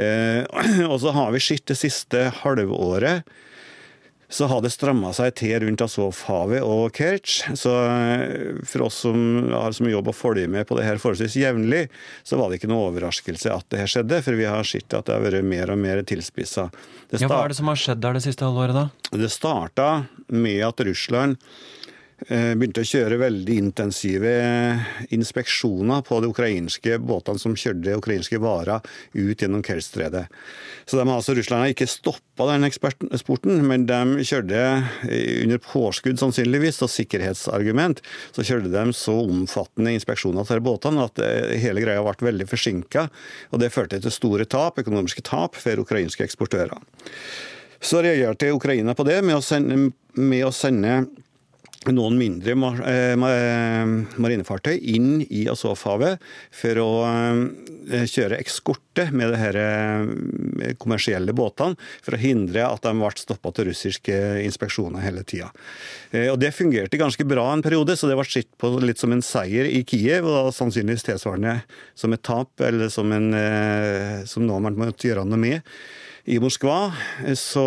Eh, 0.00 0.48
og 0.90 0.96
så 1.04 1.12
har 1.16 1.36
vi 1.36 1.44
sett 1.44 1.68
det 1.68 1.76
siste 1.80 2.30
halvåret 2.40 3.28
så 4.30 4.46
har 4.46 4.62
det 4.62 4.70
stramma 4.70 5.10
seg 5.14 5.34
til 5.40 5.56
rundt 5.64 5.82
Azovhavet 5.82 6.62
og 6.62 6.94
Kertsj. 6.94 7.56
Så 7.58 7.72
eh, 7.82 8.60
for 8.62 8.86
oss 8.86 9.00
som 9.02 9.50
har 9.50 9.74
som 9.76 9.90
jobb 9.90 10.12
å 10.12 10.14
følge 10.14 10.46
med 10.50 10.68
på 10.68 10.78
det 10.78 10.86
her 10.86 11.00
forholdsvis 11.02 11.38
jevnlig, 11.40 11.88
så 12.22 12.38
var 12.38 12.50
det 12.50 12.60
ikke 12.60 12.70
noe 12.70 12.92
overraskelse 12.92 13.50
at 13.50 13.66
det 13.74 13.82
her 13.82 13.90
skjedde, 13.90 14.22
for 14.26 14.38
vi 14.38 14.46
har 14.46 14.66
sett 14.66 14.94
at 14.94 15.10
det 15.10 15.16
har 15.16 15.26
vært 15.26 15.46
mer 15.50 15.74
og 15.74 15.82
mer 15.82 16.04
tilspissa. 16.06 16.68
Ja, 17.10 17.26
hva 17.26 17.42
er 17.42 17.50
det 17.50 17.58
som 17.58 17.70
har 17.72 17.80
skjedd 17.82 18.04
der 18.04 18.16
det 18.16 18.22
siste 18.22 18.46
halvåret, 18.46 18.78
da? 18.78 19.18
Det 19.18 19.32
starta 19.34 19.90
med 20.30 20.62
at 20.62 20.86
Russland 20.86 21.40
begynte 22.28 22.82
å 22.84 22.88
kjøre 22.88 23.16
veldig 23.20 23.54
intensive 23.62 24.32
inspeksjoner 25.14 26.02
på 26.06 26.18
de 26.20 26.30
ukrainske 26.30 26.98
båtene 27.00 27.40
som 27.40 27.56
kjørte 27.58 27.96
ukrainske 27.96 28.40
varer 28.42 28.84
ut 29.16 29.40
gjennom 29.40 29.62
Kerstredet. 29.64 30.26
Så 30.90 30.98
de, 30.98 31.04
altså, 31.06 31.34
Russland 31.36 31.64
har 31.64 31.72
ikke 31.72 31.86
stoppa 31.88 32.48
den 32.50 32.66
eksporten, 32.66 33.60
men 33.66 33.86
de 33.88 34.24
kjørte 34.26 34.62
under 35.44 35.60
påskudd 35.62 36.20
sannsynligvis, 36.20 36.80
og 36.84 36.90
sikkerhetsargument, 36.92 38.02
så 38.34 38.44
kjørte 38.46 38.72
de 38.72 38.96
så 38.96 39.14
omfattende 39.22 39.94
inspeksjoner 39.96 40.48
til 40.48 40.62
båtene 40.64 41.06
at 41.06 41.22
eh, 41.24 41.56
hele 41.62 41.84
greia 41.84 42.02
ble 42.04 42.30
veldig 42.30 42.48
forsinka. 42.50 43.06
Og 43.54 43.62
det 43.62 43.72
førte 43.74 44.00
til 44.02 44.14
store 44.14 44.48
tap, 44.50 44.80
økonomiske 44.82 45.24
tap 45.26 45.58
for 45.58 45.84
ukrainske 45.84 46.26
eksportører. 46.26 46.76
Så 47.80 48.02
reagerte 48.04 48.50
Ukraina 48.52 48.96
på 48.96 49.06
det 49.08 49.20
med 49.24 49.38
å 49.38 49.44
sende, 49.44 49.92
med 50.18 50.44
å 50.44 50.52
sende 50.52 51.04
noen 51.88 52.18
mindre 52.20 52.52
eh, 52.84 53.14
marinefartøy 53.16 54.74
inn 54.92 55.22
i 55.32 55.46
Azovhavet 55.48 56.20
for 56.52 56.80
å 56.82 56.88
eh, 57.08 58.04
kjøre 58.04 58.36
ekskorte 58.36 59.06
med 59.16 59.32
de 59.32 59.62
eh, 59.62 60.74
kommersielle 60.80 61.32
båtene, 61.32 61.78
for 62.04 62.16
å 62.16 62.20
hindre 62.20 62.66
at 62.66 62.84
de 62.84 62.92
ble 62.98 63.10
stoppa 63.16 63.54
til 63.56 63.70
russiske 63.70 64.18
inspeksjoner 64.44 65.06
hele 65.06 65.24
tida. 65.24 65.48
Det 66.10 66.52
fungerte 66.52 67.00
ganske 67.00 67.24
bra 67.24 67.46
en 67.54 67.64
periode, 67.64 67.96
så 67.96 68.10
det 68.10 68.18
ble 68.18 68.28
sett 68.28 68.50
på 68.60 68.74
litt 68.82 69.00
som 69.00 69.14
en 69.14 69.24
seier 69.24 69.68
i 69.70 69.80
Kiev, 69.86 70.28
og 70.28 70.52
sannsynligvis 70.52 71.06
tilsvarende 71.06 71.60
som 71.96 72.12
et 72.12 72.24
tap, 72.26 72.52
eller 72.66 72.92
som, 72.92 73.08
en, 73.14 73.32
som 74.28 74.44
noe 74.44 74.60
man 74.66 74.76
måtte 74.76 75.08
gjøre 75.08 75.24
noe 75.24 75.40
med 75.40 75.70
i 76.28 76.36
Moskva. 76.42 76.90
Så 77.38 77.64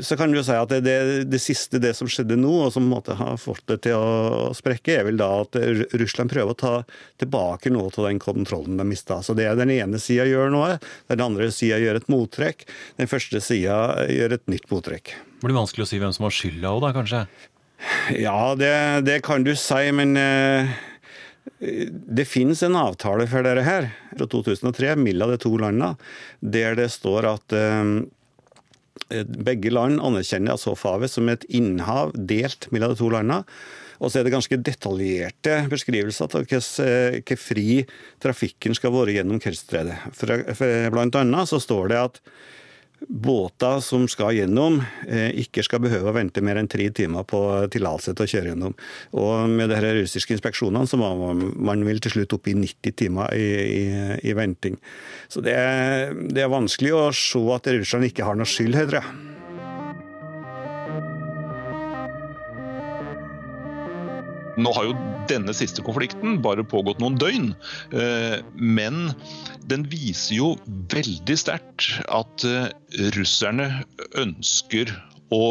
så 0.00 0.16
kan 0.16 0.30
du 0.30 0.38
jo 0.38 0.44
si 0.46 0.54
at 0.54 0.70
det, 0.70 0.80
det, 0.86 1.24
det, 1.26 1.40
siste, 1.42 1.80
det 1.82 1.90
som 1.98 2.06
skjedde 2.10 2.36
nå, 2.38 2.52
og 2.68 2.72
som 2.74 2.86
måtte 2.86 3.16
ha 3.18 3.32
fått 3.40 3.64
det 3.66 3.80
til 3.88 3.98
å 3.98 4.52
sprekke, 4.54 4.94
er 4.94 5.08
vel 5.08 5.18
da 5.18 5.28
at 5.42 5.58
Russland 5.98 6.30
prøver 6.30 6.54
å 6.54 6.60
ta 6.60 6.74
tilbake 7.18 7.72
noe 7.74 7.90
av 7.90 8.06
den 8.06 8.20
kontrollen 8.22 8.78
de 8.78 8.86
mista. 8.86 9.18
Så 9.26 9.34
det 9.34 9.48
er 9.50 9.58
den 9.58 9.74
ene 9.74 9.98
sida 10.02 10.28
gjør 10.30 10.54
noe, 10.54 10.78
den 11.10 11.24
andre 11.24 11.50
sida 11.54 11.80
gjør 11.82 11.98
et 11.98 12.08
mottrekk, 12.12 12.62
den 13.00 13.10
første 13.10 13.42
sida 13.42 14.06
gjør 14.06 14.38
et 14.38 14.46
nytt 14.52 14.70
mottrekk. 14.70 15.16
Det 15.36 15.48
blir 15.48 15.58
vanskelig 15.58 15.88
å 15.88 15.90
si 15.90 16.02
hvem 16.02 16.14
som 16.14 16.28
har 16.28 16.38
skylda 16.38 16.70
òg, 16.70 16.82
da, 16.86 16.94
kanskje? 16.94 17.26
Ja, 18.14 18.54
det, 18.58 18.74
det, 19.08 19.20
kan 19.26 19.42
du 19.44 19.52
si, 19.58 19.82
men 19.92 20.14
eh, 20.16 20.76
det 21.58 22.30
finnes 22.30 22.62
en 22.62 22.78
avtale 22.78 23.26
for 23.30 23.42
dere 23.42 23.66
her, 23.66 23.90
fra 24.14 24.30
2003, 24.30 24.94
mellom 25.02 25.34
de 25.34 25.42
to 25.42 25.52
landene, 25.58 25.96
der 26.40 26.78
det 26.78 26.92
står 26.94 27.34
at 27.34 27.56
eh, 27.56 27.96
begge 29.46 29.72
land 29.72 30.00
anerkjenner 30.02 30.56
Azov-havet 30.56 31.12
som 31.12 31.28
et 31.32 31.44
innhav 31.54 32.14
delt 32.16 32.68
mellom 32.74 32.94
de 32.94 33.00
to 33.00 33.10
landene. 33.12 33.44
Og 33.96 34.12
så 34.12 34.20
er 34.20 34.26
det 34.26 34.34
ganske 34.34 34.58
detaljerte 34.60 35.54
beskrivelser 35.72 36.28
av 36.28 36.44
hvor 36.44 37.38
fri 37.40 37.78
trafikken 38.20 38.76
skal 38.76 38.92
være 38.92 39.14
gjennom 39.16 39.40
Kerstredet. 39.40 39.96
Blant 40.92 41.16
annet 41.16 41.48
så 41.48 41.60
står 41.62 41.92
det 41.92 42.02
at 42.02 42.20
båter 43.00 43.80
som 43.84 44.06
skal 44.08 44.34
gjennom, 44.34 44.80
eh, 45.08 45.30
ikke 45.42 45.64
skal 45.64 45.82
behøve 45.84 46.10
å 46.10 46.16
vente 46.16 46.42
mer 46.44 46.56
enn 46.60 46.68
tre 46.68 46.88
timer 46.90 47.26
på 47.28 47.40
tillatelse 47.72 48.14
til 48.16 48.24
å 48.24 48.30
kjøre 48.32 48.52
gjennom. 48.52 48.74
Og 49.12 49.48
med 49.52 49.70
de 49.70 49.92
russiske 50.00 50.36
inspeksjonene 50.36 50.88
så 50.88 50.98
var 51.00 51.14
man 51.34 51.84
vil 51.84 52.00
til 52.00 52.16
slutt 52.16 52.36
opp 52.38 52.48
i 52.48 52.56
90 52.56 52.96
timer 52.96 53.36
i, 53.36 53.46
i, 53.66 53.84
i 54.30 54.36
venting. 54.36 54.78
Så 55.28 55.44
det 55.44 55.54
er, 55.54 56.14
det 56.14 56.44
er, 56.44 56.52
vanskelig 56.52 56.94
å 56.96 57.06
se 57.14 57.42
at 57.54 57.68
Russland 57.68 58.08
ikke 58.08 58.24
har 58.24 58.38
noe 58.38 58.48
skyld 58.48 58.78
her, 58.78 58.90
tror. 58.90 59.25
Nå 64.56 64.72
har 64.72 64.88
jo 64.88 64.94
denne 65.30 65.52
siste 65.56 65.84
konflikten 65.84 66.38
bare 66.44 66.64
pågått 66.64 67.00
noen 67.02 67.18
døgn, 67.20 67.50
eh, 67.92 68.38
men 68.56 69.10
den 69.68 69.84
viser 69.92 70.38
jo 70.38 70.48
veldig 70.92 71.36
sterkt 71.38 71.90
at 72.08 72.46
eh, 72.48 72.70
russerne 73.16 73.68
ønsker 74.16 74.94
å 75.34 75.46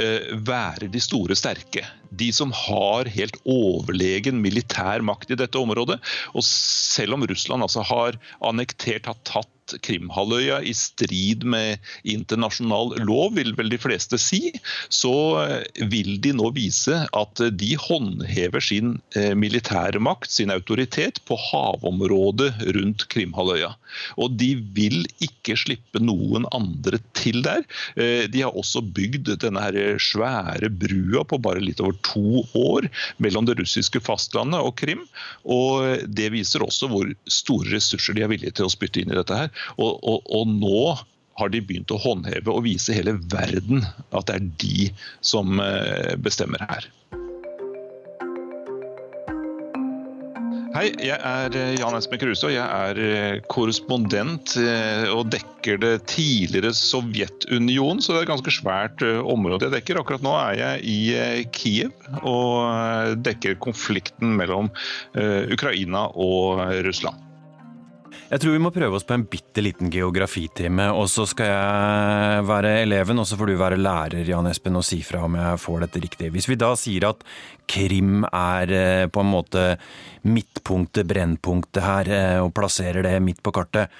eh, 0.00 0.32
være 0.46 0.88
de 0.90 1.02
store 1.02 1.36
sterke. 1.38 1.84
De 2.10 2.30
som 2.34 2.52
har 2.56 3.10
helt 3.12 3.36
overlegen 3.48 4.40
militær 4.42 5.04
makt 5.06 5.34
i 5.34 5.38
dette 5.38 5.60
området. 5.60 6.00
Og 6.34 6.44
selv 6.46 7.18
om 7.18 7.26
Russland 7.28 7.66
altså 7.66 7.84
har 7.86 8.18
annektert, 8.46 9.06
har 9.06 9.20
tatt 9.28 9.52
Krimhalvøya 9.84 10.60
i 10.66 10.74
strid 10.76 11.46
med 11.48 11.80
internasjonal 12.08 12.96
lov, 13.04 13.34
vil 13.38 13.54
vel 13.58 13.70
de 13.72 13.80
fleste 13.80 14.18
si, 14.20 14.54
så 14.92 15.14
eh, 15.44 15.86
vil 15.92 16.16
de 16.22 16.34
nå 16.36 16.52
vise 16.56 17.04
at 17.06 17.44
de 17.60 17.74
håndhever 17.80 18.62
sin 18.64 18.98
militærmakt, 19.14 19.50
militære 19.60 20.00
makt, 20.00 20.30
sin 20.30 20.50
autoritet, 20.50 21.20
på 21.26 21.36
havområdet 21.36 22.52
rundt 22.74 23.06
Krimhalvøya. 23.08 23.74
Og 24.16 24.36
de 24.38 24.54
vil 24.74 25.04
ikke 25.22 25.56
slippe 25.58 26.00
noen 26.02 26.46
andre 26.54 27.00
til 27.18 27.42
der. 27.42 27.64
Eh, 27.96 28.26
de 28.30 28.42
har 28.42 28.56
også 28.56 28.82
bygd 28.82 29.32
denne 29.42 29.60
her 29.60 29.98
svære 29.98 30.70
brua 30.70 31.24
på 31.24 31.38
bare 31.38 31.62
litt 31.62 31.80
over 31.80 31.96
to 32.06 32.44
år 32.54 32.88
mellom 33.18 33.46
det 33.46 33.58
russiske 33.60 34.00
fastlandet 34.00 34.60
og 34.60 34.76
Krim. 34.80 35.04
Og 35.44 36.06
det 36.06 36.30
viser 36.32 36.64
også 36.64 36.90
hvor 36.90 37.10
store 37.26 37.76
ressurser 37.76 38.16
de 38.16 38.24
er 38.24 38.32
villige 38.32 38.54
til 38.56 38.68
å 38.68 38.72
spytte 38.72 39.02
inn 39.02 39.12
i 39.12 39.18
dette 39.18 39.36
her. 39.36 39.50
Og, 39.78 39.98
og, 40.00 40.26
og 40.26 40.50
nå 40.50 40.82
har 41.40 41.52
de 41.52 41.64
begynt 41.64 41.92
å 41.94 42.00
håndheve 42.00 42.52
og 42.52 42.64
vise 42.68 42.94
hele 42.96 43.16
verden 43.32 43.84
at 44.10 44.28
det 44.28 44.38
er 44.38 44.48
de 44.62 44.88
som 45.24 45.60
eh, 45.62 46.16
bestemmer 46.20 46.64
her. 46.68 46.88
Hei, 50.70 50.84
jeg 51.02 51.16
er 51.16 51.56
eh, 51.58 51.72
Jan 51.80 51.96
Espen 51.98 52.20
Kruse, 52.22 52.46
og 52.46 52.52
jeg 52.54 52.62
er 52.62 53.00
eh, 53.02 53.38
korrespondent 53.50 54.54
og 55.14 55.32
dekker 55.32 55.80
det 55.82 55.94
tidligere 56.12 56.74
Sovjetunionen, 56.76 58.04
så 58.04 58.12
det 58.12 58.20
er 58.20 58.28
et 58.28 58.34
ganske 58.34 58.54
svært 58.54 59.02
område 59.02 59.66
jeg 59.66 59.76
dekker. 59.78 60.02
Akkurat 60.02 60.26
nå 60.26 60.36
er 60.38 60.60
jeg 60.60 60.84
i 60.92 61.48
Kiev 61.56 61.96
og 62.20 63.16
dekker 63.24 63.58
konflikten 63.62 64.36
mellom 64.38 64.70
Ukraina 65.16 66.06
og 66.14 66.62
Russland. 66.86 67.29
Jeg 68.30 68.44
tror 68.44 68.52
vi 68.54 68.60
må 68.62 68.70
prøve 68.70 68.94
oss 68.94 69.02
på 69.02 69.16
en 69.16 69.24
bitte 69.26 69.62
liten 69.64 69.88
geografitime, 69.90 70.84
og 70.94 71.08
så 71.10 71.24
skal 71.26 71.48
jeg 71.50 72.44
være 72.46 72.76
eleven, 72.84 73.18
og 73.18 73.26
så 73.26 73.34
får 73.34 73.50
du 73.50 73.56
være 73.58 73.78
lærer, 73.80 74.22
Jan 74.28 74.46
Espen, 74.46 74.78
og 74.78 74.86
si 74.86 75.00
fra 75.02 75.24
om 75.26 75.34
jeg 75.34 75.58
får 75.58 75.82
dette 75.82 76.02
riktig. 76.04 76.28
Hvis 76.36 76.46
vi 76.46 76.58
da 76.60 76.68
sier 76.78 77.08
at 77.08 77.24
Krim 77.66 78.22
er 78.28 78.70
eh, 78.70 79.08
på 79.10 79.24
en 79.24 79.32
måte 79.32 79.64
midtpunktet, 80.30 81.08
brennpunktet 81.10 81.82
her, 81.82 82.12
eh, 82.14 82.38
og 82.38 82.54
plasserer 82.54 83.02
det 83.08 83.16
midt 83.26 83.42
på 83.42 83.50
kartet, 83.56 83.90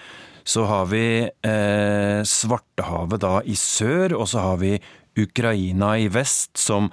så 0.47 0.63
har 0.71 0.87
vi 0.95 1.05
eh, 1.27 2.23
Svartehavet 2.23 3.27
da 3.27 3.41
i 3.43 3.59
sør, 3.59 4.15
og 4.15 4.31
så 4.31 4.47
har 4.47 4.63
vi 4.63 4.77
Ukraina 5.19 5.97
i 5.99 6.07
vest, 6.07 6.55
som 6.55 6.87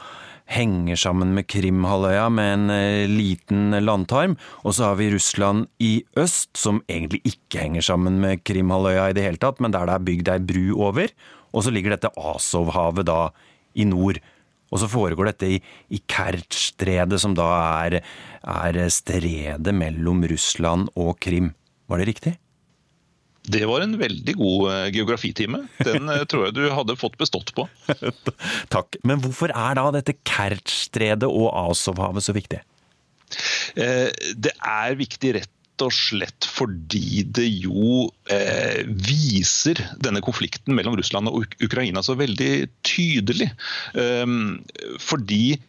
henger 0.47 0.99
sammen 0.99 1.33
med 1.35 1.47
Krimhalvøya 1.51 2.27
med 2.31 2.53
en 2.53 2.69
eh, 2.73 3.09
liten 3.11 3.75
landtarm. 3.83 4.37
Og 4.63 4.77
så 4.77 4.89
har 4.89 4.99
vi 4.99 5.11
Russland 5.13 5.67
i 5.83 5.99
øst, 6.19 6.53
som 6.57 6.81
egentlig 6.87 7.21
ikke 7.27 7.65
henger 7.65 7.85
sammen 7.89 8.21
med 8.23 8.43
Krimhalvøya 8.47 9.09
i 9.09 9.17
det 9.17 9.25
hele 9.27 9.41
tatt, 9.41 9.61
men 9.63 9.75
der 9.75 9.87
det 9.87 9.97
er 9.97 10.07
bygd 10.07 10.31
ei 10.33 10.39
bru 10.39 10.65
over. 10.87 11.11
Og 11.53 11.65
så 11.65 11.73
ligger 11.73 11.95
dette 11.95 12.13
Azovhavet 12.15 13.07
da 13.07 13.21
i 13.75 13.87
nord. 13.87 14.19
Og 14.71 14.81
så 14.81 14.89
foregår 14.91 15.31
dette 15.31 15.51
i, 15.55 15.61
i 15.95 16.01
Kertsjstredet, 16.11 17.21
som 17.23 17.35
da 17.37 17.47
er, 17.85 18.01
er 18.43 18.81
stredet 18.91 19.75
mellom 19.75 20.25
Russland 20.27 20.91
og 20.95 21.15
Krim. 21.23 21.53
Var 21.87 22.03
det 22.03 22.09
riktig? 22.09 22.35
Det 23.47 23.63
var 23.69 23.83
en 23.83 23.95
veldig 23.99 24.33
god 24.37 24.71
eh, 24.73 24.85
geografitime. 24.95 25.63
Den 25.79 26.09
eh, 26.11 26.23
tror 26.29 26.47
jeg 26.47 26.57
du 26.57 26.63
hadde 26.73 26.97
fått 26.99 27.17
bestått 27.19 27.53
på. 27.55 27.67
Takk. 28.75 28.99
Men 29.07 29.21
hvorfor 29.23 29.53
er 29.55 29.77
da 29.79 29.85
dette 29.95 30.17
Kertsjstredet 30.27 31.29
og 31.29 31.51
Azovhavet 31.55 32.27
så 32.27 32.35
viktig? 32.35 32.59
Eh, 33.79 34.09
det 34.35 34.51
er 34.57 34.99
viktig 34.99 35.37
rett 35.39 35.53
og 35.85 35.93
slett 35.93 36.47
fordi 36.49 37.21
det 37.37 37.45
jo 37.61 38.07
eh, 38.33 38.83
viser 38.87 39.79
denne 40.01 40.23
konflikten 40.25 40.75
mellom 40.75 40.97
Russland 40.97 41.29
og 41.29 41.57
Ukraina 41.63 42.01
så 42.03 42.17
veldig 42.17 42.51
tydelig. 42.87 43.51
Um, 43.93 44.63
fordi 44.99 45.59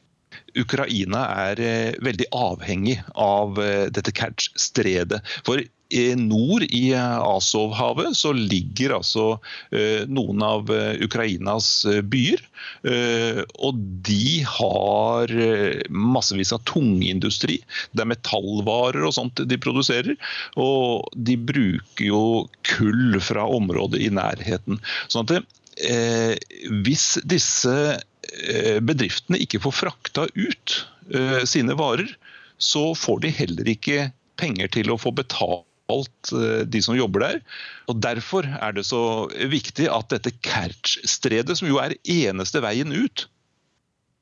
Ukraina 0.59 1.25
er 1.49 1.61
eh, 1.63 1.97
veldig 2.05 2.29
avhengig 2.35 2.99
av 3.15 3.59
eh, 3.63 3.87
dette 3.95 4.15
Kertsj-stredet. 4.17 5.21
For 5.47 5.63
nord 6.21 6.67
i 6.69 6.93
Asovhavet 6.95 7.59
Azovhavet 7.59 8.17
så 8.17 8.33
ligger 8.33 8.97
altså 8.99 9.39
noen 10.09 10.43
av 10.45 10.71
Ukrainas 11.05 11.87
byer. 12.05 12.43
Og 13.59 13.79
de 14.07 14.43
har 14.45 15.33
massevis 15.89 16.53
av 16.57 16.65
tungindustri. 16.69 17.61
Det 17.93 18.05
er 18.05 18.11
metallvarer 18.13 19.07
og 19.09 19.15
sånt 19.17 19.41
de 19.49 19.61
produserer. 19.61 20.17
Og 20.61 21.09
de 21.17 21.39
bruker 21.41 22.05
jo 22.05 22.23
kull 22.69 23.21
fra 23.25 23.47
området 23.47 24.03
i 24.05 24.11
nærheten. 24.13 24.81
Sånn 25.09 25.29
at 25.29 25.47
hvis 26.85 27.07
disse 27.29 27.77
bedriftene 28.85 29.41
ikke 29.41 29.63
får 29.63 29.79
frakta 29.85 30.27
ut 30.35 30.81
sine 31.49 31.79
varer, 31.79 32.11
så 32.59 32.91
får 32.99 33.23
de 33.23 33.31
heller 33.45 33.71
ikke 33.71 34.11
penger 34.39 34.71
til 34.75 34.91
å 34.91 34.99
få 34.99 35.13
betalt 35.15 35.68
alt 35.93 36.33
eh, 36.37 36.63
de 36.69 36.83
som 36.85 36.97
jobber 36.99 37.25
der. 37.25 37.41
Og 37.89 37.99
Derfor 38.05 38.47
er 38.47 38.77
det 38.77 38.87
så 38.89 39.03
viktig 39.51 39.89
at 39.93 40.13
dette 40.13 40.35
Kertsj-stredet, 40.45 41.59
som 41.59 41.69
jo 41.71 41.81
er 41.83 41.97
eneste 42.05 42.63
veien 42.65 42.95
ut 42.95 43.29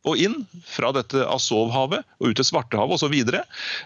og 0.07 0.21
inn 0.23 0.37
fra 0.63 0.93
dette 0.95 1.25
Azov-havet 1.27 2.05
og 2.21 2.31
ut 2.31 2.39
til 2.39 2.47
Svartehavet 2.47 3.01
osv. 3.01 3.17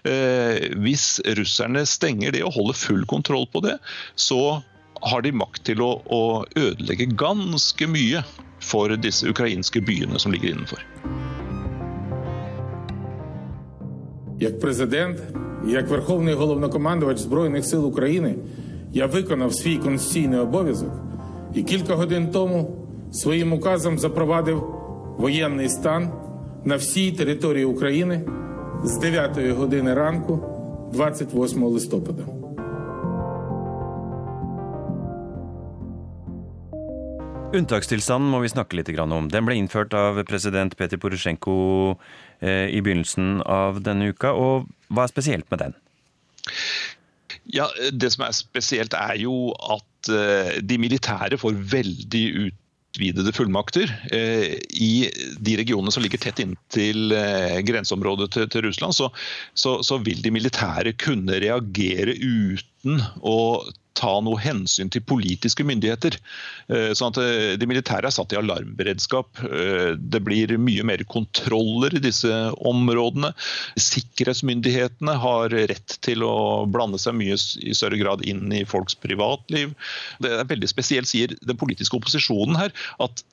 Eh, 0.05 0.67
hvis 0.83 1.15
russerne 1.39 1.81
stenger 1.89 2.35
det 2.35 2.43
og 2.45 2.53
holder 2.59 2.77
full 2.77 3.07
kontroll 3.09 3.47
på 3.49 3.63
det, 3.65 3.79
så 4.15 4.61
har 5.01 5.25
de 5.25 5.33
makt 5.33 5.65
til 5.71 5.81
å, 5.81 5.95
å 6.13 6.23
ødelegge 6.53 7.09
ganske 7.17 7.89
mye 7.89 8.21
for 8.61 8.93
disse 9.01 9.25
ukrainske 9.25 9.81
byene 9.81 10.21
som 10.21 10.33
ligger 10.33 10.53
innenfor. 10.53 10.85
Jeg 14.41 14.57
president 14.61 15.17
як 15.65 15.89
Верховний 15.89 16.33
головнокомандувач 16.33 17.17
Збройних 17.17 17.65
сил 17.65 17.85
України, 17.85 18.35
я 18.93 19.05
виконав 19.05 19.53
свій 19.53 19.77
конституційний 19.77 20.39
обов'язок 20.39 20.91
і 21.55 21.63
кілька 21.63 21.95
годин 21.95 22.29
тому 22.31 22.75
своїм 23.11 23.53
указом 23.53 23.99
запровадив 23.99 24.63
воєнний 25.17 25.69
стан 25.69 26.09
на 26.65 26.75
всій 26.75 27.11
території 27.11 27.65
України 27.65 28.21
з 28.83 28.97
9 28.97 29.37
години 29.57 29.93
ранку 29.93 30.39
28 30.93 31.63
листопада. 31.63 32.23
Unntakstilstanden 37.51 38.31
må 38.31 38.39
vi 38.39 38.47
snakke 38.47 38.77
litt 38.79 38.87
om. 38.95 39.27
Den 39.27 39.43
ble 39.43 39.57
innført 39.59 39.93
av 39.93 40.23
president 40.23 40.77
Peter 40.79 40.97
Porosjenko 40.97 41.97
i 42.41 42.79
begynnelsen 42.81 43.43
av 43.45 43.83
denne 43.85 44.09
uka. 44.09 44.31
og 44.33 44.69
Hva 44.89 45.05
er 45.05 45.11
spesielt 45.11 45.49
med 45.53 45.61
den? 45.61 45.75
Ja, 47.45 47.67
Det 47.91 48.11
som 48.13 48.25
er 48.25 48.33
spesielt, 48.33 48.93
er 48.97 49.19
jo 49.21 49.51
at 49.53 50.09
eh, 50.09 50.57
de 50.61 50.77
militære 50.81 51.37
får 51.41 51.61
veldig 51.73 52.25
ut 52.47 52.57
utvidede 52.91 53.31
fullmakter. 53.31 53.87
Eh, 54.11 54.57
I 54.69 55.09
de 55.39 55.57
regionene 55.57 55.91
som 55.91 56.03
ligger 56.03 56.19
tett 56.19 56.39
inntil 56.39 57.11
eh, 57.15 57.59
grenseområdet 57.63 58.31
til 58.51 58.61
Russland, 58.65 58.95
så, 58.95 59.09
så, 59.53 59.81
så, 59.83 59.97
vil 59.97 60.21
de 60.21 60.31
militære 60.31 60.93
kunne 60.99 61.39
reagere 61.39 62.15
uten 62.19 63.01
å 63.21 63.63
ta 63.97 64.11
noe 64.23 64.39
hensyn 64.39 64.89
til 64.91 65.03
politiske 65.05 65.65
myndigheter. 65.67 66.15
Eh, 66.71 66.91
sånn 66.97 67.11
at 67.11 67.19
eh, 67.21 67.53
De 67.59 67.67
militære 67.69 68.07
er 68.07 68.15
satt 68.15 68.33
i 68.33 68.39
alarmberedskap. 68.39 69.41
Eh, 69.45 69.93
det 69.99 70.21
blir 70.25 70.55
mye 70.61 70.85
mer 70.87 71.03
kontroller 71.11 71.95
i 71.97 72.03
disse 72.03 72.31
områdene. 72.67 73.33
Sikkerhetsmyndighetene 73.79 75.17
har 75.23 75.55
rett 75.73 75.97
til 76.05 76.25
å 76.27 76.35
blande 76.71 77.01
seg 77.01 77.17
mye 77.19 77.37
i 77.37 77.75
større 77.77 77.99
grad 78.01 78.23
inn 78.27 78.47
i 78.55 78.63
folks 78.67 78.97
privatliv. 78.97 79.75
Det 80.23 80.31
er 80.39 80.47
veldig 80.49 80.71
spesielt, 80.71 81.11
sier 81.11 81.35
den 81.41 81.59
politiske 81.59 81.97
opposisjonen 81.97 82.59
her, 82.59 82.73
at 83.03 83.23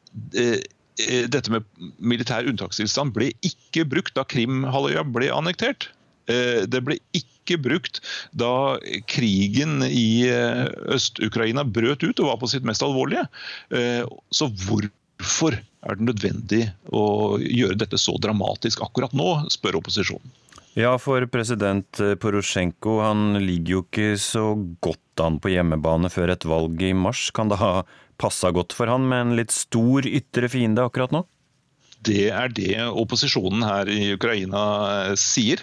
dette 0.99 1.53
med 1.53 1.67
militær 2.03 2.49
unntakstilstand 2.49 3.13
ble 3.15 3.29
ikke 3.47 3.85
brukt 3.87 4.17
da 4.19 4.25
Krim-halvøya 4.27 5.05
ble 5.07 5.29
annektert. 5.31 5.91
Det 6.27 6.81
ble 6.85 6.97
ikke 7.15 7.38
ikke 7.49 7.63
brukt 7.65 8.03
da 8.37 8.79
krigen 9.11 9.81
i 9.89 10.29
eh, 10.29 10.67
Øst-Ukraina 10.95 11.65
brøt 11.65 12.05
ut 12.05 12.21
og 12.21 12.31
var 12.33 12.43
på 12.43 12.51
sitt 12.53 12.67
mest 12.69 12.85
alvorlige. 12.85 13.25
Eh, 13.73 14.05
så 14.31 14.51
hvorfor 14.67 15.57
er 15.59 15.97
det 15.99 16.09
nødvendig 16.11 16.65
å 16.93 17.39
gjøre 17.41 17.79
dette 17.81 18.01
så 18.01 18.17
dramatisk 18.21 18.83
akkurat 18.85 19.15
nå, 19.17 19.31
spør 19.53 19.81
opposisjonen. 19.81 20.37
Ja, 20.79 20.93
for 21.01 21.25
president 21.33 21.99
Porosjenko 22.23 23.01
han 23.03 23.41
ligger 23.43 23.73
jo 23.73 23.81
ikke 23.83 24.13
så 24.23 24.45
godt 24.85 25.23
an 25.25 25.41
på 25.43 25.51
hjemmebane 25.51 26.11
før 26.13 26.35
et 26.35 26.47
valg 26.47 26.83
i 26.87 26.93
mars. 26.95 27.33
Kan 27.35 27.51
det 27.51 27.59
ha 27.59 27.83
passa 28.21 28.53
godt 28.55 28.77
for 28.77 28.91
han 28.91 29.09
med 29.11 29.25
en 29.25 29.35
litt 29.39 29.55
stor 29.55 30.07
ytre 30.07 30.51
fiende 30.53 30.85
akkurat 30.87 31.15
nå? 31.15 31.25
Det 32.07 32.29
er 32.31 32.53
det 32.55 32.77
opposisjonen 32.87 33.65
her 33.67 33.89
i 33.91 34.13
Ukraina 34.15 34.61
eh, 35.09 35.15
sier, 35.19 35.63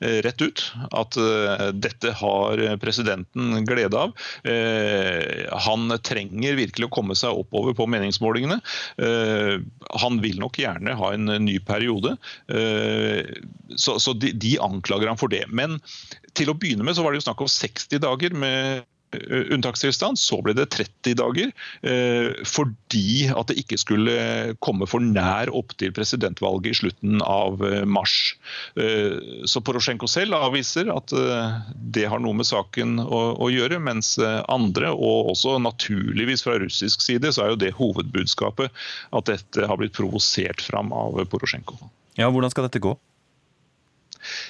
eh, 0.00 0.20
rett 0.24 0.40
ut. 0.40 0.62
At 0.96 1.18
eh, 1.20 1.66
dette 1.76 2.14
har 2.20 2.62
presidenten 2.80 3.66
glede 3.68 3.98
av. 3.98 4.14
Han 5.66 5.92
trenger 6.04 6.58
virkelig 6.58 6.88
å 6.88 6.94
komme 6.94 7.16
seg 7.18 7.36
oppover 7.44 7.76
på 7.76 7.86
meningsmålingene. 7.90 8.58
Han 10.04 10.18
vil 10.22 10.40
nok 10.42 10.58
gjerne 10.60 10.96
ha 10.98 11.12
en 11.14 11.30
ny 11.44 11.56
periode. 11.64 12.14
Så 13.76 14.14
de 14.20 14.54
anklager 14.62 15.10
ham 15.10 15.20
for 15.20 15.32
det. 15.32 15.44
Men 15.48 15.78
til 16.36 16.50
å 16.50 16.56
begynne 16.58 16.86
med 16.86 16.96
så 16.96 17.04
var 17.04 17.14
det 17.14 17.22
jo 17.22 17.28
snakk 17.28 17.44
om 17.44 17.50
60 17.50 18.02
dager 18.04 18.36
med 18.36 18.84
unntakstilstand. 19.54 20.18
Så 20.20 20.40
ble 20.44 20.54
det 20.56 20.68
30 20.74 21.16
dager 21.20 21.52
eh, 21.86 22.30
fordi 22.48 23.28
at 23.32 23.50
det 23.50 23.58
ikke 23.62 23.78
skulle 23.80 24.14
komme 24.64 24.88
for 24.90 25.04
nær 25.04 25.52
opp 25.54 25.74
til 25.80 25.94
presidentvalget 25.96 26.72
i 26.72 26.78
slutten 26.82 27.24
av 27.24 27.62
eh, 27.66 27.82
mars. 27.84 28.16
Så 29.48 29.60
Porosjenko 29.64 30.06
selv 30.10 30.36
avviser 30.36 30.88
at 30.92 31.12
det 31.94 32.04
har 32.10 32.20
noe 32.22 32.36
med 32.36 32.46
saken 32.48 32.98
å, 33.02 33.20
å 33.42 33.48
gjøre, 33.52 33.80
mens 33.82 34.14
andre, 34.20 34.90
og 34.92 35.32
også 35.34 35.56
naturligvis 35.62 36.44
fra 36.46 36.56
russisk 36.62 37.04
side, 37.04 37.32
så 37.34 37.44
er 37.44 37.52
jo 37.52 37.60
det 37.64 37.74
hovedbudskapet 37.78 38.84
at 39.14 39.30
dette 39.30 39.68
har 39.68 39.80
blitt 39.80 39.96
provosert 39.96 40.62
fram 40.64 40.92
av 40.96 41.20
Porosjenko. 41.30 41.78
Ja, 42.18 42.30
Hvordan 42.30 42.52
skal 42.52 42.68
dette 42.68 42.82
gå? 42.82 42.94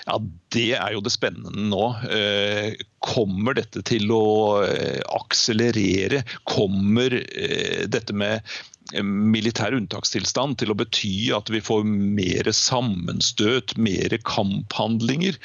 Ja, 0.05 0.19
Det 0.53 0.75
er 0.77 0.93
jo 0.95 1.01
det 1.05 1.15
spennende 1.15 1.65
nå. 1.71 1.87
Eh, 2.13 2.77
kommer 3.05 3.57
dette 3.57 3.83
til 3.87 4.13
å 4.13 4.61
eh, 4.67 5.01
akselerere? 5.17 6.23
Kommer 6.49 7.19
eh, 7.25 7.85
dette 7.91 8.17
med 8.17 8.55
militær 9.01 9.73
unntakstilstand 9.73 10.59
til 10.61 10.71
å 10.71 10.77
bety 10.77 11.33
at 11.35 11.49
vi 11.49 11.63
får 11.65 11.87
mer 11.89 12.51
sammenstøt, 12.53 13.73
mer 13.81 14.13
kamphandlinger. 14.29 15.39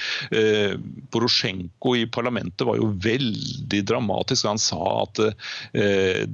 Porosjenko 1.15 1.93
i 2.01 2.03
parlamentet 2.11 2.67
var 2.67 2.77
jo 2.81 2.91
veldig 2.99 3.79
dramatisk. 3.87 4.43
Han 4.51 4.59
sa 4.59 4.83
at 5.05 5.23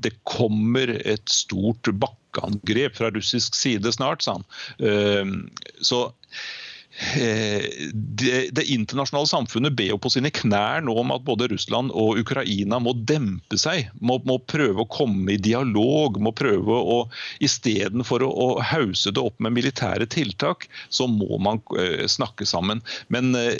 det 0.01 0.15
kommer 0.25 0.95
et 0.97 1.29
stort 1.29 1.93
bakkeangrep 1.93 2.97
fra 2.97 3.13
russisk 3.13 3.53
side 3.61 3.93
snart, 3.93 4.25
sa 4.25 4.39
han. 4.39 5.45
Så 5.85 6.07
det, 7.93 8.49
det, 8.55 8.63
internasjonale 8.71 9.27
samfunnet 9.27 9.75
ber 9.75 9.89
jo 9.89 9.97
på 9.99 10.09
sine 10.13 10.31
knær 10.31 10.85
nå 10.85 10.93
om 11.01 11.11
at 11.11 11.25
både 11.27 11.49
Russland 11.51 11.91
og 11.91 12.21
Ukraina 12.21 12.79
må 12.79 12.93
dempe 12.95 13.59
seg. 13.59 13.89
Må, 13.99 14.21
må 14.23 14.37
prøve 14.47 14.85
å 14.85 14.91
komme 14.91 15.35
i 15.35 15.41
dialog. 15.41 16.21
må 16.21 16.31
prøve 16.35 16.71
å 16.71 17.01
Istedenfor 17.43 18.23
å, 18.23 18.29
å 18.29 18.47
hause 18.63 19.11
det 19.11 19.21
opp 19.21 19.39
med 19.43 19.57
militære 19.57 20.07
tiltak, 20.07 20.69
så 20.89 21.07
må 21.11 21.37
man 21.41 21.59
uh, 21.75 22.05
snakke 22.07 22.47
sammen. 22.47 22.81
Men 23.11 23.35
uh, 23.35 23.51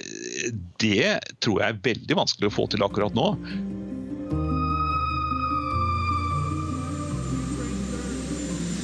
det 0.79 1.19
tror 1.43 1.61
jeg 1.61 1.75
er 1.75 1.83
veldig 1.89 2.19
vanskelig 2.21 2.51
å 2.51 2.55
få 2.55 2.69
til 2.71 2.85
akkurat 2.87 3.15
nå. 3.17 3.33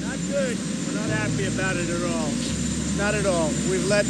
Not 0.04 0.20
good. 0.28 0.60
We're 0.60 0.99
not 0.99 1.16
happy 1.16 1.47
about 1.47 1.80
it 1.80 1.88
at 1.88 2.04
all. 2.12 2.36
Not 2.99 3.16
at 3.16 3.26
all. 3.26 3.49
We've 3.72 3.88
let 3.88 4.06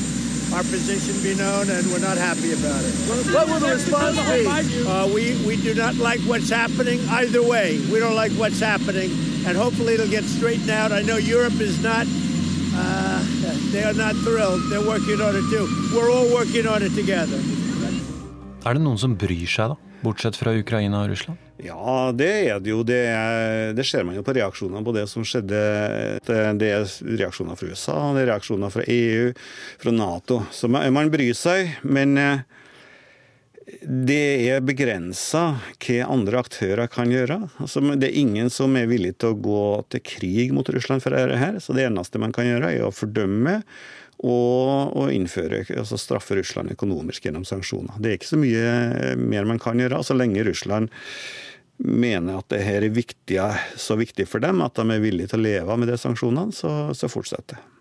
our 0.54 0.64
position 0.64 1.16
be 1.24 1.34
known, 1.36 1.70
and 1.70 1.88
we're 1.92 2.00
not 2.00 2.18
happy 2.18 2.52
about 2.54 2.84
it. 2.84 2.94
What 3.34 3.48
will 3.48 3.60
the 3.60 3.74
response 3.74 4.18
be? 4.28 4.46
Uh, 4.86 5.08
we, 5.08 5.40
we 5.46 5.56
do 5.56 5.74
not 5.74 5.96
like 5.96 6.20
what's 6.22 6.50
happening 6.50 7.00
either 7.10 7.42
way. 7.42 7.80
We 7.92 8.00
don't 8.00 8.16
like 8.16 8.32
what's 8.34 8.60
happening, 8.60 9.12
and 9.46 9.56
hopefully 9.58 9.94
it'll 9.94 10.10
get 10.10 10.24
straightened 10.26 10.70
out. 10.70 10.92
I 10.92 11.02
know 11.02 11.18
Europe 11.18 11.60
is 11.60 11.82
not. 11.82 12.06
Uh, 12.74 13.24
they 13.72 13.84
are 13.84 13.94
not 13.94 14.16
thrilled. 14.16 14.62
They're 14.70 14.86
working 14.86 15.22
on 15.22 15.36
it 15.36 15.46
too. 15.50 15.68
We're 15.96 16.12
all 16.12 16.28
working 16.34 16.68
on 16.68 16.84
it 16.84 16.94
together. 16.96 17.40
Er 18.66 18.74
det 18.78 18.82
noen 18.84 18.98
som 19.02 19.16
bryr 19.18 19.48
seg, 19.50 19.72
da? 19.74 19.91
Bortsett 20.02 20.38
fra 20.40 20.54
Ukraina 20.58 21.04
og 21.04 21.12
Russland? 21.12 21.42
Ja, 21.62 22.10
det 22.18 22.30
er 22.50 22.62
det 22.62 22.72
jo. 22.74 22.82
Det, 22.88 23.02
det 23.78 23.86
ser 23.86 24.06
man 24.08 24.18
jo 24.18 24.24
på 24.26 24.34
reaksjonene 24.34 24.82
på 24.86 24.96
det 24.96 25.06
som 25.12 25.26
skjedde. 25.28 25.60
Det 26.26 26.72
er 26.72 26.88
reaksjoner 27.22 27.60
fra 27.60 27.70
USA, 27.70 27.98
det 28.16 28.24
er 28.24 28.32
reaksjoner 28.34 28.74
fra 28.74 28.88
EU, 28.90 29.30
fra 29.84 29.94
Nato. 29.94 30.42
Så 30.52 30.72
man 30.72 31.14
bryr 31.14 31.38
seg. 31.38 31.78
Men 31.86 32.18
eh, 32.18 32.42
det 33.82 34.24
er 34.50 34.66
begrensa 34.66 35.44
hva 35.82 36.10
andre 36.10 36.42
aktører 36.42 36.90
kan 36.92 37.14
gjøre. 37.14 37.38
Altså, 37.62 37.84
det 37.94 38.10
er 38.10 38.20
ingen 38.24 38.50
som 38.54 38.76
er 38.78 38.90
villig 38.90 39.16
til 39.22 39.34
å 39.34 39.40
gå 39.40 39.64
til 39.94 40.06
krig 40.06 40.54
mot 40.56 40.68
Russland 40.74 41.04
for 41.06 41.16
dette. 41.16 41.62
Så 41.64 41.78
det 41.78 41.86
eneste 41.88 42.22
man 42.22 42.34
kan 42.36 42.50
gjøre, 42.50 42.74
er 42.74 42.88
å 42.88 42.96
fordømme 42.96 43.62
og, 44.22 44.94
og 44.98 45.12
innføre, 45.14 45.64
altså 45.78 45.98
straffe 45.98 46.38
Russland 46.38 46.74
økonomisk 46.76 47.26
gjennom 47.26 47.46
sanksjoner. 47.48 47.98
Det 47.98 48.10
er 48.10 48.20
ikke 48.20 48.30
så 48.30 48.42
mye 48.42 49.16
mer 49.18 49.50
man 49.50 49.62
kan 49.62 49.82
gjøre, 49.82 50.04
så 50.06 50.18
lenge 50.18 50.46
Russland 50.46 50.92
mener 51.82 52.38
at 52.38 52.50
det 52.54 52.62
her 52.62 52.86
er 52.86 52.94
viktig, 52.94 53.40
så 53.82 53.98
viktig 53.98 54.28
for 54.30 54.44
dem 54.44 54.62
at 54.62 54.78
de 54.78 54.86
er 54.94 55.02
villige 55.02 55.32
til 55.32 55.42
å 55.42 55.48
leve 55.48 55.78
med 55.82 55.90
de 55.90 55.98
sanksjonene, 55.98 56.54
så, 56.54 56.92
så 56.98 57.10
fortsetter 57.10 57.58
det. 57.58 57.81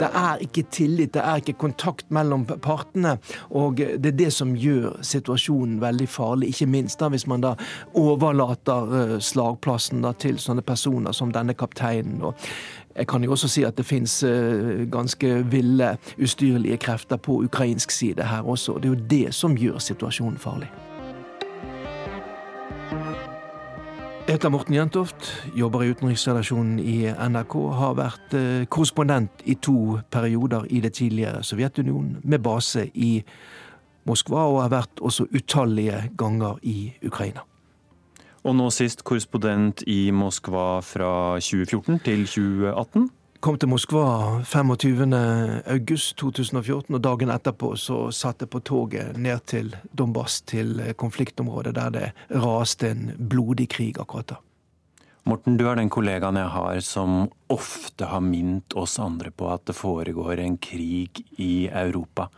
Det 0.00 0.08
er 0.10 0.40
ikke 0.42 0.64
tillit, 0.70 1.12
det 1.14 1.22
er 1.22 1.42
ikke 1.42 1.56
kontakt 1.58 2.10
mellom 2.14 2.44
partene. 2.46 3.16
Og 3.50 3.78
det 3.78 4.10
er 4.10 4.16
det 4.18 4.30
som 4.34 4.54
gjør 4.58 4.98
situasjonen 5.06 5.80
veldig 5.82 6.08
farlig, 6.10 6.50
ikke 6.54 6.70
minst 6.70 7.00
da 7.00 7.10
hvis 7.12 7.26
man 7.30 7.44
da 7.44 7.54
overlater 7.98 8.96
eh, 9.00 9.18
slagplassen 9.22 10.02
da 10.04 10.14
til 10.18 10.40
sånne 10.42 10.64
personer 10.66 11.14
som 11.14 11.32
denne 11.34 11.54
kapteinen. 11.54 12.22
Og 12.26 12.34
jeg 12.96 13.06
kan 13.10 13.24
jo 13.24 13.34
også 13.34 13.50
si 13.50 13.66
at 13.66 13.78
det 13.78 13.86
fins 13.86 14.22
eh, 14.26 14.86
ganske 14.90 15.36
ville, 15.50 15.94
ustyrlige 16.18 16.80
krefter 16.82 17.16
på 17.16 17.42
ukrainsk 17.44 17.90
side 17.94 18.26
her 18.30 18.42
også. 18.42 18.78
Det 18.78 18.90
er 18.90 18.96
jo 18.96 19.06
det 19.10 19.34
som 19.34 19.56
gjør 19.58 19.78
situasjonen 19.78 20.38
farlig. 20.38 20.70
Jeg 24.24 24.38
heter 24.38 24.48
Morten 24.48 24.72
Jentoft, 24.72 25.26
jobber 25.52 25.82
i 25.84 25.90
utenriksredaksjonen 25.92 26.78
i 26.80 27.10
NRK. 27.12 27.54
Har 27.76 27.96
vært 27.98 28.32
eh, 28.38 28.62
korrespondent 28.72 29.42
i 29.44 29.52
to 29.60 29.98
perioder 30.08 30.64
i 30.72 30.78
det 30.80 30.94
tidligere 30.96 31.42
Sovjetunionen, 31.44 32.22
med 32.24 32.40
base 32.40 32.86
i 32.94 33.18
Moskva, 34.08 34.46
og 34.48 34.62
har 34.62 34.72
vært 34.72 35.02
også 35.04 35.26
utallige 35.28 35.98
ganger 36.16 36.56
i 36.64 36.94
Ukraina. 37.04 37.44
Og 38.48 38.56
nå 38.56 38.70
sist 38.72 39.04
korrespondent 39.04 39.84
i 39.92 40.08
Moskva 40.08 40.80
fra 40.80 41.12
2014 41.44 42.00
til 42.08 42.24
2018 42.24 43.10
kom 43.44 43.58
til 43.60 43.68
Moskva 43.68 44.40
25.8.2014, 44.48 46.96
og 46.96 47.00
dagen 47.04 47.28
etterpå 47.34 47.74
så 47.76 48.08
satt 48.14 48.40
jeg 48.40 48.48
på 48.54 48.60
toget 48.64 49.18
ned 49.20 49.44
til 49.50 49.74
Donbass, 49.92 50.40
til 50.48 50.80
konfliktområdet 50.96 51.74
der 51.76 51.90
det 51.92 52.08
raste 52.32 52.88
en 52.94 53.12
blodig 53.18 53.68
krig 53.74 53.98
akkurat 54.00 54.28
da. 54.32 54.36
Morten, 55.28 55.58
du 55.60 55.64
er 55.68 55.76
den 55.76 55.92
kollegaen 55.92 56.40
jeg 56.40 56.48
har 56.54 56.80
som 56.84 57.28
ofte 57.52 58.04
har 58.08 58.20
minnet 58.24 58.72
oss 58.80 58.98
andre 59.00 59.30
på 59.32 59.48
at 59.52 59.64
det 59.68 59.76
foregår 59.76 60.38
en 60.40 60.56
krig 60.56 61.10
i 61.36 61.68
Europa. 61.68 62.28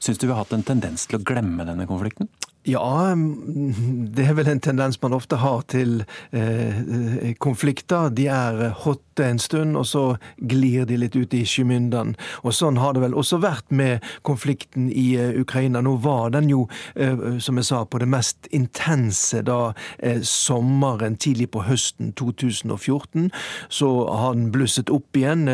Syns 0.00 0.18
du 0.20 0.26
vi 0.26 0.32
har 0.32 0.40
hatt 0.40 0.52
en 0.56 0.64
tendens 0.64 1.04
til 1.04 1.20
å 1.20 1.24
glemme 1.24 1.64
denne 1.68 1.84
konflikten? 1.88 2.28
Ja, 2.68 3.14
det 4.16 4.26
er 4.28 4.34
vel 4.36 4.50
en 4.52 4.60
tendens 4.60 4.98
man 5.00 5.16
ofte 5.16 5.38
har 5.40 5.62
til 5.72 6.02
eh, 6.36 7.32
konflikter. 7.40 8.10
De 8.12 8.26
er 8.28 8.68
hot 8.84 9.20
en 9.20 9.38
stund, 9.40 9.76
og 9.76 9.86
så 9.86 10.04
glir 10.36 10.86
de 10.88 10.96
litt 11.00 11.16
ut 11.16 11.34
i 11.36 11.42
skymyndan. 11.48 12.14
Og 12.44 12.54
sånn 12.56 12.80
har 12.80 12.94
det 12.96 13.02
vel 13.04 13.16
også 13.16 13.40
vært 13.40 13.68
med 13.72 14.04
konflikten 14.24 14.88
i 14.92 15.12
uh, 15.20 15.40
Ukraina. 15.40 15.82
Nå 15.84 15.98
var 16.04 16.32
den 16.32 16.48
jo, 16.48 16.66
eh, 16.94 17.38
som 17.40 17.60
jeg 17.60 17.68
sa, 17.68 17.82
på 17.84 18.00
det 18.00 18.08
mest 18.08 18.48
intense 18.56 19.42
da 19.44 19.72
uh, 19.72 20.20
sommeren 20.24 21.18
tidlig 21.20 21.50
på 21.52 21.64
høsten 21.68 22.14
2014. 22.16 23.28
Så 23.68 23.90
har 24.08 24.36
den 24.36 24.50
blusset 24.54 24.92
opp 24.92 25.16
igjen, 25.16 25.44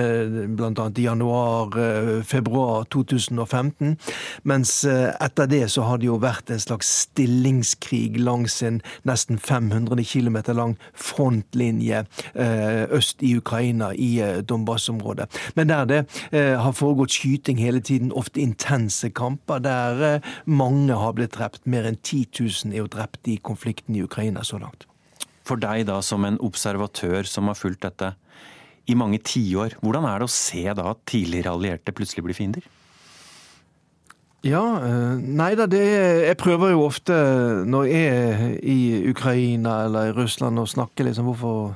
blant 0.56 0.78
annet 0.82 1.00
i 1.02 1.06
januar-februar 1.08 2.86
2015. 2.94 3.96
Mens 4.46 4.78
etter 4.86 5.50
det 5.50 5.64
så 5.74 5.86
har 5.88 5.98
det 6.00 6.10
jo 6.10 6.20
vært 6.22 6.54
en 6.54 6.62
slags 6.62 6.95
stillingskrig 6.96 8.18
langs 8.20 8.58
en 8.66 8.80
nesten 9.08 9.38
500 9.38 10.04
km 10.06 10.38
lang 10.56 10.76
frontlinje 10.94 12.04
øst 12.96 13.22
i 13.22 13.34
Ukraina, 13.36 13.92
i 13.94 14.42
Donbas-området. 14.48 15.28
Men 15.54 15.68
der 15.68 15.84
det 15.84 16.02
har 16.32 16.72
foregått 16.76 17.14
skyting 17.16 17.60
hele 17.60 17.80
tiden, 17.80 18.12
ofte 18.12 18.40
intense 18.40 19.10
kamper, 19.10 19.58
der 19.62 20.20
mange 20.44 20.94
har 20.94 21.14
blitt 21.16 21.36
drept. 21.36 21.64
Mer 21.66 21.88
enn 21.88 21.98
10 22.02 22.26
000 22.40 22.74
er 22.74 22.82
jo 22.82 22.90
drept 22.90 23.28
i 23.28 23.38
konflikten 23.42 23.96
i 23.96 24.04
Ukraina 24.04 24.44
så 24.44 24.60
langt. 24.62 24.86
For 25.46 25.60
deg 25.62 25.86
da, 25.86 26.00
som 26.02 26.24
en 26.26 26.40
observatør 26.42 27.28
som 27.28 27.50
har 27.50 27.58
fulgt 27.58 27.84
dette 27.86 28.14
i 28.90 28.96
mange 28.98 29.20
tiår, 29.22 29.78
hvordan 29.82 30.06
er 30.08 30.20
det 30.22 30.28
å 30.28 30.32
se 30.32 30.64
da 30.78 30.90
at 30.92 31.04
tidligere 31.10 31.54
allierte 31.54 31.94
plutselig 31.94 32.26
blir 32.26 32.38
fiender? 32.38 32.66
Ja, 34.46 34.62
nei 35.18 35.54
da, 35.58 35.64
det 35.66 35.82
Jeg 35.82 36.36
prøver 36.38 36.70
jo 36.70 36.84
ofte 36.86 37.14
når 37.66 37.88
jeg 37.90 38.10
er 38.12 38.44
i 38.62 38.78
Ukraina 39.10 39.80
eller 39.86 40.12
i 40.12 40.14
Russland 40.14 40.60
og 40.62 40.68
snakker 40.70 41.08
liksom 41.08 41.26
hvorfor 41.26 41.74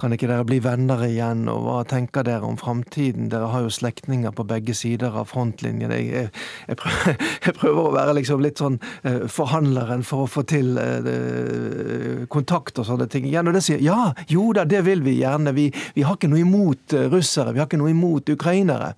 kan 0.00 0.14
ikke 0.14 0.30
dere 0.30 0.46
bli 0.48 0.56
venner 0.64 1.02
igjen, 1.04 1.42
og 1.52 1.58
hva 1.66 1.80
tenker 1.84 2.24
dere 2.24 2.46
om 2.48 2.56
framtiden? 2.56 3.26
Dere 3.28 3.50
har 3.52 3.66
jo 3.66 3.72
slektninger 3.74 4.32
på 4.32 4.46
begge 4.48 4.72
sider 4.72 5.12
av 5.12 5.28
frontlinjen. 5.28 5.92
Jeg, 5.92 6.06
jeg, 6.08 6.30
jeg, 6.70 6.78
prøver, 6.80 7.18
jeg 7.46 7.56
prøver, 7.58 7.80
å 7.82 7.92
være 7.92 8.14
liksom 8.16 8.40
litt 8.40 8.62
sånn 8.62 8.78
eh, 9.04 9.26
forhandleren 9.28 10.04
for 10.08 10.24
å 10.24 10.30
få 10.30 10.46
til 10.48 10.80
eh, 10.80 12.24
kontakt 12.32 12.80
og 12.80 12.88
sånne 12.88 13.10
ting. 13.12 13.28
Igjen, 13.28 13.50
og 13.50 13.58
det 13.58 13.64
sier 13.66 13.84
ja, 13.84 14.14
jo 14.32 14.46
da, 14.56 14.64
det 14.64 14.80
vil 14.88 15.04
vi 15.04 15.18
gjerne. 15.18 15.52
Vi, 15.58 15.68
vi 15.98 16.06
har 16.08 16.16
ikke 16.16 16.32
noe 16.32 16.46
imot 16.46 16.96
russere, 17.12 17.52
vi 17.52 17.60
har 17.60 17.68
ikke 17.68 17.82
noe 17.82 17.92
imot 17.92 18.32
ukrainere. 18.32 18.94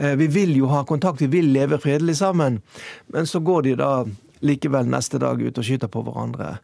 Vi 0.00 0.26
vil 0.32 0.54
jo 0.56 0.70
ha 0.70 0.80
kontakt, 0.88 1.20
vi 1.20 1.28
vil 1.28 1.50
leve 1.52 1.76
fredelig 1.82 2.16
sammen. 2.22 2.60
Men 3.12 3.28
så 3.28 3.42
går 3.44 3.66
de 3.66 3.74
da 3.82 3.90
likevel 4.40 4.88
neste 4.88 5.20
dag 5.20 5.40
ut 5.42 5.58
og 5.58 5.66
skyter 5.66 5.90
på 5.92 6.02
hverandre. 6.04 6.54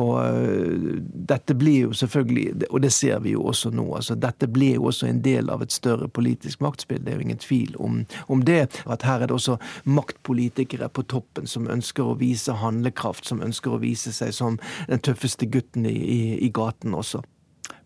Og 0.00 0.14
uh, 0.16 0.96
dette 1.28 1.56
blir 1.58 1.86
jo 1.86 1.96
selvfølgelig, 1.96 2.68
og 2.70 2.82
det 2.84 2.92
ser 2.96 3.20
vi 3.24 3.34
jo 3.36 3.44
også 3.50 3.72
nå, 3.74 3.86
altså 3.98 4.16
dette 4.20 4.48
blir 4.50 4.78
jo 4.78 4.88
også 4.90 5.10
en 5.10 5.22
del 5.24 5.52
av 5.52 5.64
et 5.64 5.74
større 5.74 6.08
politisk 6.08 6.64
maktspill. 6.64 7.02
Det 7.04 7.12
er 7.12 7.20
jo 7.20 7.26
ingen 7.28 7.42
tvil 7.42 7.76
om, 7.82 8.02
om 8.32 8.44
det. 8.46 8.64
At 8.86 9.06
her 9.06 9.22
er 9.22 9.30
det 9.30 9.36
også 9.36 9.58
maktpolitikere 9.84 10.88
på 10.88 11.06
toppen 11.12 11.48
som 11.50 11.68
ønsker 11.72 12.06
å 12.06 12.18
vise 12.20 12.56
handlekraft, 12.62 13.28
som 13.28 13.44
ønsker 13.44 13.76
å 13.76 13.82
vise 13.82 14.14
seg 14.16 14.34
som 14.36 14.60
den 14.88 15.02
tøffeste 15.04 15.48
gutten 15.50 15.88
i, 15.88 15.96
i, 15.96 16.20
i 16.46 16.52
gaten 16.54 16.96
også. 16.96 17.22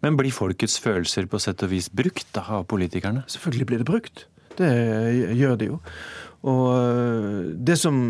Men 0.00 0.16
blir 0.16 0.32
folkets 0.32 0.78
følelser 0.80 1.26
på 1.28 1.40
sett 1.42 1.60
og 1.64 1.72
vis 1.74 1.90
brukt 1.92 2.28
da, 2.36 2.44
av 2.56 2.68
politikerne? 2.70 3.26
Selvfølgelig 3.28 3.66
blir 3.68 3.82
det 3.82 3.88
brukt. 3.88 4.28
Det 4.58 4.72
gjør 5.38 5.56
det 5.60 5.70
jo. 5.70 5.80
Og 6.50 7.54
det 7.60 7.76
som 7.78 8.02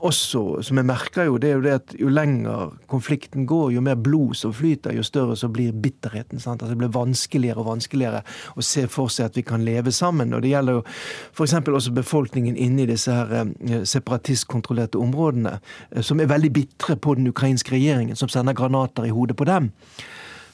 også, 0.00 0.62
som 0.64 0.78
jeg 0.80 0.86
merker 0.88 1.26
jo, 1.28 1.36
det 1.40 1.50
er 1.50 1.56
jo 1.58 1.64
det 1.64 1.72
at 1.74 1.94
jo 2.00 2.08
lenger 2.12 2.72
konflikten 2.90 3.46
går, 3.48 3.70
jo 3.74 3.82
mer 3.84 3.98
blod 4.00 4.34
som 4.38 4.52
flyter, 4.56 4.94
jo 4.96 5.04
større 5.04 5.36
så 5.36 5.50
blir 5.52 5.76
bitterheten. 5.76 6.40
Sant? 6.40 6.62
Altså 6.62 6.74
det 6.74 6.80
blir 6.80 6.94
vanskeligere 6.94 7.60
og 7.60 7.68
vanskeligere 7.68 8.22
å 8.56 8.64
se 8.64 8.86
for 8.90 9.12
seg 9.12 9.30
at 9.30 9.36
vi 9.36 9.44
kan 9.46 9.64
leve 9.66 9.92
sammen. 9.92 10.32
Og 10.34 10.44
det 10.44 10.54
gjelder 10.54 10.78
jo 10.78 10.84
f.eks. 10.86 11.56
også 11.68 11.94
befolkningen 11.96 12.56
inne 12.56 12.84
i 12.84 12.90
disse 12.90 13.12
her 13.12 13.52
separatistkontrollerte 13.88 15.00
områdene, 15.00 15.58
som 16.00 16.20
er 16.20 16.32
veldig 16.32 16.52
bitre 16.54 16.96
på 16.96 17.18
den 17.18 17.28
ukrainske 17.30 17.76
regjeringen, 17.76 18.16
som 18.16 18.32
sender 18.32 18.56
granater 18.56 19.08
i 19.08 19.14
hodet 19.14 19.36
på 19.36 19.48
dem. 19.48 19.70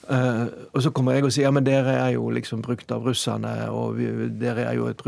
Uh, 0.07 0.47
og 0.71 0.85
så 0.85 0.93
kommer 0.95 1.17
jeg 1.17 1.27
og 1.27 1.33
sier 1.35 1.49
ja, 1.49 1.51
men 1.55 1.67
dere 1.67 1.97
er 1.99 2.13
jo 2.15 2.29
liksom 2.31 2.61
brukt 2.63 2.93
av 2.95 3.07
russerne, 3.09 3.51
og 3.75 3.97
vi, 3.99 4.07
dere 4.39 4.69
er 4.69 4.77
jo 4.79 4.87
et 4.93 5.03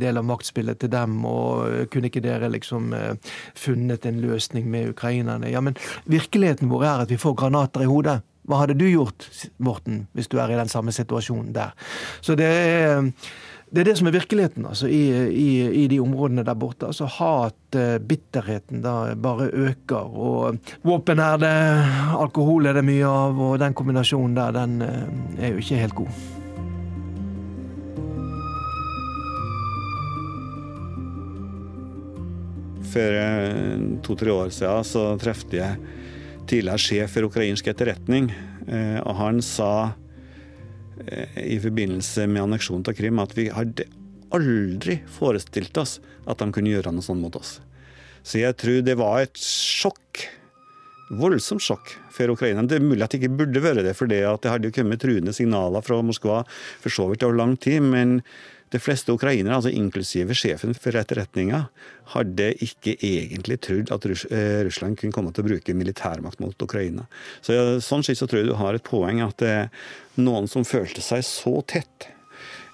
del 0.00 0.20
av 0.20 0.26
maktspillet 0.28 0.82
til 0.82 0.92
dem, 0.92 1.16
og 1.24 1.88
kunne 1.92 2.10
ikke 2.10 2.24
dere 2.24 2.50
liksom 2.52 2.92
uh, 2.92 3.14
funnet 3.56 4.04
en 4.04 4.20
løsning 4.20 4.68
med 4.70 4.92
ukrainerne? 4.92 5.48
Ja, 5.52 5.64
men 5.64 5.78
virkeligheten 6.04 6.72
vår 6.72 6.84
er 6.90 7.06
at 7.06 7.14
vi 7.14 7.20
får 7.20 7.38
granater 7.40 7.86
i 7.86 7.88
hodet. 7.88 8.20
Hva 8.44 8.60
hadde 8.60 8.76
du 8.76 8.84
gjort, 8.84 9.24
Morten, 9.56 10.04
hvis 10.12 10.28
du 10.28 10.36
er 10.36 10.52
i 10.52 10.60
den 10.60 10.68
samme 10.68 10.92
situasjonen 10.92 11.54
der? 11.56 11.72
Så 12.20 12.36
det 12.36 12.50
er 12.50 13.08
det 13.74 13.82
er 13.82 13.88
det 13.88 13.96
som 13.98 14.06
er 14.06 14.14
virkeligheten 14.14 14.66
altså, 14.70 14.86
i, 14.86 15.02
i, 15.34 15.48
i, 15.82 15.86
de 15.90 15.96
områdene 15.98 16.44
der 16.46 16.54
borte. 16.54 16.86
Altså 16.86 17.08
Hat, 17.10 17.78
bitterheten, 18.06 18.84
da 18.84 19.16
bare 19.18 19.48
øker. 19.50 20.14
Og 20.14 20.60
våpen 20.86 21.18
er 21.18 21.40
det, 21.42 21.56
alkohol 22.14 22.70
er 22.70 22.78
det 22.78 22.84
mye 22.86 23.08
av, 23.08 23.40
og 23.42 23.58
den 23.58 23.74
kombinasjonen 23.74 24.36
der, 24.38 24.54
den 24.54 24.78
er 24.84 25.56
jo 25.56 25.64
ikke 25.64 25.80
helt 25.82 25.98
god. 25.98 26.22
For 32.94 33.18
to-tre 34.06 34.38
år 34.38 34.54
siden 34.54 34.86
så 34.86 35.04
trefte 35.18 35.58
jeg 35.58 35.82
tidligere 36.46 36.78
sjef 36.86 37.16
for 37.16 37.26
ukrainsk 37.26 37.74
etterretning, 37.74 38.30
og 39.02 39.14
han 39.18 39.42
sa 39.42 39.96
i 41.40 41.58
forbindelse 41.62 42.26
med 42.30 42.46
anneksjonen 42.46 42.86
av 42.88 42.96
Krim 42.98 43.20
at 43.22 43.34
vi 43.36 43.48
hadde 43.52 43.86
aldri 44.34 44.98
forestilt 45.10 45.76
oss 45.80 45.98
at 46.26 46.40
de 46.40 46.48
kunne 46.54 46.72
gjøre 46.72 46.92
noe 46.94 47.04
sånt 47.04 47.22
mot 47.22 47.36
oss. 47.38 47.58
Så 48.24 48.40
jeg 48.40 48.56
tror 48.60 48.80
det 48.84 48.96
var 48.98 49.20
et 49.24 49.38
sjokk. 49.40 50.24
Voldsomt 51.14 51.62
sjokk 51.62 51.92
for 52.14 52.32
Ukraina. 52.32 52.64
Det 52.64 52.78
er 52.78 52.86
mulig 52.86 53.04
at 53.04 53.12
det 53.12 53.20
ikke 53.20 53.36
burde 53.42 53.60
være 53.62 53.84
det, 53.84 53.92
for 53.98 54.10
det, 54.10 54.22
det 54.42 54.50
hadde 54.50 54.72
kommet 54.74 55.02
truende 55.02 55.34
signaler 55.36 55.84
fra 55.84 56.00
Moskva 56.02 56.40
for 56.80 56.94
så 56.94 57.10
vidt 57.10 57.26
over 57.26 57.36
lang 57.42 57.52
tid. 57.60 57.84
Men 57.84 58.22
de 58.74 58.80
fleste 58.82 59.14
ukrainere, 59.14 59.54
altså 59.54 59.70
inklusive 59.70 60.34
sjefen 60.36 60.74
for 60.74 60.96
etterretninga, 60.98 61.64
hadde 62.14 62.50
ikke 62.64 62.96
egentlig 62.98 63.60
trodd 63.62 63.92
at 63.94 64.08
Russland 64.66 64.98
kunne 65.00 65.14
komme 65.14 65.30
til 65.34 65.44
å 65.44 65.50
bruke 65.52 65.76
militærmakt 65.78 66.42
mot 66.42 66.66
Ukraina. 66.66 67.06
Så 67.44 67.78
Sånn 67.84 68.02
sett 68.06 68.18
så 68.18 68.26
tror 68.30 68.42
jeg 68.42 68.50
du 68.50 68.58
har 68.58 68.76
et 68.76 68.86
poeng 68.86 69.22
at 69.24 69.44
er 69.46 69.70
noen 70.18 70.50
som 70.50 70.66
følte 70.66 71.02
seg 71.04 71.22
så 71.26 71.60
tett 71.70 72.10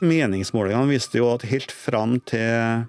Meningsmålingene 0.00 0.88
viste 0.88 1.20
jo 1.20 1.28
at 1.34 1.44
helt 1.50 1.72
fram 1.76 2.16
til 2.24 2.86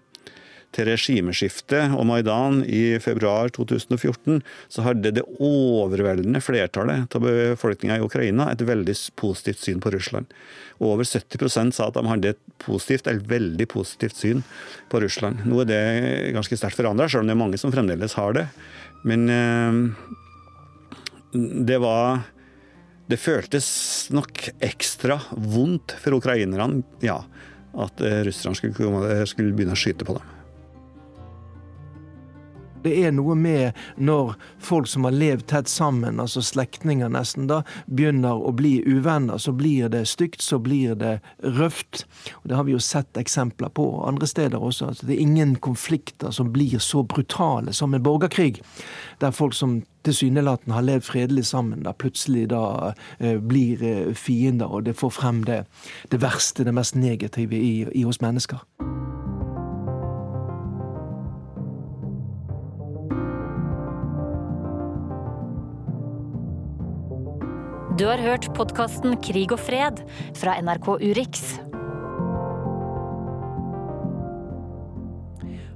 til 0.75 0.87
regimeskiftet 0.87 1.95
og 1.97 2.05
Maidan 2.07 2.61
i 2.63 2.97
februar 3.03 3.51
2014, 3.53 4.41
så 4.71 4.85
hadde 4.85 5.13
det 5.17 5.25
overveldende 5.43 6.41
flertallet 6.43 7.15
av 7.17 7.25
befolkninga 7.25 7.99
i 7.99 8.05
Ukraina 8.05 8.49
et 8.51 8.63
veldig 8.65 8.95
positivt 9.19 9.61
syn 9.63 9.81
på 9.83 9.91
Russland. 9.93 10.31
Over 10.81 11.05
70% 11.05 11.75
sa 11.75 11.89
at 11.89 11.97
de 11.99 12.05
hadde 12.07 12.33
et 12.33 12.41
positivt 12.63 13.07
eller 13.07 13.27
veldig 13.29 13.67
positivt 13.69 14.17
syn 14.17 14.43
på 14.89 15.03
Russland. 15.03 15.43
Nå 15.45 15.61
er 15.63 15.69
det 15.69 15.83
ganske 16.37 16.57
sterkt 16.57 16.79
forandra, 16.79 17.09
selv 17.09 17.25
om 17.25 17.29
det 17.29 17.35
er 17.35 17.43
mange 17.43 17.61
som 17.61 17.73
fremdeles 17.73 18.17
har 18.17 18.37
det. 18.37 18.47
Men 19.07 19.29
eh, 19.29 19.73
det 21.67 21.79
var 21.81 22.21
Det 23.11 23.17
føltes 23.19 23.65
nok 24.15 24.45
ekstra 24.63 25.17
vondt 25.35 25.97
for 25.99 26.15
ukrainerne, 26.15 26.79
ja, 27.03 27.17
at 27.75 28.03
eh, 28.07 28.21
russerne 28.23 28.55
skulle, 28.55 29.25
skulle 29.27 29.51
begynne 29.51 29.75
å 29.75 29.79
skyte 29.81 30.07
på 30.07 30.15
dem. 30.15 30.29
Det 32.83 32.93
er 33.05 33.11
noe 33.15 33.35
med 33.37 33.77
når 33.97 34.33
folk 34.61 34.89
som 34.89 35.05
har 35.05 35.15
levd 35.15 35.45
tett 35.51 35.69
sammen, 35.69 36.19
altså 36.21 36.41
slektninger 36.45 37.11
nesten, 37.13 37.47
da, 37.51 37.61
begynner 37.85 38.41
å 38.41 38.53
bli 38.57 38.79
uvenner. 38.87 39.37
Så 39.41 39.53
blir 39.57 39.89
det 39.93 40.05
stygt, 40.09 40.41
så 40.41 40.59
blir 40.61 40.95
det 40.97 41.19
røft. 41.43 42.05
Og 42.41 42.49
Det 42.49 42.57
har 42.57 42.67
vi 42.67 42.75
jo 42.75 42.81
sett 42.81 43.17
eksempler 43.17 43.69
på 43.69 43.87
andre 44.07 44.27
steder 44.27 44.57
også. 44.57 44.91
Altså, 44.91 45.05
det 45.05 45.15
er 45.15 45.25
ingen 45.27 45.55
konflikter 45.55 46.31
som 46.31 46.51
blir 46.53 46.79
så 46.79 47.03
brutale 47.03 47.73
som 47.73 47.93
en 47.93 48.03
borgerkrig. 48.03 48.61
Der 49.21 49.31
folk 49.31 49.53
som 49.53 49.81
tilsynelatende 50.03 50.75
har 50.75 50.85
levd 50.87 51.05
fredelig 51.05 51.45
sammen, 51.45 51.83
da 51.85 51.93
plutselig 51.93 52.47
da 52.49 52.93
eh, 53.19 53.37
blir 53.37 53.83
eh, 53.83 54.13
fiender, 54.17 54.65
og 54.65 54.85
det 54.89 54.97
får 54.97 55.13
frem 55.13 55.43
det, 55.45 55.63
det 56.09 56.21
verste, 56.21 56.65
det 56.65 56.73
mest 56.73 56.95
negative 56.95 57.55
i, 57.55 57.85
i 57.93 58.05
oss 58.05 58.21
mennesker. 58.21 58.65
Du 68.01 68.07
har 68.09 68.17
hørt 68.17 68.47
podkasten 68.57 69.11
Krig 69.21 69.51
og 69.53 69.59
fred 69.61 69.99
fra 70.33 70.55
NRK 70.57 70.87
Urix. 71.03 71.43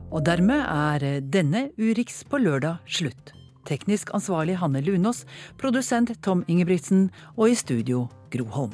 Og 0.10 0.24
dermed 0.26 0.64
er 0.64 1.06
denne 1.22 1.68
Urix 1.78 2.24
på 2.26 2.40
lørdag 2.42 2.82
slutt. 2.90 3.30
Teknisk 3.70 4.10
ansvarlig 4.18 4.58
Hanne 4.58 4.82
Lunås, 4.82 5.22
produsent 5.62 6.16
Tom 6.26 6.42
Ingebrigtsen 6.50 7.12
og 7.36 7.54
i 7.54 7.60
studio 7.62 8.08
Gro 8.34 8.50
Holm. 8.58 8.74